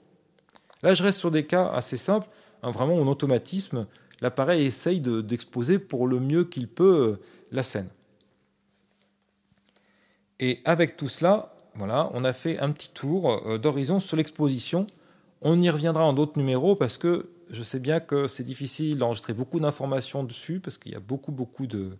Là, 0.83 0.93
je 0.93 1.01
reste 1.01 1.17
sur 1.17 1.31
des 1.31 1.47
cas 1.47 1.69
assez 1.69 1.97
simples, 1.97 2.27
hein, 2.61 2.69
vraiment 2.69 2.97
en 2.97 3.07
automatisme. 3.07 3.87
L'appareil 4.21 4.63
essaye 4.63 5.01
d'exposer 5.01 5.79
pour 5.79 6.05
le 6.05 6.19
mieux 6.19 6.43
qu'il 6.43 6.67
peut 6.67 7.17
euh, 7.17 7.21
la 7.51 7.63
scène. 7.63 7.89
Et 10.39 10.59
avec 10.65 10.97
tout 10.97 11.09
cela, 11.09 11.56
voilà, 11.77 12.09
on 12.13 12.23
a 12.23 12.33
fait 12.33 12.59
un 12.59 12.71
petit 12.71 12.89
tour 12.89 13.31
euh, 13.45 13.57
d'horizon 13.57 13.99
sur 13.99 14.17
l'exposition. 14.17 14.87
On 15.41 15.61
y 15.61 15.69
reviendra 15.69 16.03
en 16.05 16.13
d'autres 16.13 16.37
numéros 16.37 16.75
parce 16.75 16.97
que 16.97 17.29
je 17.49 17.61
sais 17.61 17.79
bien 17.79 17.99
que 17.99 18.27
c'est 18.27 18.43
difficile 18.43 18.97
d'enregistrer 18.97 19.33
beaucoup 19.33 19.59
d'informations 19.59 20.23
dessus 20.23 20.59
parce 20.59 20.77
qu'il 20.77 20.91
y 20.91 20.95
a 20.95 20.99
beaucoup, 20.99 21.31
beaucoup 21.31 21.67
de, 21.67 21.97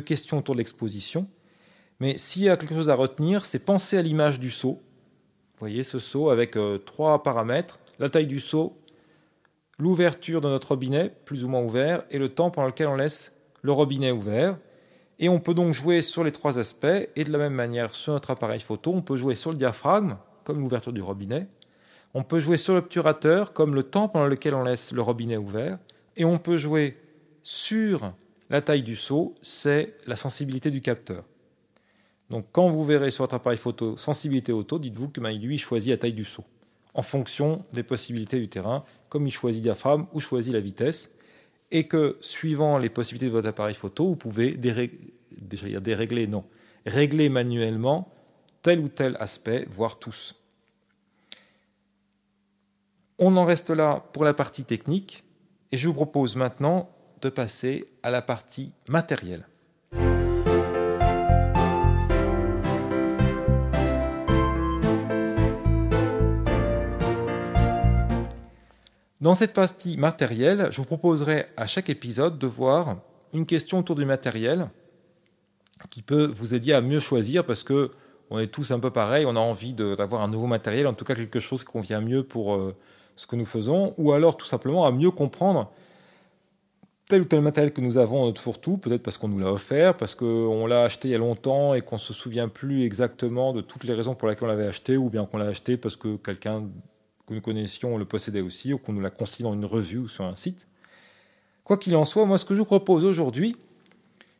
questions 0.00 0.38
autour 0.38 0.54
de 0.54 0.58
l'exposition. 0.58 1.26
Mais 1.98 2.18
s'il 2.18 2.42
y 2.42 2.48
a 2.48 2.56
quelque 2.56 2.74
chose 2.74 2.88
à 2.88 2.94
retenir, 2.94 3.44
c'est 3.46 3.58
penser 3.58 3.96
à 3.96 4.02
l'image 4.02 4.38
du 4.38 4.50
seau. 4.50 4.72
Vous 5.54 5.60
voyez 5.60 5.82
ce 5.82 5.98
seau 5.98 6.30
avec 6.30 6.56
euh, 6.56 6.78
trois 6.78 7.22
paramètres 7.22 7.80
la 7.98 8.10
taille 8.10 8.26
du 8.26 8.40
seau, 8.40 8.78
l'ouverture 9.78 10.42
de 10.42 10.48
notre 10.48 10.68
robinet, 10.68 11.12
plus 11.24 11.44
ou 11.44 11.48
moins 11.48 11.62
ouvert, 11.62 12.04
et 12.10 12.18
le 12.18 12.28
temps 12.28 12.50
pendant 12.50 12.68
lequel 12.68 12.88
on 12.88 12.96
laisse 12.96 13.32
le 13.62 13.72
robinet 13.72 14.10
ouvert. 14.10 14.58
Et 15.18 15.28
on 15.28 15.40
peut 15.40 15.54
donc 15.54 15.72
jouer 15.72 16.02
sur 16.02 16.24
les 16.24 16.32
trois 16.32 16.58
aspects, 16.58 16.86
et 17.16 17.24
de 17.24 17.32
la 17.32 17.38
même 17.38 17.54
manière 17.54 17.94
sur 17.94 18.12
notre 18.12 18.30
appareil 18.30 18.60
photo, 18.60 18.92
on 18.94 19.02
peut 19.02 19.16
jouer 19.16 19.34
sur 19.34 19.50
le 19.50 19.56
diaphragme, 19.56 20.18
comme 20.44 20.60
l'ouverture 20.60 20.92
du 20.92 21.00
robinet, 21.00 21.48
on 22.14 22.22
peut 22.22 22.38
jouer 22.38 22.56
sur 22.56 22.74
l'obturateur, 22.74 23.52
comme 23.52 23.74
le 23.74 23.82
temps 23.82 24.08
pendant 24.08 24.26
lequel 24.26 24.54
on 24.54 24.62
laisse 24.62 24.92
le 24.92 25.02
robinet 25.02 25.36
ouvert, 25.36 25.78
et 26.16 26.24
on 26.24 26.38
peut 26.38 26.56
jouer 26.56 26.96
sur 27.42 28.12
la 28.48 28.62
taille 28.62 28.82
du 28.82 28.96
seau, 28.96 29.34
c'est 29.42 29.96
la 30.06 30.16
sensibilité 30.16 30.70
du 30.70 30.80
capteur. 30.80 31.24
Donc 32.30 32.44
quand 32.52 32.68
vous 32.68 32.84
verrez 32.84 33.10
sur 33.10 33.22
votre 33.22 33.34
appareil 33.34 33.58
photo 33.58 33.96
sensibilité 33.96 34.52
auto, 34.52 34.78
dites-vous 34.78 35.08
que 35.08 35.20
ben, 35.20 35.36
lui 35.38 35.58
choisit 35.58 35.90
la 35.90 35.96
taille 35.96 36.12
du 36.12 36.24
seau. 36.24 36.44
en 36.94 37.02
fonction 37.02 37.62
des 37.74 37.82
possibilités 37.82 38.40
du 38.40 38.48
terrain, 38.48 38.82
comme 39.10 39.26
il 39.26 39.30
choisit 39.30 39.62
diaphragme 39.62 40.06
ou 40.14 40.20
choisit 40.20 40.54
la 40.54 40.60
vitesse, 40.60 41.10
et 41.70 41.88
que 41.88 42.16
suivant 42.20 42.78
les 42.78 42.88
possibilités 42.88 43.26
de 43.26 43.32
votre 43.32 43.48
appareil 43.48 43.74
photo, 43.74 44.06
vous 44.06 44.16
pouvez 44.16 44.52
dérégler, 44.52 46.26
non, 46.26 46.44
régler 46.84 47.28
manuellement 47.28 48.12
tel 48.62 48.80
ou 48.80 48.88
tel 48.88 49.16
aspect, 49.20 49.66
voire 49.68 49.98
tous. 49.98 50.34
On 53.18 53.36
en 53.36 53.44
reste 53.44 53.70
là 53.70 54.04
pour 54.12 54.24
la 54.24 54.34
partie 54.34 54.64
technique, 54.64 55.24
et 55.72 55.76
je 55.76 55.88
vous 55.88 55.94
propose 55.94 56.36
maintenant 56.36 56.90
de 57.22 57.28
passer 57.28 57.84
à 58.02 58.10
la 58.10 58.22
partie 58.22 58.72
matérielle. 58.88 59.46
Dans 69.26 69.34
cette 69.34 69.54
partie 69.54 69.96
matérielle, 69.96 70.68
je 70.70 70.76
vous 70.76 70.84
proposerai 70.84 71.46
à 71.56 71.66
chaque 71.66 71.90
épisode 71.90 72.38
de 72.38 72.46
voir 72.46 72.98
une 73.34 73.44
question 73.44 73.80
autour 73.80 73.96
du 73.96 74.04
matériel 74.04 74.68
qui 75.90 76.00
peut 76.00 76.26
vous 76.26 76.54
aider 76.54 76.72
à 76.72 76.80
mieux 76.80 77.00
choisir 77.00 77.44
parce 77.44 77.64
que 77.64 77.90
on 78.30 78.38
est 78.38 78.46
tous 78.46 78.70
un 78.70 78.78
peu 78.78 78.90
pareil, 78.90 79.26
on 79.26 79.34
a 79.34 79.40
envie 79.40 79.74
d'avoir 79.74 80.22
un 80.22 80.28
nouveau 80.28 80.46
matériel, 80.46 80.86
en 80.86 80.92
tout 80.92 81.04
cas 81.04 81.16
quelque 81.16 81.40
chose 81.40 81.64
qui 81.64 81.72
convient 81.72 82.00
mieux 82.00 82.22
pour 82.22 82.54
euh, 82.54 82.76
ce 83.16 83.26
que 83.26 83.34
nous 83.34 83.46
faisons, 83.46 83.94
ou 83.96 84.12
alors 84.12 84.36
tout 84.36 84.46
simplement 84.46 84.86
à 84.86 84.92
mieux 84.92 85.10
comprendre 85.10 85.72
tel 87.08 87.22
ou 87.22 87.24
tel 87.24 87.40
matériel 87.40 87.72
que 87.72 87.80
nous 87.80 87.98
avons 87.98 88.20
dans 88.20 88.26
notre 88.26 88.40
fourre-tout, 88.40 88.78
peut-être 88.78 89.02
parce 89.02 89.18
qu'on 89.18 89.26
nous 89.26 89.40
l'a 89.40 89.50
offert, 89.50 89.96
parce 89.96 90.14
qu'on 90.14 90.68
l'a 90.68 90.82
acheté 90.84 91.08
il 91.08 91.10
y 91.10 91.14
a 91.16 91.18
longtemps 91.18 91.74
et 91.74 91.80
qu'on 91.80 91.96
ne 91.96 92.00
se 92.00 92.12
souvient 92.12 92.46
plus 92.46 92.84
exactement 92.84 93.52
de 93.52 93.60
toutes 93.60 93.82
les 93.82 93.94
raisons 93.94 94.14
pour 94.14 94.28
lesquelles 94.28 94.44
on 94.44 94.52
l'avait 94.52 94.68
acheté, 94.68 94.96
ou 94.96 95.10
bien 95.10 95.26
qu'on 95.26 95.38
l'a 95.38 95.46
acheté 95.46 95.76
parce 95.76 95.96
que 95.96 96.14
quelqu'un 96.14 96.62
que 97.26 97.34
nous 97.34 97.40
connaissions 97.40 97.98
le 97.98 98.04
possédait 98.04 98.40
aussi, 98.40 98.72
ou 98.72 98.78
qu'on 98.78 98.92
nous 98.92 99.00
l'a 99.00 99.10
consigné 99.10 99.48
dans 99.48 99.54
une 99.54 99.64
revue 99.64 99.98
ou 99.98 100.08
sur 100.08 100.24
un 100.24 100.36
site. 100.36 100.66
Quoi 101.64 101.76
qu'il 101.76 101.96
en 101.96 102.04
soit, 102.04 102.24
moi 102.26 102.38
ce 102.38 102.44
que 102.44 102.54
je 102.54 102.60
vous 102.60 102.66
propose 102.66 103.04
aujourd'hui, 103.04 103.56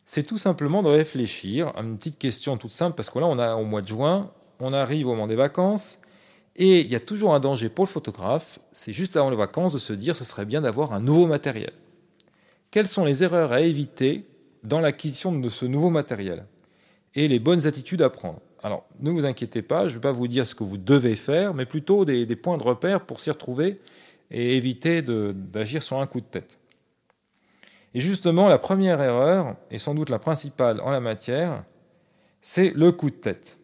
c'est 0.06 0.22
tout 0.22 0.38
simplement 0.38 0.82
de 0.82 0.88
réfléchir 0.88 1.72
à 1.76 1.82
une 1.82 1.98
petite 1.98 2.18
question 2.18 2.56
toute 2.56 2.70
simple, 2.70 2.96
parce 2.96 3.10
que 3.10 3.18
là 3.18 3.26
on 3.26 3.38
a 3.38 3.56
au 3.56 3.64
mois 3.64 3.82
de 3.82 3.88
juin, 3.88 4.30
on 4.60 4.72
arrive 4.72 5.08
au 5.08 5.10
moment 5.10 5.26
des 5.26 5.34
vacances, 5.34 5.98
et 6.54 6.80
il 6.80 6.86
y 6.86 6.94
a 6.94 7.00
toujours 7.00 7.34
un 7.34 7.40
danger 7.40 7.68
pour 7.68 7.84
le 7.84 7.90
photographe, 7.90 8.60
c'est 8.72 8.92
juste 8.92 9.16
avant 9.16 9.30
les 9.30 9.36
vacances 9.36 9.72
de 9.72 9.78
se 9.78 9.92
dire 9.92 10.14
ce 10.14 10.24
serait 10.24 10.46
bien 10.46 10.60
d'avoir 10.60 10.92
un 10.92 11.00
nouveau 11.00 11.26
matériel. 11.26 11.72
Quelles 12.70 12.86
sont 12.86 13.04
les 13.04 13.22
erreurs 13.22 13.52
à 13.52 13.60
éviter 13.60 14.26
dans 14.62 14.80
l'acquisition 14.80 15.36
de 15.36 15.48
ce 15.48 15.66
nouveau 15.66 15.90
matériel? 15.90 16.46
Et 17.14 17.28
les 17.28 17.40
bonnes 17.40 17.66
attitudes 17.66 18.02
à 18.02 18.10
prendre 18.10 18.40
alors, 18.66 18.84
ne 18.98 19.12
vous 19.12 19.24
inquiétez 19.24 19.62
pas, 19.62 19.86
je 19.86 19.90
ne 19.90 19.94
vais 19.94 20.00
pas 20.00 20.10
vous 20.10 20.26
dire 20.26 20.44
ce 20.44 20.56
que 20.56 20.64
vous 20.64 20.76
devez 20.76 21.14
faire, 21.14 21.54
mais 21.54 21.66
plutôt 21.66 22.04
des, 22.04 22.26
points 22.34 22.58
de 22.58 22.64
repère 22.64 23.06
pour 23.06 23.20
s'y 23.20 23.30
retrouver 23.30 23.80
et 24.32 24.56
éviter 24.56 25.02
d'agir 25.02 25.84
sur 25.84 26.00
un 26.00 26.06
coup 26.08 26.20
de 26.20 26.26
tête. 26.26 26.58
Et 27.94 28.00
justement, 28.00 28.48
la 28.48 28.58
première 28.58 29.00
erreur, 29.00 29.54
et 29.70 29.78
sans 29.78 29.94
doute 29.94 30.10
la 30.10 30.18
principale 30.18 30.80
en 30.80 30.90
la 30.90 30.98
matière, 30.98 31.62
c'est 32.40 32.70
le 32.74 32.90
coup 32.90 33.08
de 33.10 33.14
tête. 33.14 33.56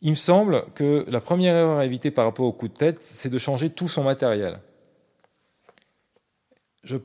Il 0.00 0.10
me 0.10 0.16
semble 0.16 0.64
que 0.74 1.04
la 1.08 1.20
première 1.20 1.54
erreur 1.54 1.78
à 1.78 1.84
éviter 1.84 2.10
par 2.10 2.24
rapport 2.24 2.46
au 2.46 2.52
coup 2.52 2.66
de 2.66 2.74
tête, 2.74 3.00
c'est 3.00 3.28
de 3.28 3.38
changer 3.38 3.70
tout 3.70 3.86
son 3.86 4.02
matériel. 4.02 4.58
Je 6.82 6.96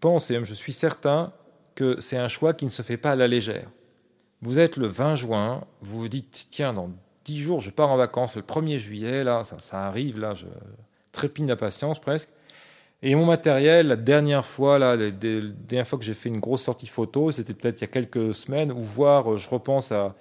pense 0.00 0.30
et 0.30 0.32
même 0.32 0.46
je 0.46 0.54
suis 0.54 0.72
certain 0.72 1.34
que 1.74 2.00
c'est 2.00 2.16
un 2.16 2.28
choix 2.28 2.54
qui 2.54 2.64
ne 2.64 2.70
se 2.70 2.80
fait 2.80 2.96
pas 2.96 3.10
à 3.10 3.16
la 3.16 3.28
légère. 3.28 3.68
Vous 4.40 4.58
êtes 4.60 4.76
le 4.76 4.86
20 4.86 5.16
juin, 5.16 5.64
vous 5.82 6.00
vous 6.00 6.08
dites, 6.08 6.46
tiens, 6.50 6.72
dans 6.72 6.90
10 7.24 7.40
jours, 7.40 7.60
je 7.60 7.70
pars 7.70 7.90
en 7.90 7.96
vacances, 7.96 8.36
le 8.36 8.42
1er 8.42 8.78
juillet, 8.78 9.24
là, 9.24 9.42
ça, 9.58 9.82
arrive, 9.82 10.20
là, 10.20 10.34
je 10.34 10.46
trépigne 11.10 11.46
d'impatience 11.46 12.00
presque. 12.00 12.28
Et 13.02 13.14
mon 13.14 13.26
matériel, 13.26 13.88
la 13.88 13.96
dernière 13.96 14.46
fois, 14.46 14.78
là, 14.78 14.96
la, 14.96 15.10
dernière 15.10 15.86
fois 15.86 15.98
que 15.98 16.04
j'ai 16.04 16.14
fait 16.14 16.28
une 16.28 16.38
grosse 16.38 16.62
sortie 16.62 16.86
photo, 16.86 17.30
c'était 17.32 17.54
peut-être 17.54 17.78
il 17.78 17.82
y 17.82 17.84
a 17.84 17.88
quelques 17.88 18.32
semaines, 18.32 18.70
ou 18.70 18.78
voire, 18.78 19.36
je 19.36 19.48
repense 19.48 19.92
à, 19.92 20.14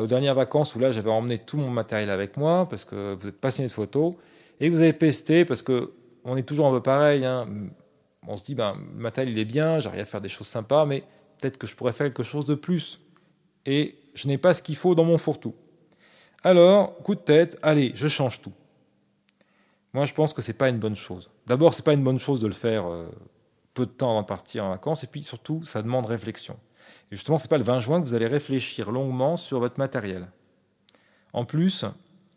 aux 0.00 0.06
dernières 0.06 0.34
vacances 0.34 0.74
où 0.76 0.78
là, 0.78 0.92
j'avais 0.92 1.10
emmené 1.10 1.38
tout 1.38 1.56
mon 1.56 1.70
matériel 1.70 2.10
avec 2.10 2.36
moi, 2.36 2.68
parce 2.68 2.84
que 2.84 3.14
vous 3.14 3.28
êtes 3.28 3.40
passionné 3.40 3.68
de 3.68 3.72
photos, 3.72 4.14
et 4.60 4.70
vous 4.70 4.80
avez 4.80 4.92
pesté, 4.92 5.44
parce 5.44 5.62
que 5.62 5.92
on 6.24 6.36
est 6.36 6.42
toujours 6.42 6.68
un 6.68 6.72
peu 6.72 6.82
pareil, 6.82 7.24
hein. 7.24 7.48
on 8.28 8.36
se 8.36 8.44
dit, 8.44 8.54
ben, 8.54 8.76
le 8.94 9.02
matériel, 9.02 9.34
il 9.34 9.38
est 9.40 9.44
bien, 9.44 9.80
j'arrive 9.80 10.00
à 10.00 10.04
faire 10.04 10.20
des 10.20 10.28
choses 10.28 10.46
sympas, 10.46 10.84
mais 10.84 11.02
peut-être 11.40 11.58
que 11.58 11.66
je 11.66 11.74
pourrais 11.74 11.92
faire 11.92 12.06
quelque 12.06 12.22
chose 12.22 12.44
de 12.44 12.54
plus 12.54 13.00
et 13.66 13.96
je 14.14 14.28
n'ai 14.28 14.38
pas 14.38 14.54
ce 14.54 14.62
qu'il 14.62 14.76
faut 14.76 14.94
dans 14.94 15.04
mon 15.04 15.18
fourre-tout. 15.18 15.54
Alors, 16.42 16.96
coup 16.98 17.14
de 17.14 17.20
tête, 17.20 17.58
allez, 17.62 17.92
je 17.94 18.08
change 18.08 18.40
tout. 18.40 18.52
Moi, 19.92 20.04
je 20.04 20.12
pense 20.12 20.32
que 20.32 20.40
ce 20.40 20.48
n'est 20.48 20.56
pas 20.56 20.68
une 20.68 20.78
bonne 20.78 20.96
chose. 20.96 21.30
D'abord, 21.46 21.74
ce 21.74 21.80
n'est 21.80 21.84
pas 21.84 21.92
une 21.92 22.04
bonne 22.04 22.18
chose 22.18 22.40
de 22.40 22.46
le 22.46 22.52
faire 22.52 22.86
euh, 22.88 23.06
peu 23.74 23.86
de 23.86 23.90
temps 23.90 24.10
avant 24.10 24.22
de 24.22 24.26
partir 24.26 24.64
en 24.64 24.70
vacances, 24.70 25.04
et 25.04 25.06
puis 25.06 25.22
surtout, 25.22 25.64
ça 25.64 25.82
demande 25.82 26.06
réflexion. 26.06 26.56
Et 27.10 27.16
justement, 27.16 27.38
ce 27.38 27.44
n'est 27.44 27.48
pas 27.48 27.58
le 27.58 27.64
20 27.64 27.80
juin 27.80 28.00
que 28.00 28.06
vous 28.06 28.14
allez 28.14 28.26
réfléchir 28.26 28.90
longuement 28.90 29.36
sur 29.36 29.58
votre 29.58 29.78
matériel. 29.78 30.28
En 31.32 31.44
plus, 31.44 31.84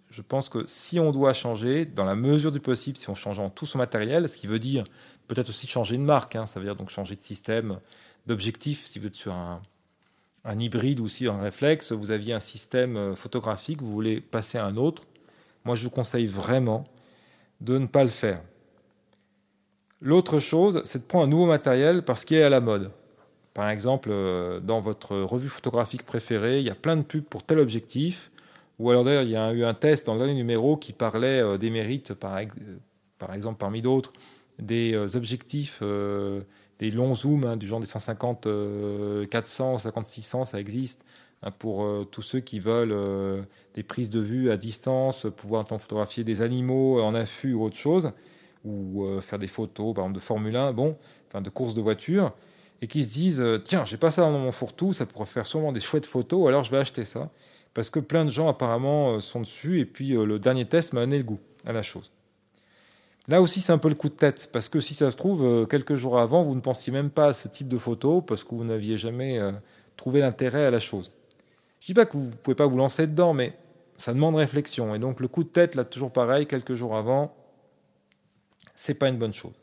je 0.09 0.21
pense 0.21 0.49
que 0.49 0.65
si 0.67 0.99
on 0.99 1.11
doit 1.11 1.33
changer, 1.33 1.85
dans 1.85 2.05
la 2.05 2.15
mesure 2.15 2.51
du 2.51 2.59
possible, 2.59 2.97
si 2.97 3.09
on 3.09 3.15
change 3.15 3.39
en 3.39 3.49
tout 3.49 3.65
son 3.65 3.77
matériel, 3.77 4.27
ce 4.27 4.37
qui 4.37 4.47
veut 4.47 4.59
dire 4.59 4.83
peut-être 5.27 5.49
aussi 5.49 5.67
changer 5.67 5.97
de 5.97 6.03
marque, 6.03 6.35
hein, 6.35 6.45
ça 6.45 6.59
veut 6.59 6.65
dire 6.65 6.75
donc 6.75 6.89
changer 6.89 7.15
de 7.15 7.21
système, 7.21 7.79
d'objectif, 8.27 8.85
si 8.85 8.99
vous 8.99 9.07
êtes 9.07 9.15
sur 9.15 9.33
un, 9.33 9.61
un 10.45 10.59
hybride 10.59 10.99
ou 10.99 11.05
aussi 11.05 11.27
un 11.27 11.39
réflexe, 11.39 11.91
vous 11.91 12.11
aviez 12.11 12.33
un 12.33 12.39
système 12.39 12.97
euh, 12.97 13.15
photographique, 13.15 13.81
vous 13.81 13.91
voulez 13.91 14.19
passer 14.19 14.57
à 14.57 14.65
un 14.65 14.77
autre, 14.77 15.03
moi 15.65 15.75
je 15.75 15.83
vous 15.83 15.89
conseille 15.89 16.25
vraiment 16.25 16.83
de 17.61 17.77
ne 17.77 17.87
pas 17.87 18.03
le 18.03 18.09
faire. 18.09 18.41
L'autre 20.01 20.39
chose, 20.39 20.81
c'est 20.83 20.99
de 20.99 21.03
prendre 21.03 21.25
un 21.25 21.29
nouveau 21.29 21.45
matériel 21.45 22.03
parce 22.03 22.25
qu'il 22.25 22.37
est 22.37 22.43
à 22.43 22.49
la 22.49 22.59
mode. 22.59 22.91
Par 23.53 23.69
exemple, 23.69 24.09
euh, 24.11 24.59
dans 24.59 24.81
votre 24.81 25.15
revue 25.15 25.47
photographique 25.47 26.03
préférée, 26.03 26.59
il 26.59 26.65
y 26.65 26.69
a 26.69 26.75
plein 26.75 26.97
de 26.97 27.03
pubs 27.03 27.23
pour 27.23 27.43
tel 27.43 27.59
objectif. 27.59 28.29
Ou 28.79 28.89
alors 28.89 29.05
d'ailleurs, 29.05 29.23
il 29.23 29.29
y 29.29 29.37
a 29.37 29.53
eu 29.53 29.63
un 29.63 29.73
test 29.73 30.07
dans 30.07 30.13
le 30.13 30.19
dernier 30.19 30.33
numéro 30.33 30.75
qui 30.75 30.91
parlait 30.91 31.39
euh, 31.39 31.57
des 31.57 31.69
mérites, 31.69 32.13
par, 32.15 32.37
exemple 33.33 33.57
parmi 33.59 33.81
d'autres, 33.81 34.11
des 34.59 34.97
objectifs 35.15 35.81
les 36.83 36.91
longs 36.91 37.15
zooms 37.15 37.45
hein, 37.45 37.55
du 37.55 37.65
genre 37.65 37.79
des 37.79 37.85
150 37.85 38.47
400, 39.29 39.77
50 39.77 40.05
600, 40.05 40.45
ça 40.45 40.59
existe 40.59 41.01
hein, 41.41 41.51
pour 41.57 41.85
euh, 41.85 42.03
tous 42.03 42.21
ceux 42.21 42.41
qui 42.41 42.59
veulent 42.59 42.91
euh, 42.91 43.41
des 43.73 43.83
prises 43.83 44.09
de 44.09 44.19
vue 44.19 44.51
à 44.51 44.57
distance, 44.57 45.27
pouvoir 45.37 45.65
photographier 45.65 46.25
des 46.25 46.41
animaux 46.41 47.01
en 47.01 47.15
affût 47.15 47.53
ou 47.53 47.63
autre 47.63 47.77
chose, 47.77 48.11
ou 48.65 49.05
euh, 49.05 49.21
faire 49.21 49.39
des 49.39 49.47
photos, 49.47 49.95
par 49.95 50.03
exemple 50.03 50.19
de 50.19 50.23
Formule 50.23 50.55
1, 50.57 50.73
bon, 50.73 50.97
enfin 51.29 51.41
de 51.41 51.49
courses 51.49 51.73
de 51.73 51.81
voiture, 51.81 52.33
et 52.81 52.87
qui 52.87 53.03
se 53.03 53.09
disent 53.13 53.43
tiens, 53.63 53.85
j'ai 53.85 53.97
pas 53.97 54.11
ça 54.11 54.23
dans 54.23 54.37
mon 54.37 54.51
fourre-tout, 54.51 54.91
ça 54.91 55.05
pourrait 55.05 55.25
faire 55.25 55.45
sûrement 55.45 55.71
des 55.71 55.79
chouettes 55.79 56.05
photos, 56.05 56.49
alors 56.49 56.65
je 56.65 56.71
vais 56.71 56.77
acheter 56.77 57.05
ça, 57.05 57.29
parce 57.73 57.89
que 57.89 58.01
plein 58.01 58.25
de 58.25 58.29
gens 58.29 58.49
apparemment 58.49 59.21
sont 59.21 59.39
dessus, 59.39 59.79
et 59.79 59.85
puis 59.85 60.09
le 60.09 60.37
dernier 60.37 60.65
test 60.65 60.91
m'a 60.91 60.99
donné 60.99 61.17
le 61.17 61.23
goût 61.23 61.39
à 61.65 61.71
la 61.71 61.81
chose. 61.81 62.11
Là 63.29 63.41
aussi, 63.41 63.61
c'est 63.61 63.71
un 63.71 63.77
peu 63.77 63.87
le 63.87 63.95
coup 63.95 64.09
de 64.09 64.15
tête, 64.15 64.49
parce 64.51 64.67
que 64.67 64.81
si 64.81 64.93
ça 64.93 65.09
se 65.09 65.15
trouve, 65.15 65.45
euh, 65.45 65.65
quelques 65.65 65.95
jours 65.95 66.19
avant, 66.19 66.43
vous 66.43 66.55
ne 66.55 66.59
pensiez 66.59 66.91
même 66.91 67.09
pas 67.09 67.27
à 67.27 67.33
ce 67.33 67.47
type 67.47 67.69
de 67.69 67.77
photo, 67.77 68.21
parce 68.21 68.43
que 68.43 68.53
vous 68.53 68.65
n'aviez 68.65 68.97
jamais 68.97 69.39
euh, 69.39 69.53
trouvé 69.95 70.19
l'intérêt 70.19 70.65
à 70.65 70.71
la 70.71 70.79
chose. 70.79 71.11
Je 71.79 71.87
dis 71.87 71.93
pas 71.93 72.05
que 72.05 72.17
vous 72.17 72.27
ne 72.27 72.35
pouvez 72.35 72.55
pas 72.55 72.67
vous 72.67 72.77
lancer 72.77 73.07
dedans, 73.07 73.33
mais 73.33 73.53
ça 73.97 74.13
demande 74.13 74.35
réflexion. 74.35 74.93
Et 74.93 74.99
donc 74.99 75.21
le 75.21 75.29
coup 75.29 75.45
de 75.45 75.49
tête, 75.49 75.75
là, 75.75 75.85
toujours 75.85 76.11
pareil, 76.11 76.47
quelques 76.47 76.73
jours 76.73 76.97
avant, 76.97 77.33
c'est 78.75 78.95
pas 78.95 79.07
une 79.07 79.17
bonne 79.17 79.33
chose. 79.33 79.53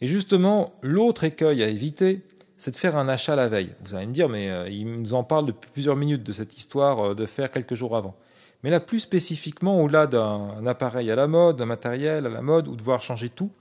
Et 0.00 0.06
justement, 0.06 0.72
l'autre 0.80 1.24
écueil 1.24 1.62
à 1.62 1.68
éviter, 1.68 2.22
c'est 2.56 2.70
de 2.70 2.76
faire 2.76 2.96
un 2.96 3.08
achat 3.08 3.36
la 3.36 3.48
veille. 3.48 3.74
Vous 3.82 3.94
allez 3.96 4.06
me 4.06 4.12
dire, 4.12 4.30
mais 4.30 4.48
euh, 4.48 4.68
il 4.70 4.86
nous 4.86 5.12
en 5.12 5.24
parle 5.24 5.44
depuis 5.44 5.70
plusieurs 5.70 5.96
minutes 5.96 6.22
de 6.22 6.32
cette 6.32 6.56
histoire 6.56 7.14
de 7.14 7.26
faire 7.26 7.50
quelques 7.50 7.74
jours 7.74 7.96
avant. 7.96 8.16
Mais 8.62 8.70
là, 8.70 8.80
plus 8.80 9.00
spécifiquement, 9.00 9.80
au-delà 9.80 10.06
d'un 10.06 10.66
appareil 10.66 11.10
à 11.10 11.16
la 11.16 11.26
mode, 11.26 11.56
d'un 11.56 11.66
matériel 11.66 12.26
à 12.26 12.30
la 12.30 12.42
mode, 12.42 12.68
ou 12.68 12.72
de 12.72 12.76
devoir 12.76 13.02
changer 13.02 13.28
tout, 13.28 13.52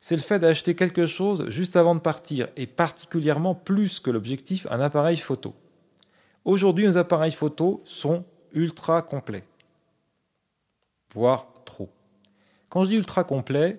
c'est 0.00 0.16
le 0.16 0.22
fait 0.22 0.38
d'acheter 0.38 0.74
quelque 0.74 1.04
chose 1.04 1.48
juste 1.50 1.76
avant 1.76 1.94
de 1.94 2.00
partir, 2.00 2.48
et 2.56 2.66
particulièrement 2.66 3.54
plus 3.54 4.00
que 4.00 4.10
l'objectif, 4.10 4.66
un 4.70 4.80
appareil 4.80 5.18
photo. 5.18 5.54
Aujourd'hui, 6.46 6.86
nos 6.86 6.96
appareils 6.96 7.32
photo 7.32 7.82
sont 7.84 8.24
ultra 8.52 9.02
complets, 9.02 9.44
voire 11.12 11.48
trop. 11.66 11.90
Quand 12.70 12.84
je 12.84 12.90
dis 12.90 12.96
ultra 12.96 13.24
complet, 13.24 13.78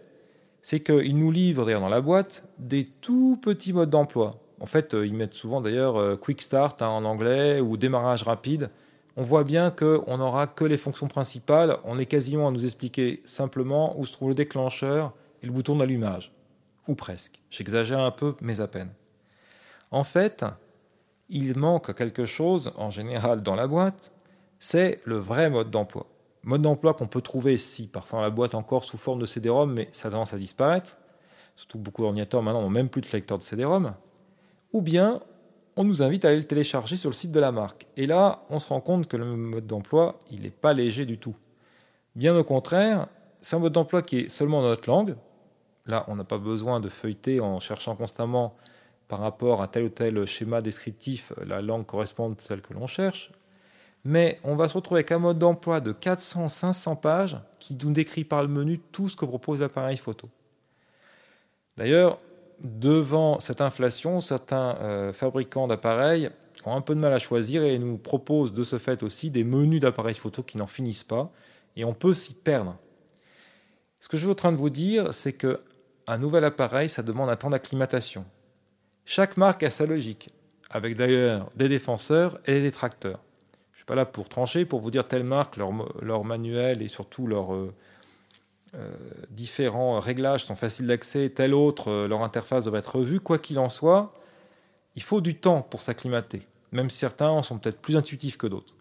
c'est 0.62 0.82
qu'ils 0.82 1.18
nous 1.18 1.32
livrent 1.32 1.66
d'ailleurs 1.66 1.82
dans 1.82 1.89
la 1.89 2.01
boîte 2.01 2.43
des 2.59 2.86
tout 2.86 3.39
petits 3.41 3.74
modes 3.74 3.89
d'emploi. 3.89 4.36
En 4.59 4.68
fait, 4.68 4.93
euh, 4.93 5.07
ils 5.07 5.16
mettent 5.16 5.34
souvent 5.34 5.59
d'ailleurs 5.59 5.97
euh, 5.97 6.16
Quick 6.16 6.41
Start 6.41 6.84
hein, 6.84 6.88
en 6.88 7.03
anglais 7.03 7.59
ou 7.62 7.78
démarrage 7.78 8.22
rapide 8.22 8.70
on 9.18 9.24
voit 9.24 9.43
bien 9.43 9.72
qu'on 9.72 10.18
n'aura 10.18 10.47
que 10.47 10.64
les 10.64 10.78
fonctions 10.78 11.07
principales. 11.07 11.78
On 11.84 11.99
est 11.99 12.05
quasiment 12.05 12.47
à 12.47 12.51
nous 12.51 12.64
expliquer 12.64 13.22
simplement 13.26 13.99
où 13.99 14.05
se 14.05 14.14
trouve 14.14 14.30
le 14.30 14.36
déclencheur 14.36 15.14
et 15.41 15.45
le 15.45 15.51
bouton 15.51 15.76
d'allumage. 15.76 16.32
Ou 16.88 16.95
presque. 16.95 17.41
J'exagère 17.49 17.99
un 17.99 18.12
peu, 18.12 18.36
mais 18.41 18.62
à 18.62 18.68
peine. 18.68 18.89
En 19.91 20.03
fait, 20.03 20.45
il 21.30 21.57
manque 21.57 21.93
quelque 21.93 22.26
chose, 22.26 22.72
en 22.78 22.89
général 22.89 23.43
dans 23.43 23.55
la 23.55 23.68
boîte, 23.68 24.12
c'est 24.59 25.01
le 25.05 25.18
vrai 25.18 25.49
mode 25.49 25.70
d'emploi. 25.70 26.05
mode 26.43 26.62
d'emploi 26.62 26.93
qu'on 26.93 27.07
peut 27.07 27.22
trouver 27.22 27.57
si 27.57 27.88
parfois 27.88 28.22
la 28.22 28.30
boîte 28.30 28.55
encore 28.55 28.84
sous 28.84 28.97
forme 28.97 29.20
de 29.20 29.26
CD-ROM, 29.26 29.74
mais 29.74 29.89
ça 29.91 30.07
a 30.07 30.12
tendance 30.12 30.34
à 30.34 30.38
disparaître. 30.38 30.97
Surtout 31.55 31.78
beaucoup 31.78 32.01
d'ordinateurs 32.03 32.41
maintenant 32.41 32.62
n'ont 32.62 32.70
même 32.70 32.89
plus 32.89 33.01
de 33.01 33.07
lecteur 33.12 33.38
de 33.38 33.43
CD-ROM. 33.43 33.93
Ou 34.72 34.82
bien 34.82 35.20
on 35.76 35.84
nous 35.84 36.01
invite 36.01 36.26
à 36.26 36.30
aller 36.30 36.38
le 36.38 36.43
télécharger 36.43 36.95
sur 36.95 37.09
le 37.09 37.15
site 37.15 37.32
de 37.32 37.39
la 37.39 37.51
marque. 37.51 37.86
Et 37.97 38.05
là, 38.05 38.43
on 38.49 38.59
se 38.59 38.69
rend 38.69 38.82
compte 38.82 39.07
que 39.07 39.17
le 39.17 39.26
mode 39.26 39.67
d'emploi, 39.67 40.19
il 40.32 40.41
n'est 40.41 40.49
pas 40.49 40.74
léger 40.74 41.05
du 41.05 41.17
tout. 41.17 41.36
Bien 42.15 42.36
au 42.36 42.43
contraire, 42.43 43.07
c'est 43.41 43.55
un 43.55 43.59
mode 43.59 43.74
d'emploi 43.74 44.01
qui 44.01 44.19
est 44.19 44.30
seulement 44.30 44.61
notre 44.61 44.89
langue. 44.89 45.15
Là, 45.86 46.05
on 46.07 46.15
n'a 46.15 46.24
pas 46.24 46.38
besoin 46.38 46.80
de 46.80 46.89
feuilleter 46.89 47.39
en 47.39 47.59
cherchant 47.59 47.95
constamment 47.95 48.55
par 49.07 49.19
rapport 49.19 49.61
à 49.61 49.67
tel 49.67 49.84
ou 49.84 49.89
tel 49.89 50.26
schéma 50.26 50.61
descriptif 50.61 51.34
la 51.45 51.61
langue 51.61 51.86
correspond 51.86 52.32
à 52.32 52.36
celle 52.38 52.61
que 52.61 52.74
l'on 52.74 52.88
cherche. 52.88 53.32
Mais 54.03 54.38
on 54.43 54.55
va 54.55 54.67
se 54.67 54.74
retrouver 54.76 54.99
avec 54.99 55.11
un 55.11 55.19
mode 55.19 55.38
d'emploi 55.38 55.80
de 55.80 55.93
400-500 55.93 56.99
pages 56.99 57.38
qui 57.59 57.76
nous 57.76 57.91
décrit 57.91 58.24
par 58.24 58.41
le 58.41 58.47
menu 58.47 58.80
tout 58.80 59.09
ce 59.09 59.15
que 59.15 59.26
propose 59.26 59.61
l'appareil 59.61 59.97
photo. 59.97 60.30
D'ailleurs, 61.78 62.19
devant 62.64 63.39
cette 63.39 63.62
inflation, 63.62 64.22
certains 64.22 64.78
euh, 64.82 65.14
fabricants 65.14 65.68
d'appareils 65.68 66.30
ont 66.66 66.76
un 66.76 66.82
peu 66.82 66.95
de 66.95 66.99
mal 66.99 67.14
à 67.14 67.20
choisir 67.20 67.64
et 67.64 67.80
nous 67.80 67.97
proposent 67.97 68.53
de 68.53 68.64
ce 68.64 68.78
fait 68.78 69.03
aussi 69.03 69.32
des 69.32 69.43
menus 69.43 69.80
d'appareils 69.80 70.16
photo 70.16 70.43
qui 70.43 70.57
n'en 70.57 70.68
finissent 70.68 71.03
pas 71.03 71.32
et 71.76 71.86
on 71.86 71.93
peut 71.93 72.14
s'y 72.14 72.34
perdre. 72.34 72.78
Ce 73.99 74.07
que 74.07 74.18
je 74.18 74.24
suis 74.24 74.32
en 74.32 74.36
train 74.36 74.51
de 74.51 74.57
vous 74.57 74.70
dire, 74.70 75.14
c'est 75.14 75.34
que 75.34 75.59
un 76.07 76.18
nouvel 76.18 76.43
appareil, 76.43 76.89
ça 76.89 77.03
demande 77.03 77.30
un 77.30 77.36
temps 77.36 77.51
d'acclimatation. 77.51 78.26
Chaque 79.05 79.38
marque 79.38 79.64
a 79.64 79.70
sa 79.70 79.86
logique, 79.86 80.30
avec 80.70 80.95
d'ailleurs 80.95 81.49
des 81.55 81.70
défenseurs 81.70 82.39
et 82.45 82.53
des 82.53 82.62
détracteurs. 82.64 83.20
Je 83.72 83.76
ne 83.76 83.78
suis 83.78 83.86
pas 83.86 83.95
là 83.95 84.05
pour 84.05 84.30
trancher, 84.30 84.66
pour 84.66 84.82
vous 84.82 84.91
dire 84.91 85.07
telle 85.07 85.24
marque, 85.24 85.57
leur, 85.57 86.24
manuel 86.24 86.82
et 86.82 86.88
surtout 86.88 87.28
leur, 87.28 87.53
euh, 87.53 87.74
euh, 88.74 88.89
différents 89.30 89.99
réglages 89.99 90.45
sont 90.45 90.55
faciles 90.55 90.88
d'accès, 90.88 91.30
tel 91.30 91.53
autre, 91.53 91.89
euh, 91.89 92.07
leur 92.07 92.24
interface 92.24 92.65
doit 92.65 92.80
être 92.80 92.97
revue. 92.97 93.19
Quoi 93.19 93.38
qu'il 93.38 93.59
en 93.59 93.69
soit, 93.69 94.13
il 94.95 95.03
faut 95.03 95.22
du 95.22 95.36
temps 95.36 95.61
pour 95.61 95.82
s'acclimater, 95.82 96.41
même 96.72 96.89
certains 96.89 97.41
sont 97.41 97.57
peut-être 97.57 97.82
plus 97.82 97.97
intuitifs 97.97 98.38
que 98.38 98.47
d'autres. 98.47 98.76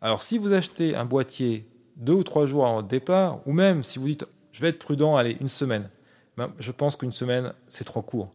Alors 0.00 0.22
si 0.22 0.38
vous 0.38 0.52
achetez 0.52 0.94
un 0.94 1.04
boîtier 1.04 1.66
deux 1.96 2.12
ou 2.12 2.22
trois 2.22 2.46
jours 2.46 2.66
avant 2.66 2.76
votre 2.76 2.88
départ, 2.88 3.40
ou 3.46 3.52
même 3.52 3.82
si 3.82 3.98
vous 3.98 4.06
dites 4.06 4.26
je 4.52 4.62
vais 4.62 4.68
être 4.68 4.78
prudent, 4.78 5.16
allez, 5.16 5.36
une 5.40 5.48
semaine, 5.48 5.90
ben, 6.36 6.52
je 6.58 6.70
pense 6.72 6.96
qu'une 6.96 7.12
semaine, 7.12 7.52
c'est 7.68 7.84
trop 7.84 8.02
court. 8.02 8.30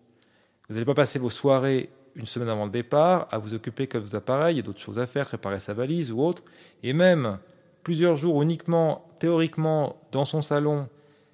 Vous 0.67 0.75
n'allez 0.75 0.85
pas 0.85 0.93
passer 0.93 1.19
vos 1.19 1.29
soirées 1.29 1.89
une 2.15 2.25
semaine 2.25 2.49
avant 2.49 2.65
le 2.65 2.71
départ 2.71 3.27
à 3.31 3.37
vous 3.37 3.53
occuper 3.53 3.87
que 3.87 3.97
vos 3.97 4.15
appareils, 4.15 4.55
il 4.55 4.57
y 4.57 4.59
a 4.59 4.63
d'autres 4.63 4.79
choses 4.79 4.99
à 4.99 5.07
faire, 5.07 5.27
réparer 5.27 5.59
sa 5.59 5.73
valise 5.73 6.11
ou 6.11 6.21
autre, 6.21 6.43
et 6.83 6.93
même 6.93 7.39
plusieurs 7.83 8.15
jours 8.15 8.41
uniquement, 8.41 9.05
théoriquement, 9.19 9.97
dans 10.11 10.25
son 10.25 10.41
salon, 10.41 10.87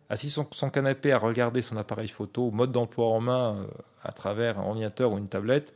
assis 0.10 0.30
sur 0.30 0.48
son 0.52 0.70
canapé 0.70 1.12
à 1.12 1.18
regarder 1.18 1.62
son 1.62 1.78
appareil 1.78 2.08
photo, 2.08 2.52
mode 2.52 2.72
d'emploi 2.72 3.08
en 3.08 3.20
main 3.20 3.56
euh, 3.56 3.68
à 4.04 4.12
travers 4.12 4.60
un 4.60 4.68
ordinateur 4.68 5.12
ou 5.12 5.18
une 5.18 5.28
tablette 5.28 5.74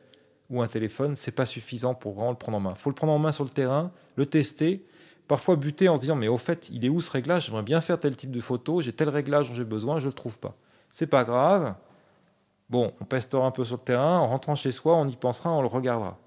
ou 0.50 0.62
un 0.62 0.68
téléphone, 0.68 1.16
c'est 1.16 1.32
pas 1.32 1.46
suffisant 1.46 1.94
pour 1.94 2.14
vraiment 2.14 2.32
le 2.32 2.38
prendre 2.38 2.58
en 2.58 2.62
main. 2.62 2.76
Faut 2.76 2.90
le 2.90 2.96
prendre 2.96 3.14
en 3.14 3.20
main 3.20 3.32
sur 3.32 3.44
le 3.44 3.50
terrain, 3.50 3.92
le 4.16 4.26
tester, 4.26 4.86
parfois 5.28 5.56
buter 5.56 5.88
en 5.88 5.96
se 5.96 6.02
disant 6.02 6.16
mais 6.16 6.28
au 6.28 6.38
fait, 6.38 6.70
il 6.70 6.84
est 6.86 6.90
où 6.90 7.00
ce 7.00 7.12
réglage? 7.12 7.46
J'aimerais 7.46 7.64
bien 7.64 7.80
faire 7.82 8.00
tel 8.00 8.16
type 8.16 8.32
de 8.32 8.42
photo, 8.42 8.82
j'ai 8.82 8.92
tel 8.92 9.10
réglage 9.10 9.50
dont 9.50 9.56
j'ai 9.56 9.66
besoin, 9.66 9.98
je 10.00 10.06
ne 10.06 10.10
le 10.10 10.14
trouve 10.14 10.38
pas. 10.38 10.56
C'est 10.90 11.08
pas 11.08 11.24
grave. 11.24 11.76
Bon, 12.70 12.94
on 13.02 13.06
pestera 13.06 13.46
un 13.46 13.52
peu 13.52 13.64
sur 13.64 13.76
le 13.76 13.82
terrain, 13.82 14.20
en 14.20 14.28
rentrant 14.28 14.56
chez 14.56 14.72
soi, 14.72 14.96
on 14.96 15.08
y 15.08 15.16
pensera, 15.16 15.52
on 15.52 15.62
le 15.62 15.68
regardera. 15.68 16.18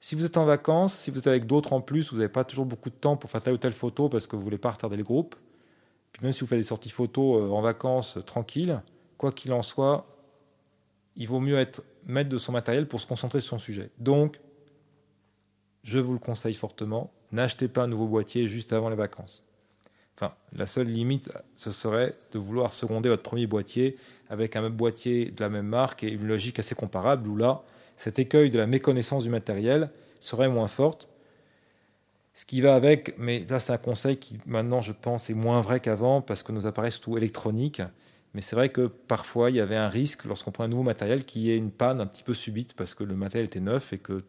Si 0.00 0.14
vous 0.14 0.24
êtes 0.24 0.38
en 0.38 0.46
vacances, 0.46 0.94
si 0.94 1.10
vous 1.10 1.18
êtes 1.18 1.26
avec 1.26 1.46
d'autres 1.46 1.74
en 1.74 1.82
plus, 1.82 2.10
vous 2.10 2.16
n'avez 2.16 2.30
pas 2.30 2.44
toujours 2.44 2.64
beaucoup 2.64 2.88
de 2.88 2.94
temps 2.94 3.18
pour 3.18 3.30
faire 3.30 3.42
telle 3.42 3.54
ou 3.54 3.58
telle 3.58 3.74
photo 3.74 4.08
parce 4.08 4.26
que 4.26 4.34
vous 4.34 4.40
ne 4.40 4.44
voulez 4.44 4.58
pas 4.58 4.70
retarder 4.70 4.96
le 4.96 5.02
groupe. 5.02 5.36
Puis 6.12 6.24
même 6.24 6.32
si 6.32 6.40
vous 6.40 6.46
faites 6.46 6.58
des 6.58 6.64
sorties 6.64 6.90
photos 6.90 7.42
euh, 7.42 7.50
en 7.50 7.60
vacances 7.60 8.16
euh, 8.16 8.22
tranquilles, 8.22 8.80
quoi 9.18 9.30
qu'il 9.30 9.52
en 9.52 9.62
soit, 9.62 10.06
il 11.16 11.28
vaut 11.28 11.40
mieux 11.40 11.58
être 11.58 11.82
maître 12.06 12.30
de 12.30 12.38
son 12.38 12.50
matériel 12.52 12.88
pour 12.88 12.98
se 12.98 13.06
concentrer 13.06 13.40
sur 13.40 13.50
son 13.50 13.58
sujet. 13.58 13.90
Donc, 13.98 14.40
je 15.82 15.98
vous 15.98 16.14
le 16.14 16.18
conseille 16.18 16.54
fortement, 16.54 17.12
n'achetez 17.30 17.68
pas 17.68 17.84
un 17.84 17.86
nouveau 17.86 18.06
boîtier 18.06 18.48
juste 18.48 18.72
avant 18.72 18.88
les 18.88 18.96
vacances. 18.96 19.44
Enfin, 20.16 20.34
la 20.52 20.66
seule 20.66 20.88
limite, 20.88 21.30
ce 21.54 21.70
serait 21.70 22.14
de 22.32 22.38
vouloir 22.38 22.72
seconder 22.72 23.08
votre 23.10 23.22
premier 23.22 23.46
boîtier 23.46 23.96
avec 24.28 24.56
un 24.56 24.62
même 24.62 24.76
boîtier 24.76 25.30
de 25.30 25.40
la 25.40 25.48
même 25.48 25.66
marque 25.66 26.04
et 26.04 26.10
une 26.10 26.26
logique 26.26 26.58
assez 26.58 26.74
comparable 26.74 27.28
où 27.28 27.36
là, 27.36 27.62
cet 28.02 28.18
écueil 28.18 28.48
de 28.48 28.56
la 28.56 28.66
méconnaissance 28.66 29.24
du 29.24 29.28
matériel 29.28 29.90
serait 30.20 30.48
moins 30.48 30.68
forte. 30.68 31.10
Ce 32.32 32.46
qui 32.46 32.62
va 32.62 32.74
avec, 32.74 33.14
mais 33.18 33.44
là 33.50 33.60
c'est 33.60 33.74
un 33.74 33.78
conseil 33.78 34.16
qui 34.16 34.38
maintenant 34.46 34.80
je 34.80 34.92
pense 34.92 35.28
est 35.28 35.34
moins 35.34 35.60
vrai 35.60 35.80
qu'avant 35.80 36.22
parce 36.22 36.42
que 36.42 36.50
nos 36.50 36.66
appareils 36.66 36.92
sont 36.92 37.02
tout 37.02 37.18
électroniques. 37.18 37.82
Mais 38.32 38.40
c'est 38.40 38.56
vrai 38.56 38.70
que 38.70 38.86
parfois 38.86 39.50
il 39.50 39.56
y 39.56 39.60
avait 39.60 39.76
un 39.76 39.90
risque 39.90 40.24
lorsqu'on 40.24 40.50
prend 40.50 40.64
un 40.64 40.68
nouveau 40.68 40.82
matériel 40.82 41.26
qu'il 41.26 41.42
y 41.42 41.50
ait 41.50 41.58
une 41.58 41.70
panne 41.70 42.00
un 42.00 42.06
petit 42.06 42.22
peu 42.22 42.32
subite 42.32 42.72
parce 42.72 42.94
que 42.94 43.04
le 43.04 43.16
matériel 43.16 43.44
était 43.44 43.60
neuf 43.60 43.92
et 43.92 43.98
que 43.98 44.22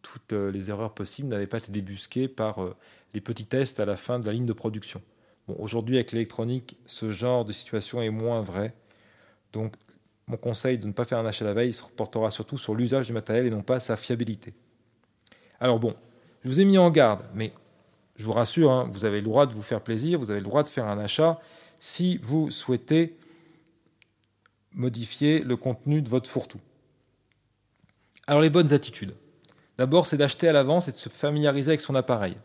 toutes 0.00 0.32
euh, 0.32 0.50
les 0.50 0.70
erreurs 0.70 0.94
possibles 0.94 1.28
n'avaient 1.28 1.46
pas 1.46 1.58
été 1.58 1.70
débusquées 1.70 2.26
par 2.26 2.62
euh, 2.62 2.74
les 3.12 3.20
petits 3.20 3.44
tests 3.44 3.80
à 3.80 3.84
la 3.84 3.98
fin 3.98 4.18
de 4.18 4.24
la 4.24 4.32
ligne 4.32 4.46
de 4.46 4.54
production. 4.54 5.02
Bon, 5.46 5.56
aujourd'hui 5.58 5.96
avec 5.96 6.12
l'électronique, 6.12 6.78
ce 6.86 7.12
genre 7.12 7.44
de 7.44 7.52
situation 7.52 8.00
est 8.00 8.08
moins 8.08 8.40
vrai. 8.40 8.72
Donc 9.52 9.74
mon 10.30 10.36
conseil 10.36 10.78
de 10.78 10.86
ne 10.86 10.92
pas 10.92 11.04
faire 11.04 11.18
un 11.18 11.26
achat 11.26 11.44
la 11.44 11.54
veille 11.54 11.72
se 11.72 11.82
reportera 11.82 12.30
surtout 12.30 12.56
sur 12.56 12.74
l'usage 12.74 13.08
du 13.08 13.12
matériel 13.12 13.46
et 13.46 13.50
non 13.50 13.62
pas 13.62 13.80
sa 13.80 13.96
fiabilité. 13.96 14.54
Alors 15.58 15.80
bon, 15.80 15.94
je 16.44 16.48
vous 16.48 16.60
ai 16.60 16.64
mis 16.64 16.78
en 16.78 16.88
garde, 16.90 17.22
mais 17.34 17.52
je 18.14 18.24
vous 18.24 18.32
rassure, 18.32 18.70
hein, 18.70 18.88
vous 18.92 19.04
avez 19.04 19.16
le 19.16 19.24
droit 19.24 19.46
de 19.46 19.52
vous 19.52 19.62
faire 19.62 19.80
plaisir, 19.80 20.20
vous 20.20 20.30
avez 20.30 20.38
le 20.38 20.44
droit 20.44 20.62
de 20.62 20.68
faire 20.68 20.86
un 20.86 20.98
achat 20.98 21.40
si 21.80 22.18
vous 22.18 22.48
souhaitez 22.48 23.16
modifier 24.72 25.40
le 25.40 25.56
contenu 25.56 26.00
de 26.00 26.08
votre 26.08 26.30
fourre-tout. 26.30 26.60
Alors 28.28 28.40
les 28.40 28.50
bonnes 28.50 28.72
attitudes. 28.72 29.14
D'abord, 29.78 30.06
c'est 30.06 30.16
d'acheter 30.16 30.46
à 30.46 30.52
l'avance 30.52 30.86
et 30.86 30.92
de 30.92 30.96
se 30.96 31.08
familiariser 31.08 31.70
avec 31.70 31.80
son 31.80 31.96
appareil. 31.96 32.36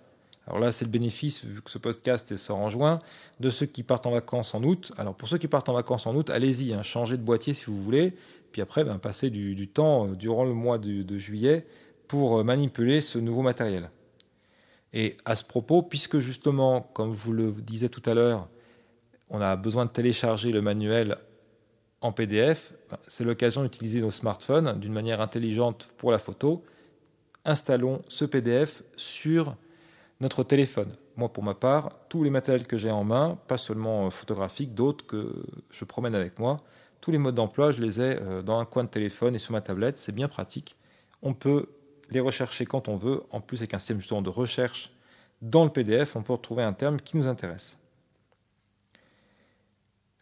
Alors 0.48 0.60
là, 0.60 0.72
c'est 0.72 0.86
le 0.86 0.92
bénéfice, 0.92 1.44
vu 1.44 1.62
que 1.62 1.72
ce 1.72 1.78
podcast 1.78 2.36
sort 2.38 2.60
en 2.60 2.70
juin, 2.70 3.00
de 3.40 3.50
ceux 3.50 3.66
qui 3.66 3.82
partent 3.82 4.06
en 4.06 4.12
vacances 4.12 4.54
en 4.54 4.64
août. 4.64 4.92
Alors 4.98 5.16
pour 5.16 5.28
ceux 5.28 5.38
qui 5.38 5.48
partent 5.48 5.70
en 5.70 5.74
vacances 5.74 6.06
en 6.06 6.16
août, 6.16 6.30
allez-y, 6.30 6.74
hein, 6.74 6.84
changez 6.84 7.18
de 7.18 7.24
boîtier 7.24 7.54
si 7.54 7.66
vous 7.66 7.78
voulez. 7.78 8.16
Puis 8.52 8.62
après, 8.62 8.86
ben, 8.86 9.00
passez 9.00 9.30
du, 9.30 9.68
temps 9.68 10.08
euh, 10.08 10.16
durant 10.16 10.46
le 10.46 10.54
mois 10.54 10.78
de, 10.78 11.18
juillet 11.18 11.66
pour 12.08 12.40
euh, 12.40 12.44
manipuler 12.44 13.02
ce 13.02 13.18
nouveau 13.18 13.42
matériel. 13.42 13.90
Et 14.94 15.18
à 15.26 15.36
ce 15.36 15.44
propos, 15.44 15.82
puisque 15.82 16.20
justement, 16.20 16.82
comme 16.82 17.14
je 17.14 17.22
vous 17.24 17.34
le 17.34 17.52
disais 17.52 17.90
tout 17.90 18.04
à 18.06 18.14
l'heure, 18.14 18.48
on 19.30 19.42
a 19.42 19.56
besoin 19.56 19.86
de 19.86 19.90
télécharger 19.90 20.52
le 20.52 20.62
manuel 20.62 21.18
en 22.02 22.12
PDF, 22.12 22.74
ben, 22.92 22.98
c'est 23.08 23.24
l'occasion 23.24 23.64
d'utiliser 23.64 24.00
nos 24.00 24.12
smartphones 24.12 24.80
d'une 24.80 24.94
manière 24.94 25.22
intelligente 25.22 25.90
pour 25.98 26.12
la 26.12 26.20
photo. 26.20 26.64
Installons 27.46 28.02
ce 28.08 28.26
PDF 28.26 28.84
sur 28.96 29.56
notre 30.22 30.44
téléphone. 30.44 30.92
Moi, 31.18 31.32
pour 31.32 31.44
ma 31.44 31.54
part, 31.54 31.92
tous 32.10 32.24
les 32.24 32.30
matériels 32.30 32.68
que 32.68 32.78
j'ai 32.78 32.92
en 32.92 33.04
main, 33.04 33.38
pas 33.48 33.58
seulement 33.58 34.08
euh, 34.08 34.10
photographiques, 34.10 34.74
d'autres 34.74 35.06
que 35.06 35.46
je 35.72 35.86
promène 35.86 36.16
avec 36.16 36.40
moi, 36.40 36.58
tous 37.02 37.12
les 37.12 37.18
modes 37.18 37.36
d'emploi, 37.36 37.72
je 37.72 37.82
les 37.82 38.00
ai 38.00 38.18
euh, 38.22 38.42
dans 38.42 38.60
un 38.60 38.66
coin 38.66 38.84
de 38.84 38.90
téléphone 38.90 39.36
et 39.36 39.38
sur 39.38 39.52
ma 39.52 39.62
tablette. 39.62 39.98
C'est 39.98 40.12
bien 40.12 40.28
pratique. 40.28 40.76
On 41.22 41.34
peut 41.34 41.68
les 42.10 42.20
rechercher 42.20 42.66
quand 42.66 42.88
on 42.88 42.98
veut. 42.98 43.24
En 43.32 43.42
plus, 43.42 43.58
avec 43.58 43.74
un 43.74 43.80
système 43.80 44.00
justement 44.00 44.22
de 44.22 44.30
recherche 44.30 44.92
dans 45.42 45.64
le 45.64 45.70
PDF, 45.70 46.16
on 46.16 46.24
peut 46.24 46.34
retrouver 46.34 46.64
un 46.64 46.74
terme 46.74 47.00
qui 47.00 47.18
nous 47.18 47.28
intéresse. 47.28 47.78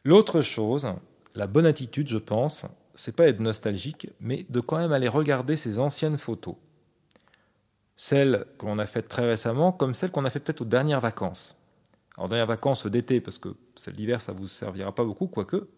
L'autre 0.04 0.42
chose, 0.42 0.88
la 1.36 1.48
bonne 1.48 1.66
attitude, 1.66 2.10
je 2.10 2.18
pense, 2.18 2.64
c'est 2.94 3.16
pas 3.16 3.28
être 3.28 3.40
nostalgique, 3.40 4.10
mais 4.20 4.46
de 4.50 4.60
quand 4.60 4.78
même 4.78 4.92
aller 4.92 5.08
regarder 5.08 5.56
ces 5.56 5.80
anciennes 5.80 6.18
photos 6.18 6.56
celles 8.04 8.44
que 8.58 8.66
l'on 8.66 8.80
a 8.80 8.86
faites 8.86 9.08
très 9.08 9.26
récemment, 9.26 9.72
comme 9.72 9.94
celles 9.94 10.12
qu'on 10.12 10.26
a 10.26 10.30
faites 10.30 10.44
peut-être 10.44 10.60
aux 10.60 10.66
dernières 10.66 11.00
vacances. 11.00 11.56
Alors, 12.18 12.28
dernières 12.28 12.48
vacances 12.48 12.86
d'été, 12.86 13.22
parce 13.22 13.38
que 13.38 13.56
celles 13.78 13.94
d'hiver, 13.94 14.20
ça 14.20 14.34
ne 14.34 14.40
vous 14.40 14.48
servira 14.48 14.94
pas 14.94 15.06
beaucoup, 15.06 15.28
quoique. 15.28 15.70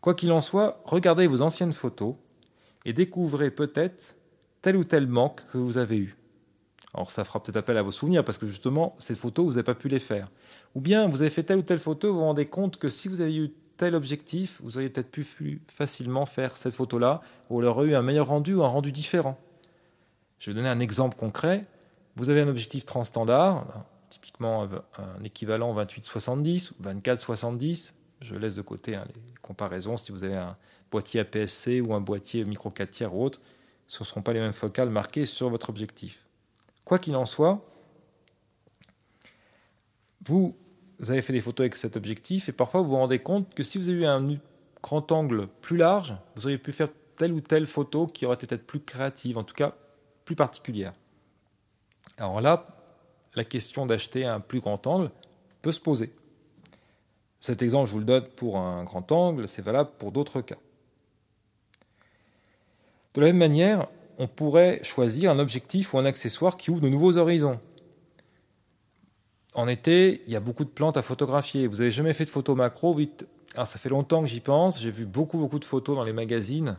Quoi 0.00 0.14
qu'il 0.14 0.32
en 0.32 0.40
soit, 0.40 0.82
regardez 0.84 1.28
vos 1.28 1.40
anciennes 1.40 1.72
photos 1.72 2.16
et 2.84 2.92
découvrez 2.92 3.52
peut-être 3.52 4.16
tel 4.60 4.74
ou 4.74 4.82
tel 4.82 5.06
manque 5.06 5.40
que 5.52 5.58
vous 5.58 5.78
avez 5.78 5.98
eu. 5.98 6.16
Alors, 6.94 7.12
ça 7.12 7.22
fera 7.22 7.40
peut-être 7.40 7.58
appel 7.58 7.78
à 7.78 7.82
vos 7.82 7.92
souvenirs, 7.92 8.24
parce 8.24 8.38
que 8.38 8.46
justement, 8.46 8.96
ces 8.98 9.14
photos, 9.14 9.44
vous 9.44 9.52
n'avez 9.52 9.62
pas 9.62 9.76
pu 9.76 9.86
les 9.86 10.00
faire. 10.00 10.32
Ou 10.74 10.80
bien, 10.80 11.06
vous 11.06 11.20
avez 11.20 11.30
fait 11.30 11.44
telle 11.44 11.58
ou 11.58 11.62
telle 11.62 11.78
photo, 11.78 12.08
vous 12.08 12.18
vous 12.18 12.24
rendez 12.24 12.44
compte 12.44 12.76
que 12.76 12.88
si 12.88 13.06
vous 13.06 13.20
avez 13.20 13.36
eu 13.36 13.52
tel 13.76 13.94
objectif, 13.94 14.58
vous 14.64 14.78
auriez 14.78 14.90
peut-être 14.90 15.12
pu 15.12 15.62
facilement 15.72 16.26
faire 16.26 16.56
cette 16.56 16.74
photo-là, 16.74 17.20
ou 17.50 17.62
aurait 17.62 17.86
eu 17.86 17.94
un 17.94 18.02
meilleur 18.02 18.26
rendu 18.26 18.54
ou 18.54 18.64
un 18.64 18.68
rendu 18.68 18.90
différent. 18.90 19.38
Je 20.42 20.50
vais 20.50 20.56
donner 20.56 20.68
un 20.68 20.80
exemple 20.80 21.16
concret. 21.16 21.64
Vous 22.16 22.28
avez 22.28 22.40
un 22.40 22.48
objectif 22.48 22.84
transstandard, 22.84 23.64
typiquement 24.10 24.68
un 24.98 25.22
équivalent 25.22 25.72
28-70 25.72 26.72
ou 26.72 26.82
24-70. 26.82 27.92
Je 28.20 28.34
laisse 28.34 28.56
de 28.56 28.62
côté 28.62 28.96
hein, 28.96 29.04
les 29.14 29.20
comparaisons. 29.40 29.96
Si 29.96 30.10
vous 30.10 30.24
avez 30.24 30.34
un 30.34 30.56
boîtier 30.90 31.20
APS-C 31.20 31.80
ou 31.80 31.94
un 31.94 32.00
boîtier 32.00 32.44
micro 32.44 32.70
4 32.70 32.90
tiers 32.90 33.14
ou 33.14 33.22
autre, 33.22 33.40
ce 33.86 34.02
ne 34.02 34.04
seront 34.04 34.20
pas 34.20 34.32
les 34.32 34.40
mêmes 34.40 34.52
focales 34.52 34.90
marquées 34.90 35.26
sur 35.26 35.48
votre 35.48 35.70
objectif. 35.70 36.26
Quoi 36.84 36.98
qu'il 36.98 37.14
en 37.14 37.24
soit, 37.24 37.64
Vous, 40.26 40.56
avez 41.06 41.22
fait 41.22 41.32
des 41.32 41.40
photos 41.40 41.66
avec 41.66 41.76
cet 41.76 41.96
objectif 41.96 42.48
et 42.48 42.52
parfois 42.52 42.80
vous 42.80 42.88
vous 42.88 42.96
rendez 42.96 43.20
compte 43.20 43.54
que 43.54 43.62
si 43.62 43.78
vous 43.78 43.88
avez 43.88 43.98
eu 43.98 44.06
un 44.06 44.26
grand 44.82 45.12
angle 45.12 45.46
plus 45.60 45.76
large, 45.76 46.16
vous 46.34 46.46
auriez 46.46 46.58
pu 46.58 46.72
faire 46.72 46.88
telle 47.16 47.32
ou 47.32 47.40
telle 47.40 47.66
photo 47.66 48.08
qui 48.08 48.26
aurait 48.26 48.34
été 48.34 48.48
peut-être 48.48 48.66
plus 48.66 48.80
créative, 48.80 49.38
en 49.38 49.44
tout 49.44 49.54
cas 49.54 49.76
plus 50.24 50.36
particulière. 50.36 50.92
Alors 52.18 52.40
là, 52.40 52.66
la 53.34 53.44
question 53.44 53.86
d'acheter 53.86 54.24
un 54.24 54.40
plus 54.40 54.60
grand 54.60 54.86
angle 54.86 55.10
peut 55.62 55.72
se 55.72 55.80
poser. 55.80 56.12
Cet 57.40 57.62
exemple, 57.62 57.88
je 57.88 57.92
vous 57.92 57.98
le 57.98 58.04
donne 58.04 58.28
pour 58.36 58.58
un 58.58 58.84
grand 58.84 59.10
angle, 59.10 59.48
c'est 59.48 59.62
valable 59.62 59.90
pour 59.98 60.12
d'autres 60.12 60.40
cas. 60.40 60.58
De 63.14 63.20
la 63.20 63.26
même 63.28 63.38
manière, 63.38 63.88
on 64.18 64.26
pourrait 64.26 64.80
choisir 64.84 65.30
un 65.30 65.38
objectif 65.38 65.92
ou 65.92 65.98
un 65.98 66.04
accessoire 66.04 66.56
qui 66.56 66.70
ouvre 66.70 66.80
de 66.80 66.88
nouveaux 66.88 67.16
horizons. 67.16 67.60
En 69.54 69.68
été, 69.68 70.22
il 70.26 70.32
y 70.32 70.36
a 70.36 70.40
beaucoup 70.40 70.64
de 70.64 70.70
plantes 70.70 70.96
à 70.96 71.02
photographier. 71.02 71.66
Vous 71.66 71.78
n'avez 71.78 71.90
jamais 71.90 72.12
fait 72.12 72.24
de 72.24 72.30
photos 72.30 72.56
macro. 72.56 72.96
Alors, 73.54 73.66
ça 73.66 73.78
fait 73.78 73.90
longtemps 73.90 74.22
que 74.22 74.28
j'y 74.28 74.40
pense. 74.40 74.80
J'ai 74.80 74.90
vu 74.90 75.04
beaucoup, 75.04 75.36
beaucoup 75.36 75.58
de 75.58 75.64
photos 75.64 75.96
dans 75.96 76.04
les 76.04 76.14
magazines 76.14 76.78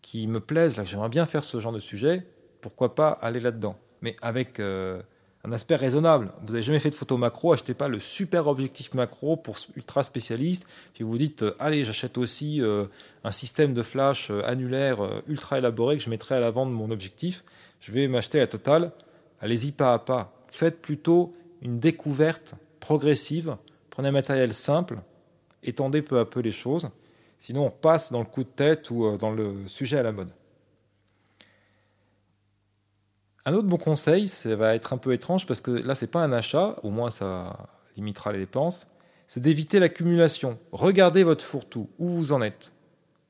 qui 0.00 0.26
me 0.26 0.40
plaisent. 0.40 0.76
Là, 0.76 0.84
j'aimerais 0.84 1.10
bien 1.10 1.26
faire 1.26 1.44
ce 1.44 1.60
genre 1.60 1.72
de 1.72 1.78
sujet. 1.78 2.26
Pourquoi 2.64 2.94
pas 2.94 3.10
aller 3.10 3.40
là-dedans 3.40 3.76
Mais 4.00 4.16
avec 4.22 4.58
euh, 4.58 5.02
un 5.44 5.52
aspect 5.52 5.76
raisonnable. 5.76 6.32
Vous 6.40 6.54
n'avez 6.54 6.62
jamais 6.62 6.78
fait 6.78 6.88
de 6.88 6.94
photos 6.94 7.18
macro, 7.18 7.52
achetez 7.52 7.74
pas 7.74 7.88
le 7.88 7.98
super 7.98 8.46
objectif 8.46 8.94
macro 8.94 9.36
pour 9.36 9.58
ultra 9.76 10.02
spécialiste. 10.02 10.64
Puis 10.94 11.04
vous 11.04 11.18
dites, 11.18 11.42
euh, 11.42 11.54
allez, 11.58 11.84
j'achète 11.84 12.16
aussi 12.16 12.62
euh, 12.62 12.86
un 13.22 13.32
système 13.32 13.74
de 13.74 13.82
flash 13.82 14.30
annulaire 14.46 14.96
ultra 15.28 15.58
élaboré 15.58 15.98
que 15.98 16.02
je 16.02 16.08
mettrai 16.08 16.36
à 16.36 16.40
l'avant 16.40 16.64
de 16.64 16.70
mon 16.70 16.90
objectif. 16.90 17.44
Je 17.80 17.92
vais 17.92 18.08
m'acheter 18.08 18.38
la 18.38 18.46
totale. 18.46 18.92
Allez-y 19.42 19.70
pas 19.70 19.92
à 19.92 19.98
pas. 19.98 20.32
Faites 20.48 20.80
plutôt 20.80 21.34
une 21.60 21.78
découverte 21.78 22.54
progressive. 22.80 23.58
Prenez 23.90 24.08
un 24.08 24.12
matériel 24.12 24.54
simple, 24.54 25.00
étendez 25.62 26.00
peu 26.00 26.18
à 26.18 26.24
peu 26.24 26.40
les 26.40 26.50
choses. 26.50 26.88
Sinon, 27.40 27.66
on 27.66 27.70
passe 27.70 28.10
dans 28.10 28.20
le 28.20 28.24
coup 28.24 28.42
de 28.42 28.48
tête 28.48 28.90
ou 28.90 29.18
dans 29.18 29.32
le 29.32 29.66
sujet 29.66 29.98
à 29.98 30.02
la 30.02 30.12
mode. 30.12 30.30
Un 33.46 33.52
autre 33.52 33.68
bon 33.68 33.76
conseil, 33.76 34.28
ça 34.28 34.56
va 34.56 34.74
être 34.74 34.94
un 34.94 34.96
peu 34.96 35.12
étrange 35.12 35.44
parce 35.46 35.60
que 35.60 35.70
là, 35.70 35.94
c'est 35.94 36.06
pas 36.06 36.22
un 36.22 36.32
achat, 36.32 36.76
au 36.82 36.88
moins 36.88 37.10
ça 37.10 37.68
limitera 37.94 38.32
les 38.32 38.38
dépenses, 38.38 38.86
c'est 39.28 39.40
d'éviter 39.40 39.80
l'accumulation. 39.80 40.58
Regardez 40.72 41.24
votre 41.24 41.44
fourre-tout, 41.44 41.90
où 41.98 42.08
vous 42.08 42.32
en 42.32 42.40
êtes. 42.40 42.72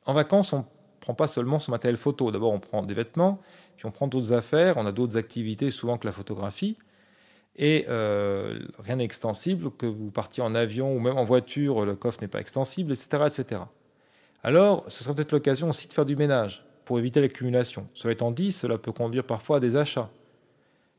En 0.06 0.14
vacances, 0.14 0.52
on 0.52 0.58
ne 0.58 0.64
prend 1.00 1.14
pas 1.14 1.26
seulement 1.26 1.58
son 1.58 1.72
matériel 1.72 1.96
photo. 1.96 2.30
D'abord, 2.30 2.52
on 2.52 2.60
prend 2.60 2.82
des 2.82 2.94
vêtements, 2.94 3.40
puis 3.76 3.86
on 3.86 3.90
prend 3.90 4.06
d'autres 4.06 4.32
affaires, 4.32 4.76
on 4.76 4.86
a 4.86 4.92
d'autres 4.92 5.16
activités 5.16 5.72
souvent 5.72 5.98
que 5.98 6.06
la 6.06 6.12
photographie. 6.12 6.76
Et 7.56 7.86
euh, 7.88 8.60
rien 8.78 8.96
n'est 8.96 9.04
extensible, 9.04 9.70
que 9.72 9.86
vous 9.86 10.10
partiez 10.12 10.42
en 10.42 10.54
avion 10.54 10.94
ou 10.94 11.00
même 11.00 11.16
en 11.16 11.24
voiture, 11.24 11.84
le 11.84 11.96
coffre 11.96 12.20
n'est 12.20 12.28
pas 12.28 12.40
extensible, 12.40 12.92
etc. 12.92 13.24
etc. 13.26 13.62
Alors, 14.44 14.84
ce 14.88 15.02
serait 15.02 15.14
peut-être 15.14 15.32
l'occasion 15.32 15.70
aussi 15.70 15.88
de 15.88 15.92
faire 15.92 16.04
du 16.04 16.14
ménage 16.14 16.63
pour 16.84 16.98
éviter 16.98 17.20
l'accumulation. 17.20 17.88
Cela 17.94 18.12
étant 18.12 18.30
dit, 18.30 18.52
cela 18.52 18.78
peut 18.78 18.92
conduire 18.92 19.24
parfois 19.24 19.56
à 19.56 19.60
des 19.60 19.76
achats. 19.76 20.10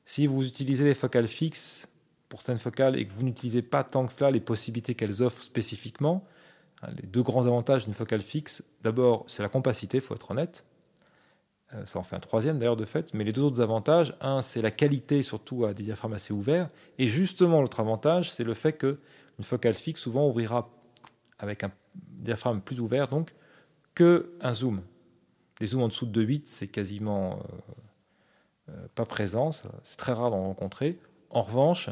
Si 0.06 0.28
vous 0.28 0.46
utilisez 0.46 0.84
des 0.84 0.94
focales 0.94 1.28
fixes 1.28 1.88
pour 2.30 2.40
certaines 2.40 2.60
focales 2.60 2.98
et 2.98 3.06
que 3.06 3.14
vous 3.14 3.24
n'utilisez 3.24 3.62
pas 3.62 3.84
tant 3.84 4.06
que 4.06 4.14
cela 4.14 4.32
les 4.32 4.40
possibilités 4.40 4.96
qu'elles 4.96 5.22
offrent 5.22 5.42
spécifiquement, 5.42 6.24
hein, 6.82 6.90
les 7.02 7.08
deux 7.08 7.24
grands 7.24 7.48
avantages 7.48 7.86
d'une 7.86 7.94
focale 7.94 8.22
fixe, 8.22 8.64
d'abord 8.84 9.26
c'est 9.28 9.44
la 9.44 9.50
compacité, 9.50 9.98
il 9.98 10.02
faut 10.02 10.16
être 10.16 10.32
honnête, 10.32 10.64
euh, 11.74 11.86
ça 11.86 12.00
en 12.00 12.04
fait 12.04 12.16
un 12.16 12.20
troisième 12.20 12.60
d'ailleurs 12.60 12.76
de 12.76 12.86
fait, 12.86 13.14
mais 13.14 13.24
les 13.24 13.32
deux 13.32 13.44
autres 13.44 13.62
avantages, 13.62 14.16
un 14.22 14.42
c'est 14.42 14.62
la 14.62 14.72
qualité 14.72 15.24
surtout 15.24 15.66
à 15.66 15.74
des 15.74 15.84
diaphragmes 15.84 16.14
assez 16.14 16.34
ouverts, 16.34 16.68
et 16.98 17.08
justement 17.08 17.62
l'autre 17.62 17.80
avantage 17.80 18.32
c'est 18.32 18.44
le 18.44 18.54
fait 18.54 18.74
qu'une 18.74 18.98
focale 19.42 19.74
fixe 19.74 20.02
souvent 20.02 20.28
ouvrira 20.28 20.70
avec 21.40 21.64
un 21.64 21.72
diaphragme 21.96 22.62
plus 22.62 22.80
ouvert 22.80 23.08
donc 23.08 23.34
qu'un 23.96 24.54
zoom. 24.54 24.82
Les 25.60 25.68
zooms 25.68 25.84
en 25.84 25.88
dessous 25.88 26.06
de 26.06 26.24
2.8 26.24 26.44
c'est 26.46 26.68
quasiment 26.68 27.40
euh, 27.40 28.72
euh, 28.72 28.88
pas 28.96 29.06
présent, 29.06 29.52
c'est 29.52 29.98
très 29.98 30.14
rare 30.14 30.32
d'en 30.32 30.44
rencontrer. 30.44 31.00
En 31.30 31.42
revanche, 31.42 31.90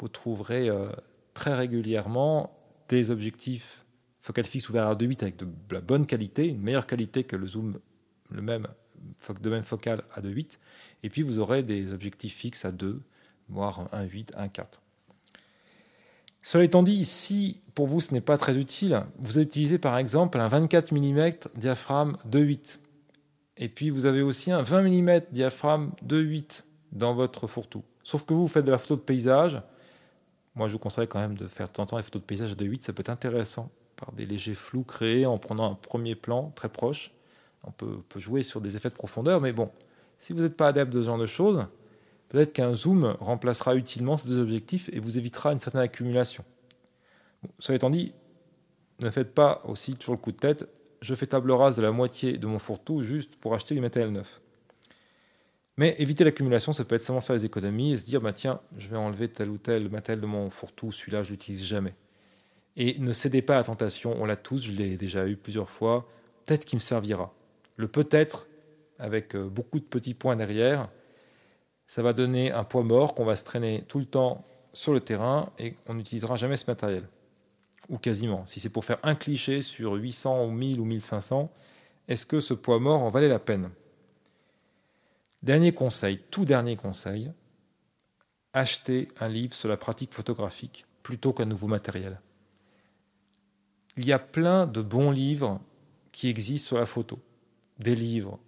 vous 0.00 0.08
trouverez 0.08 0.68
très 1.32 1.54
régulièrement 1.54 2.54
des 2.88 3.10
objectifs 3.10 3.84
focale 4.20 4.44
fixe 4.44 4.68
ouverts 4.68 4.88
à 4.88 4.94
2.8 4.94 5.22
avec 5.22 5.36
de 5.36 5.46
la 5.70 5.80
bonne 5.80 6.04
qualité, 6.04 6.48
une 6.48 6.60
meilleure 6.60 6.86
qualité 6.86 7.24
que 7.24 7.36
le 7.36 7.46
zoom 7.46 7.78
le 8.30 8.42
même 8.42 8.66
de 9.40 9.50
même 9.50 9.62
focale 9.62 10.02
à 10.14 10.20
2,8. 10.20 10.58
Et 11.02 11.10
puis 11.10 11.22
vous 11.22 11.38
aurez 11.38 11.62
des 11.62 11.92
objectifs 11.92 12.34
fixes 12.34 12.64
à 12.64 12.72
2, 12.72 13.00
voire 13.48 13.88
1,8, 13.92 14.32
1,4. 14.32 14.64
Cela 16.42 16.64
étant 16.64 16.82
dit, 16.82 17.04
si 17.04 17.60
pour 17.74 17.86
vous 17.86 18.00
ce 18.00 18.12
n'est 18.12 18.20
pas 18.20 18.38
très 18.38 18.56
utile, 18.56 19.02
vous 19.18 19.38
utilisez 19.38 19.78
par 19.78 19.98
exemple 19.98 20.38
un 20.38 20.48
24 20.48 20.92
mm 20.92 21.32
diaphragme 21.56 22.16
2,8. 22.28 22.78
Et 23.56 23.68
puis 23.68 23.90
vous 23.90 24.06
avez 24.06 24.22
aussi 24.22 24.50
un 24.50 24.62
20 24.62 24.82
mm 24.82 25.20
diaphragme 25.30 25.90
2,8 26.06 26.62
dans 26.92 27.14
votre 27.14 27.46
fourre-tout. 27.46 27.82
Sauf 28.02 28.24
que 28.24 28.34
vous 28.34 28.48
faites 28.48 28.64
de 28.64 28.70
la 28.70 28.78
photo 28.78 28.96
de 28.96 29.00
paysage. 29.00 29.60
Moi 30.54 30.68
je 30.68 30.74
vous 30.74 30.78
conseille 30.78 31.08
quand 31.08 31.20
même 31.20 31.36
de 31.36 31.46
faire 31.46 31.68
de 31.68 31.72
temps 31.72 31.82
en 31.84 31.86
temps 31.86 31.96
les 31.96 32.02
photos 32.02 32.22
de 32.22 32.26
paysage 32.26 32.52
à 32.52 32.54
2,8, 32.54 32.82
ça 32.82 32.92
peut 32.92 33.00
être 33.00 33.10
intéressant 33.10 33.70
par 33.96 34.12
des 34.12 34.26
légers 34.26 34.54
flous 34.54 34.84
créés 34.84 35.26
en 35.26 35.38
prenant 35.38 35.72
un 35.72 35.74
premier 35.74 36.14
plan 36.14 36.52
très 36.54 36.68
proche 36.68 37.12
on 37.66 37.72
peut, 37.72 38.02
jouer 38.16 38.42
sur 38.42 38.60
des 38.60 38.76
effets 38.76 38.90
de 38.90 38.94
profondeur, 38.94 39.40
mais 39.40 39.52
bon, 39.52 39.70
si 40.18 40.32
vous 40.32 40.40
n'êtes 40.40 40.56
pas 40.56 40.68
adepte 40.68 40.92
de 40.92 41.00
ce 41.00 41.06
genre 41.06 41.18
de 41.18 41.26
choses, 41.26 41.66
peut-être 42.28 42.52
qu'un 42.52 42.74
zoom 42.74 43.16
remplacera 43.20 43.74
utilement 43.74 44.16
ces 44.16 44.28
deux 44.28 44.40
objectifs 44.40 44.88
et 44.92 45.00
vous 45.00 45.18
évitera 45.18 45.52
une 45.52 45.60
certaine 45.60 45.82
accumulation. 45.82 46.44
Cela 47.58 47.76
étant 47.76 47.90
dit, 47.90 48.14
ne 49.00 49.10
faites 49.10 49.34
pas 49.34 49.62
aussi 49.64 49.94
toujours 49.94 50.14
le 50.14 50.20
coup 50.20 50.32
de 50.32 50.36
tête, 50.36 50.68
je 51.06 51.14
fais 51.14 51.26
table 51.26 51.52
rase 51.52 51.76
de 51.76 51.82
la 51.82 51.92
moitié 51.92 52.36
de 52.36 52.46
mon 52.46 52.58
fourre-tout 52.58 53.02
juste 53.02 53.36
pour 53.36 53.54
acheter 53.54 53.74
du 53.74 53.80
matériel 53.80 54.12
neuf. 54.12 54.40
Mais 55.76 55.94
éviter 55.98 56.24
l'accumulation, 56.24 56.72
ça 56.72 56.84
peut 56.84 56.94
être 56.94 57.04
seulement 57.04 57.20
faire 57.20 57.36
des 57.36 57.44
économies 57.44 57.92
et 57.92 57.96
se 57.98 58.04
dire, 58.04 58.20
bah 58.20 58.32
tiens, 58.32 58.60
je 58.76 58.88
vais 58.88 58.96
enlever 58.96 59.28
tel 59.28 59.50
ou 59.50 59.58
tel 59.58 59.88
matériel 59.88 60.20
de 60.20 60.26
mon 60.26 60.50
fourre-tout, 60.50 60.90
celui-là 60.90 61.22
je 61.22 61.30
l'utilise 61.30 61.62
jamais. 61.62 61.94
Et 62.76 62.98
ne 62.98 63.12
cédez 63.12 63.40
pas 63.40 63.54
à 63.54 63.58
la 63.58 63.64
tentation, 63.64 64.14
on 64.18 64.24
l'a 64.24 64.36
tous, 64.36 64.62
je 64.62 64.72
l'ai 64.72 64.96
déjà 64.96 65.28
eu 65.28 65.36
plusieurs 65.36 65.68
fois, 65.68 66.08
peut-être 66.44 66.64
qu'il 66.64 66.78
me 66.78 66.82
servira 66.82 67.32
le 67.76 67.88
peut-être 67.88 68.48
avec 68.98 69.36
euh, 69.36 69.48
beaucoup 69.48 69.78
de 69.78 69.84
petits 69.84 70.14
points 70.14 70.36
derrière, 70.36 70.88
ça 71.86 72.02
va 72.02 72.12
donner 72.12 72.50
un 72.52 72.64
poids 72.64 72.82
mort 72.82 73.14
qu'on 73.14 73.24
va 73.24 73.36
se 73.36 73.44
traîner 73.44 73.84
tout 73.86 73.98
le 73.98 74.06
temps 74.06 74.44
sur 74.72 74.92
le 74.92 75.00
terrain 75.00 75.52
et 75.58 75.74
on 75.86 75.94
n'utilisera 75.94 76.36
jamais 76.36 76.56
ce 76.56 76.68
matériel. 76.68 77.04
Ou 77.88 77.98
quasiment. 77.98 78.46
Si 78.46 78.60
c'est 78.60 78.68
pour 78.68 78.84
faire 78.84 78.98
un 79.02 79.14
cliché 79.14 79.62
sur 79.62 79.94
800 79.94 80.46
ou 80.46 80.50
1000 80.50 80.80
ou 80.80 80.84
1500, 80.84 81.52
est-ce 82.08 82.26
que 82.26 82.40
ce 82.40 82.54
poids 82.54 82.80
mort 82.80 83.02
en 83.02 83.10
valait 83.10 83.28
la 83.28 83.38
peine? 83.38 83.70
Dernier 85.42 85.72
conseil, 85.72 86.20
tout 86.30 86.44
dernier 86.44 86.76
conseil, 86.76 87.32
achetez 88.52 89.08
un 89.20 89.28
livre 89.28 89.54
sur 89.54 89.68
la 89.68 89.76
pratique 89.76 90.14
photographique 90.14 90.86
plutôt 91.02 91.32
qu'un 91.32 91.44
nouveau 91.44 91.68
matériel. 91.68 92.20
Il 93.96 94.06
y 94.06 94.12
a 94.12 94.18
plein 94.18 94.66
de 94.66 94.82
bons 94.82 95.10
livres 95.10 95.60
qui 96.12 96.28
existent 96.28 96.68
sur 96.68 96.78
la 96.78 96.86
photo 96.86 97.18
des 97.78 97.94
livres 97.94 98.38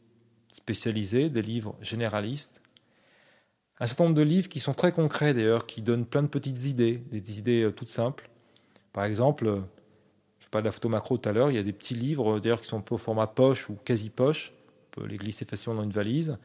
spécialisés, 0.52 1.28
des 1.28 1.42
livres 1.42 1.76
généralistes, 1.80 2.60
un 3.80 3.86
certain 3.86 4.04
nombre 4.04 4.16
de 4.16 4.22
livres 4.22 4.48
qui 4.48 4.60
sont 4.60 4.74
très 4.74 4.92
concrets 4.92 5.34
d'ailleurs, 5.34 5.66
qui 5.66 5.82
donnent 5.82 6.06
plein 6.06 6.22
de 6.22 6.28
petites 6.28 6.64
idées, 6.64 6.98
des 6.98 7.38
idées 7.38 7.62
euh, 7.62 7.70
toutes 7.70 7.90
simples. 7.90 8.28
Par 8.92 9.04
exemple, 9.04 9.46
euh, 9.46 9.60
je 10.40 10.48
parlais 10.48 10.62
de 10.62 10.68
la 10.68 10.72
photo 10.72 10.88
macro 10.88 11.18
tout 11.18 11.28
à 11.28 11.32
l'heure, 11.32 11.50
il 11.50 11.56
y 11.56 11.60
a 11.60 11.62
des 11.62 11.72
petits 11.72 11.94
livres 11.94 12.36
euh, 12.36 12.40
d'ailleurs 12.40 12.60
qui 12.60 12.68
sont 12.68 12.78
un 12.78 12.82
peu 12.82 12.94
au 12.94 12.98
format 12.98 13.26
poche 13.26 13.68
ou 13.68 13.76
quasi 13.84 14.10
poche, 14.10 14.52
on 14.96 15.00
peut 15.00 15.06
les 15.06 15.16
glisser 15.16 15.44
facilement 15.44 15.76
dans 15.76 15.84
une 15.84 15.90
valise, 15.90 16.38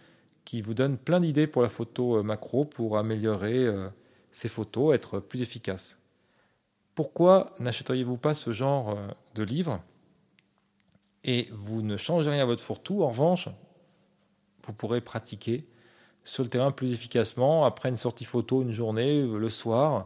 qui 0.45 0.61
vous 0.61 0.73
donnent 0.73 0.97
plein 0.97 1.19
d'idées 1.19 1.47
pour 1.47 1.61
la 1.61 1.69
photo 1.69 2.21
macro, 2.21 2.65
pour 2.65 2.97
améliorer 2.97 3.65
ces 4.33 4.49
photos, 4.49 4.93
être 4.93 5.21
plus 5.21 5.41
efficace. 5.41 5.95
Pourquoi 6.95 7.53
n'achèteriez-vous 7.61 8.17
pas 8.17 8.33
ce 8.33 8.51
genre 8.51 8.97
de 9.35 9.43
livre? 9.43 9.81
Et 11.23 11.47
vous 11.53 11.81
ne 11.81 11.95
changez 11.95 12.29
rien 12.29 12.43
à 12.43 12.45
votre 12.45 12.61
fourre-tout. 12.61 13.03
En 13.03 13.07
revanche, 13.07 13.47
vous 14.67 14.73
pourrez 14.73 14.99
pratiquer 14.99 15.65
sur 16.23 16.43
le 16.43 16.49
terrain 16.49 16.71
plus 16.71 16.91
efficacement 16.91 17.65
après 17.65 17.89
une 17.89 17.95
sortie 17.95 18.25
photo 18.25 18.61
une 18.61 18.71
journée, 18.71 19.21
euh, 19.21 19.37
le 19.37 19.49
soir. 19.49 20.05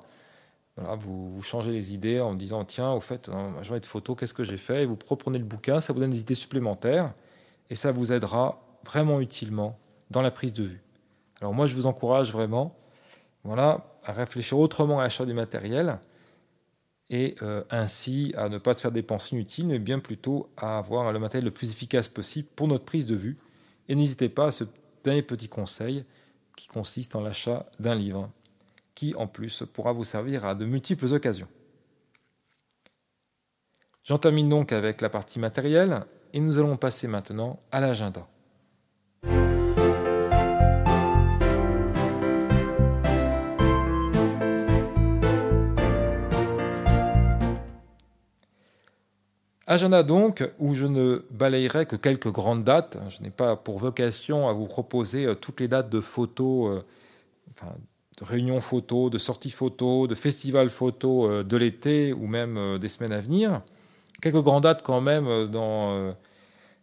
Vous, 0.77 1.41
changez 1.41 1.71
les 1.71 1.93
idées 1.93 2.19
en 2.19 2.35
disant 2.35 2.63
tiens, 2.63 2.91
au 2.91 2.99
fait, 2.99 3.29
ma 3.29 3.63
journée 3.63 3.79
de 3.79 3.85
photo, 3.85 4.15
qu'est-ce 4.15 4.33
que 4.33 4.43
j'ai 4.43 4.57
fait? 4.57 4.83
Et 4.83 4.85
Vous 4.85 4.97
reprenez 5.07 5.39
le 5.39 5.45
bouquin, 5.45 5.79
ça 5.79 5.93
vous 5.93 5.99
donne 5.99 6.11
des 6.11 6.19
idées 6.19 6.35
supplémentaires 6.35 7.13
et 7.69 7.75
ça 7.75 7.91
vous 7.91 8.11
aidera 8.11 8.61
vraiment 8.85 9.19
utilement 9.19 9.77
dans 10.11 10.21
la 10.21 10.31
prise 10.31 10.53
de 10.53 10.63
vue. 10.63 10.81
Alors 11.41 11.53
moi, 11.53 11.65
je 11.65 11.75
vous 11.75 11.85
encourage 11.85 12.31
vraiment 12.31 12.75
voilà, 13.43 13.97
à 14.03 14.11
réfléchir 14.11 14.59
autrement 14.59 14.99
à 14.99 15.03
l'achat 15.03 15.25
du 15.25 15.33
matériel 15.33 15.99
et 17.09 17.35
euh, 17.41 17.63
ainsi 17.69 18.33
à 18.37 18.49
ne 18.49 18.57
pas 18.57 18.75
te 18.75 18.81
faire 18.81 18.91
dépenser 18.91 19.35
inutiles, 19.35 19.67
mais 19.67 19.79
bien 19.79 19.99
plutôt 19.99 20.49
à 20.57 20.77
avoir 20.77 21.11
le 21.11 21.19
matériel 21.19 21.45
le 21.45 21.51
plus 21.51 21.71
efficace 21.71 22.07
possible 22.07 22.47
pour 22.55 22.67
notre 22.67 22.85
prise 22.85 23.05
de 23.05 23.15
vue. 23.15 23.37
Et 23.87 23.95
n'hésitez 23.95 24.29
pas 24.29 24.47
à 24.47 24.51
ce 24.51 24.65
dernier 25.03 25.21
petit 25.21 25.47
conseil 25.47 26.03
qui 26.55 26.67
consiste 26.67 27.15
en 27.15 27.21
l'achat 27.21 27.65
d'un 27.79 27.95
livre. 27.95 28.29
Qui 28.97 29.13
en 29.13 29.27
plus 29.27 29.63
pourra 29.73 29.93
vous 29.93 30.03
servir 30.03 30.43
à 30.43 30.55
de 30.55 30.65
multiples 30.65 31.13
occasions. 31.13 31.47
J'en 34.03 34.17
termine 34.17 34.49
donc 34.49 34.71
avec 34.71 35.01
la 35.01 35.09
partie 35.09 35.37
matérielle 35.37 36.03
et 36.33 36.39
nous 36.39 36.57
allons 36.57 36.77
passer 36.77 37.07
maintenant 37.07 37.59
à 37.71 37.79
l'agenda. 37.79 38.27
Agenda 49.67 50.01
donc, 50.01 50.43
où 50.57 50.73
je 50.73 50.85
ne 50.85 51.23
balayerai 51.29 51.85
que 51.85 51.97
quelques 51.97 52.31
grandes 52.31 52.63
dates. 52.63 52.97
Je 53.09 53.21
n'ai 53.21 53.29
pas 53.29 53.55
pour 53.57 53.77
vocation 53.77 54.47
à 54.47 54.53
vous 54.53 54.65
proposer 54.65 55.27
euh, 55.27 55.35
toutes 55.35 55.59
les 55.59 55.67
dates 55.67 55.89
de 55.91 55.99
photos, 55.99 56.83
euh, 57.61 57.69
de 58.17 58.25
réunions 58.25 58.61
photos, 58.61 59.11
de 59.11 59.17
sorties 59.17 59.51
photos, 59.51 60.07
de 60.07 60.15
festivals 60.15 60.69
photos 60.69 61.29
euh, 61.29 61.43
de 61.43 61.57
l'été 61.57 62.13
ou 62.13 62.27
même 62.27 62.77
des 62.79 62.87
semaines 62.87 63.13
à 63.13 63.19
venir. 63.19 63.61
Quelques 64.21 64.41
grandes 64.41 64.63
dates 64.63 64.81
quand 64.83 65.01
même 65.01 65.45
dans 65.45 66.15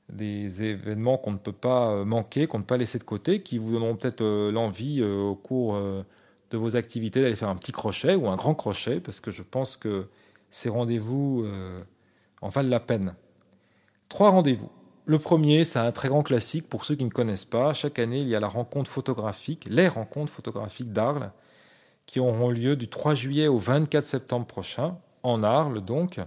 des 0.08 0.62
événements 0.62 1.16
qu'on 1.18 1.32
ne 1.32 1.38
peut 1.38 1.50
pas 1.50 2.04
manquer, 2.04 2.46
qu'on 2.46 2.58
ne 2.58 2.62
peut 2.62 2.68
pas 2.68 2.76
laisser 2.76 2.98
de 2.98 3.04
côté, 3.04 3.42
qui 3.42 3.58
vous 3.58 3.72
donneront 3.72 3.96
peut-être 3.96 4.22
l'envie 4.50 5.02
au 5.02 5.34
cours 5.34 5.76
de 5.76 6.56
vos 6.56 6.76
activités 6.76 7.20
d'aller 7.20 7.34
faire 7.34 7.48
un 7.48 7.56
petit 7.56 7.72
crochet 7.72 8.14
ou 8.14 8.28
un 8.28 8.36
grand 8.36 8.54
crochet, 8.54 9.00
parce 9.00 9.18
que 9.18 9.32
je 9.32 9.42
pense 9.42 9.76
que 9.76 10.06
ces 10.48 10.68
rendez-vous 10.68 11.44
en 12.40 12.48
valent 12.50 12.68
la 12.68 12.78
peine. 12.78 13.16
Trois 14.08 14.30
rendez-vous. 14.30 14.70
Le 15.06 15.18
premier, 15.18 15.64
c'est 15.64 15.78
un 15.78 15.92
très 15.92 16.08
grand 16.08 16.22
classique 16.22 16.66
pour 16.66 16.86
ceux 16.86 16.94
qui 16.94 17.04
ne 17.04 17.10
connaissent 17.10 17.44
pas. 17.44 17.74
Chaque 17.74 17.98
année, 17.98 18.20
il 18.20 18.28
y 18.28 18.34
a 18.34 18.40
la 18.40 18.48
rencontre 18.48 18.90
photographique, 18.90 19.66
les 19.68 19.86
rencontres 19.86 20.32
photographiques 20.32 20.92
d'Arles, 20.92 21.30
qui 22.06 22.20
auront 22.20 22.48
lieu 22.48 22.74
du 22.74 22.88
3 22.88 23.14
juillet 23.14 23.46
au 23.46 23.58
24 23.58 24.06
septembre 24.06 24.46
prochain, 24.46 24.96
en 25.22 25.42
Arles 25.42 25.82
donc. 25.82 26.20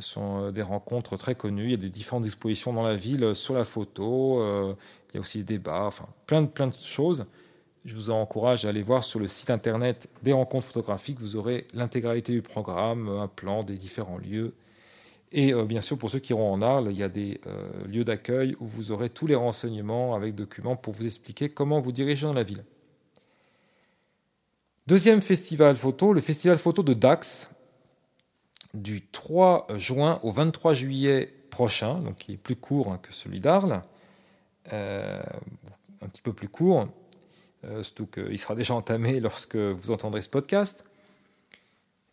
sont 0.00 0.44
euh, 0.44 0.50
des 0.50 0.62
rencontres 0.62 1.16
très 1.16 1.34
connues. 1.34 1.66
Il 1.66 1.70
y 1.70 1.74
a 1.74 1.76
des 1.76 1.90
différentes 1.90 2.24
expositions 2.24 2.72
dans 2.72 2.82
la 2.82 2.96
ville 2.96 3.34
sur 3.34 3.54
la 3.54 3.64
photo. 3.64 4.40
Euh, 4.40 4.74
il 5.10 5.16
y 5.16 5.18
a 5.18 5.20
aussi 5.20 5.38
des 5.38 5.44
débats, 5.44 5.84
enfin 5.84 6.06
plein 6.26 6.42
de, 6.42 6.46
plein 6.46 6.68
de 6.68 6.74
choses. 6.74 7.26
Je 7.84 7.94
vous 7.94 8.10
encourage 8.10 8.64
à 8.64 8.70
aller 8.70 8.82
voir 8.82 9.04
sur 9.04 9.20
le 9.20 9.28
site 9.28 9.50
internet 9.50 10.08
des 10.22 10.32
rencontres 10.32 10.66
photographiques. 10.66 11.20
Vous 11.20 11.36
aurez 11.36 11.66
l'intégralité 11.74 12.32
du 12.32 12.40
programme, 12.42 13.08
un 13.08 13.28
plan 13.28 13.62
des 13.62 13.76
différents 13.76 14.18
lieux 14.18 14.54
et 15.34 15.52
euh, 15.52 15.64
bien 15.64 15.80
sûr, 15.80 15.98
pour 15.98 16.10
ceux 16.10 16.20
qui 16.20 16.30
iront 16.30 16.52
en 16.52 16.62
Arles, 16.62 16.86
il 16.90 16.96
y 16.96 17.02
a 17.02 17.08
des 17.08 17.40
euh, 17.48 17.68
lieux 17.88 18.04
d'accueil 18.04 18.54
où 18.60 18.66
vous 18.66 18.92
aurez 18.92 19.10
tous 19.10 19.26
les 19.26 19.34
renseignements 19.34 20.14
avec 20.14 20.36
documents 20.36 20.76
pour 20.76 20.94
vous 20.94 21.04
expliquer 21.04 21.48
comment 21.48 21.80
vous 21.80 21.90
diriger 21.90 22.24
dans 22.24 22.32
la 22.32 22.44
ville. 22.44 22.64
Deuxième 24.86 25.20
festival 25.20 25.74
photo, 25.74 26.12
le 26.12 26.20
festival 26.20 26.56
photo 26.56 26.84
de 26.84 26.94
Dax, 26.94 27.50
du 28.74 29.04
3 29.08 29.66
juin 29.74 30.20
au 30.22 30.30
23 30.30 30.72
juillet 30.72 31.34
prochain, 31.50 31.98
donc 31.98 32.28
il 32.28 32.34
est 32.34 32.38
plus 32.38 32.56
court 32.56 32.92
hein, 32.92 32.98
que 33.02 33.12
celui 33.12 33.40
d'Arles, 33.40 33.82
euh, 34.72 35.20
un 36.00 36.06
petit 36.06 36.22
peu 36.22 36.32
plus 36.32 36.48
court, 36.48 36.86
surtout 37.82 38.06
qu'il 38.06 38.38
sera 38.38 38.54
déjà 38.54 38.74
entamé 38.74 39.18
lorsque 39.20 39.56
vous 39.56 39.90
entendrez 39.90 40.22
ce 40.22 40.28
podcast. 40.28 40.84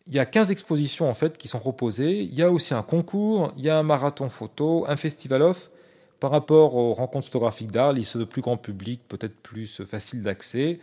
Il 0.06 0.14
y 0.14 0.18
a 0.18 0.26
15 0.26 0.50
expositions 0.50 1.08
en 1.08 1.14
fait 1.14 1.38
qui 1.38 1.48
sont 1.48 1.58
proposées. 1.58 2.20
Il 2.22 2.34
y 2.34 2.42
a 2.42 2.50
aussi 2.50 2.74
un 2.74 2.82
concours, 2.82 3.52
il 3.56 3.62
y 3.62 3.70
a 3.70 3.78
un 3.78 3.82
marathon 3.82 4.28
photo, 4.28 4.84
un 4.88 4.96
festival 4.96 5.42
off. 5.42 5.70
Par 6.18 6.30
rapport 6.30 6.76
aux 6.76 6.94
rencontres 6.94 7.26
photographiques 7.26 7.72
d'art, 7.72 7.96
ils 7.96 8.06
de 8.18 8.24
plus 8.24 8.42
grand 8.42 8.56
public, 8.56 9.00
peut-être 9.08 9.34
plus 9.34 9.82
facile 9.84 10.22
d'accès. 10.22 10.78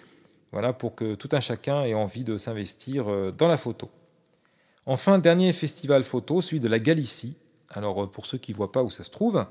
Voilà, 0.51 0.74
pour 0.74 0.95
que 0.95 1.15
tout 1.15 1.30
un 1.32 1.39
chacun 1.39 1.84
ait 1.84 1.93
envie 1.93 2.24
de 2.24 2.38
s'investir 2.38 3.09
euh, 3.09 3.32
dans 3.32 3.47
la 3.47 3.57
photo. 3.57 3.89
Enfin, 4.86 5.20
dernier 5.20 5.53
festival 5.53 6.03
photo, 6.03 6.41
celui 6.41 6.59
de 6.59 6.67
la 6.67 6.80
Galicie. 6.80 7.36
Alors, 7.70 8.03
euh, 8.03 8.07
pour 8.07 8.26
ceux 8.26 8.38
qui 8.38 8.51
ne 8.51 8.57
voient 8.57 8.72
pas 8.72 8.84
où 8.84 8.89
ça 8.89 9.03
se 9.03 9.11
trouve, 9.11 9.45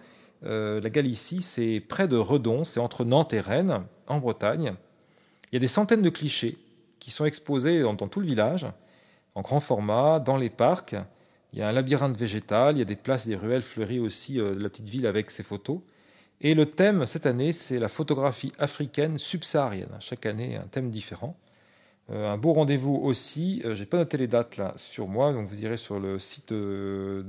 euh, 0.45 0.81
la 0.81 0.91
Galicie, 0.91 1.41
c'est 1.41 1.81
près 1.81 2.09
de 2.09 2.17
Redon, 2.17 2.65
c'est 2.65 2.81
entre 2.81 3.05
Nantes 3.05 3.33
et 3.33 3.41
Rennes, 3.41 3.85
en 4.09 4.19
Bretagne. 4.19 4.75
Il 5.51 5.55
y 5.55 5.57
a 5.57 5.61
des 5.61 5.69
centaines 5.69 6.03
de 6.03 6.11
clichés 6.11 6.59
qui 6.99 7.11
sont 7.11 7.25
exposés 7.25 7.83
dans 7.83 7.95
tout 7.95 8.21
le 8.21 8.27
village 8.27 8.67
en 9.39 9.41
grand 9.41 9.61
format, 9.61 10.19
dans 10.19 10.37
les 10.37 10.51
parcs. 10.51 10.97
Il 11.53 11.61
y 11.61 11.63
a 11.63 11.69
un 11.69 11.73
labyrinthe 11.73 12.19
végétal, 12.19 12.75
il 12.75 12.81
y 12.81 12.83
a 12.83 12.85
des 12.85 12.97
places 12.97 13.29
des 13.29 13.37
ruelles 13.37 13.63
fleuries 13.63 14.01
aussi 14.01 14.41
euh, 14.41 14.53
de 14.53 14.61
la 14.61 14.69
petite 14.69 14.89
ville 14.89 15.07
avec 15.07 15.31
ses 15.31 15.45
photos. 15.45 15.79
Et 16.41 16.55
le 16.55 16.67
thème 16.67 17.07
cette 17.07 17.25
année, 17.25 17.53
c'est 17.53 17.79
la 17.79 17.87
photographie 17.89 18.53
africaine 18.59 19.17
subsaharienne. 19.17 19.97
Chaque 20.01 20.27
année, 20.27 20.57
un 20.57 20.67
thème 20.67 20.91
différent. 20.91 21.37
Euh, 22.11 22.33
un 22.33 22.37
beau 22.37 22.53
rendez-vous 22.53 22.97
aussi. 22.97 23.63
Euh, 23.65 23.77
je 23.77 23.81
n'ai 23.81 23.87
pas 23.87 23.99
noté 23.99 24.17
les 24.17 24.27
dates 24.27 24.57
là 24.57 24.73
sur 24.75 25.07
moi, 25.07 25.33
donc 25.33 25.47
vous 25.47 25.63
irez 25.63 25.77
sur 25.77 26.01
le 26.01 26.19
site 26.19 26.53
de, 26.53 27.25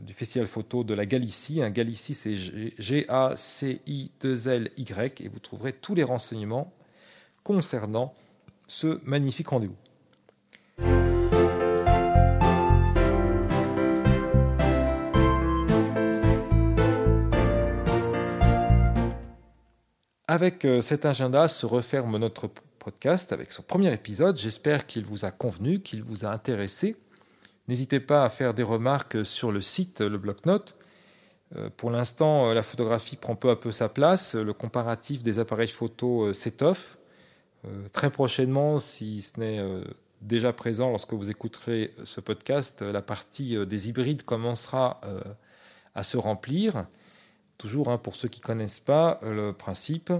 du 0.00 0.14
festival 0.14 0.46
photo 0.46 0.82
de 0.82 0.94
la 0.94 1.04
Galicie. 1.04 1.62
Un 1.62 1.70
Galicie, 1.70 2.14
c'est 2.14 2.34
G-A-C-I-2-L-Y, 2.34 3.10
et 5.20 5.28
vous 5.28 5.40
trouverez 5.40 5.74
tous 5.74 5.94
les 5.94 6.04
renseignements 6.04 6.72
concernant 7.44 8.14
ce 8.66 8.98
magnifique 9.04 9.48
rendez-vous. 9.48 9.76
Avec 20.32 20.64
euh, 20.64 20.80
cet 20.80 21.04
agenda 21.04 21.46
se 21.46 21.66
referme 21.66 22.16
notre 22.16 22.48
podcast 22.78 23.34
avec 23.34 23.52
son 23.52 23.62
premier 23.62 23.92
épisode. 23.92 24.38
J'espère 24.38 24.86
qu'il 24.86 25.04
vous 25.04 25.26
a 25.26 25.30
convenu, 25.30 25.80
qu'il 25.80 26.02
vous 26.02 26.24
a 26.24 26.30
intéressé. 26.30 26.96
N'hésitez 27.68 28.00
pas 28.00 28.24
à 28.24 28.30
faire 28.30 28.54
des 28.54 28.62
remarques 28.62 29.26
sur 29.26 29.52
le 29.52 29.60
site, 29.60 30.00
le 30.00 30.16
bloc-notes. 30.16 30.74
Euh, 31.56 31.68
pour 31.76 31.90
l'instant, 31.90 32.48
euh, 32.48 32.54
la 32.54 32.62
photographie 32.62 33.16
prend 33.16 33.36
peu 33.36 33.50
à 33.50 33.56
peu 33.56 33.70
sa 33.70 33.90
place. 33.90 34.34
Le 34.34 34.54
comparatif 34.54 35.22
des 35.22 35.38
appareils 35.38 35.68
photo 35.68 36.32
s'étoffe. 36.32 36.96
Très 37.92 38.08
prochainement, 38.08 38.78
si 38.78 39.20
ce 39.20 39.38
n'est 39.38 39.60
déjà 40.22 40.54
présent 40.54 40.88
lorsque 40.88 41.12
vous 41.12 41.28
écouterez 41.28 41.92
ce 42.04 42.22
podcast, 42.22 42.80
la 42.80 43.02
partie 43.02 43.66
des 43.66 43.88
hybrides 43.90 44.22
commencera 44.22 44.98
à 45.94 46.02
se 46.02 46.16
remplir. 46.16 46.86
Toujours, 47.58 47.88
hein, 47.88 47.98
pour 47.98 48.14
ceux 48.14 48.28
qui 48.28 48.40
ne 48.40 48.44
connaissent 48.44 48.80
pas 48.80 49.20
euh, 49.22 49.48
le 49.48 49.52
principe, 49.52 50.12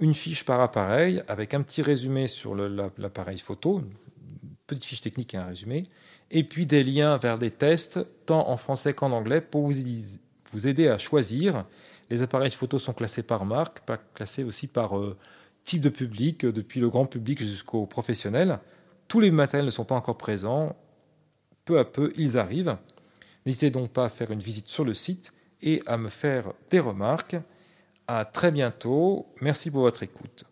une 0.00 0.14
fiche 0.14 0.44
par 0.44 0.60
appareil 0.60 1.22
avec 1.28 1.54
un 1.54 1.62
petit 1.62 1.82
résumé 1.82 2.28
sur 2.28 2.54
l'appareil 2.54 3.38
photo, 3.38 3.80
une 3.80 3.90
petite 4.66 4.84
fiche 4.84 5.00
technique 5.00 5.34
et 5.34 5.38
un 5.38 5.46
résumé, 5.46 5.84
et 6.30 6.44
puis 6.44 6.66
des 6.66 6.84
liens 6.84 7.16
vers 7.16 7.38
des 7.38 7.50
tests, 7.50 7.98
tant 8.26 8.48
en 8.48 8.56
français 8.56 8.94
qu'en 8.94 9.12
anglais, 9.12 9.40
pour 9.40 9.66
vous, 9.66 10.66
aider 10.66 10.88
à 10.88 10.98
choisir. 10.98 11.64
Les 12.10 12.22
appareils 12.22 12.50
photo 12.50 12.78
sont 12.78 12.92
classés 12.92 13.22
par 13.22 13.44
marque, 13.44 13.80
classés 14.14 14.44
aussi 14.44 14.66
par 14.66 14.98
euh, 14.98 15.16
type 15.64 15.80
de 15.80 15.88
public, 15.88 16.46
depuis 16.46 16.80
le 16.80 16.88
grand 16.88 17.06
public 17.06 17.40
jusqu'au 17.40 17.86
professionnel. 17.86 18.60
Tous 19.08 19.20
les 19.20 19.30
matériels 19.30 19.66
ne 19.66 19.70
sont 19.70 19.84
pas 19.84 19.96
encore 19.96 20.16
présents. 20.16 20.76
Peu 21.64 21.78
à 21.78 21.84
peu, 21.84 22.12
ils 22.16 22.38
arrivent. 22.38 22.76
N'hésitez 23.44 23.70
donc 23.70 23.90
pas 23.90 24.06
à 24.06 24.08
faire 24.08 24.30
une 24.30 24.38
visite 24.38 24.68
sur 24.68 24.84
le 24.84 24.94
site 24.94 25.32
et 25.62 25.82
à 25.86 25.96
me 25.96 26.08
faire 26.08 26.52
des 26.70 26.80
remarques. 26.80 27.36
À 28.06 28.24
très 28.24 28.50
bientôt. 28.50 29.26
Merci 29.40 29.70
pour 29.70 29.82
votre 29.82 30.02
écoute. 30.02 30.47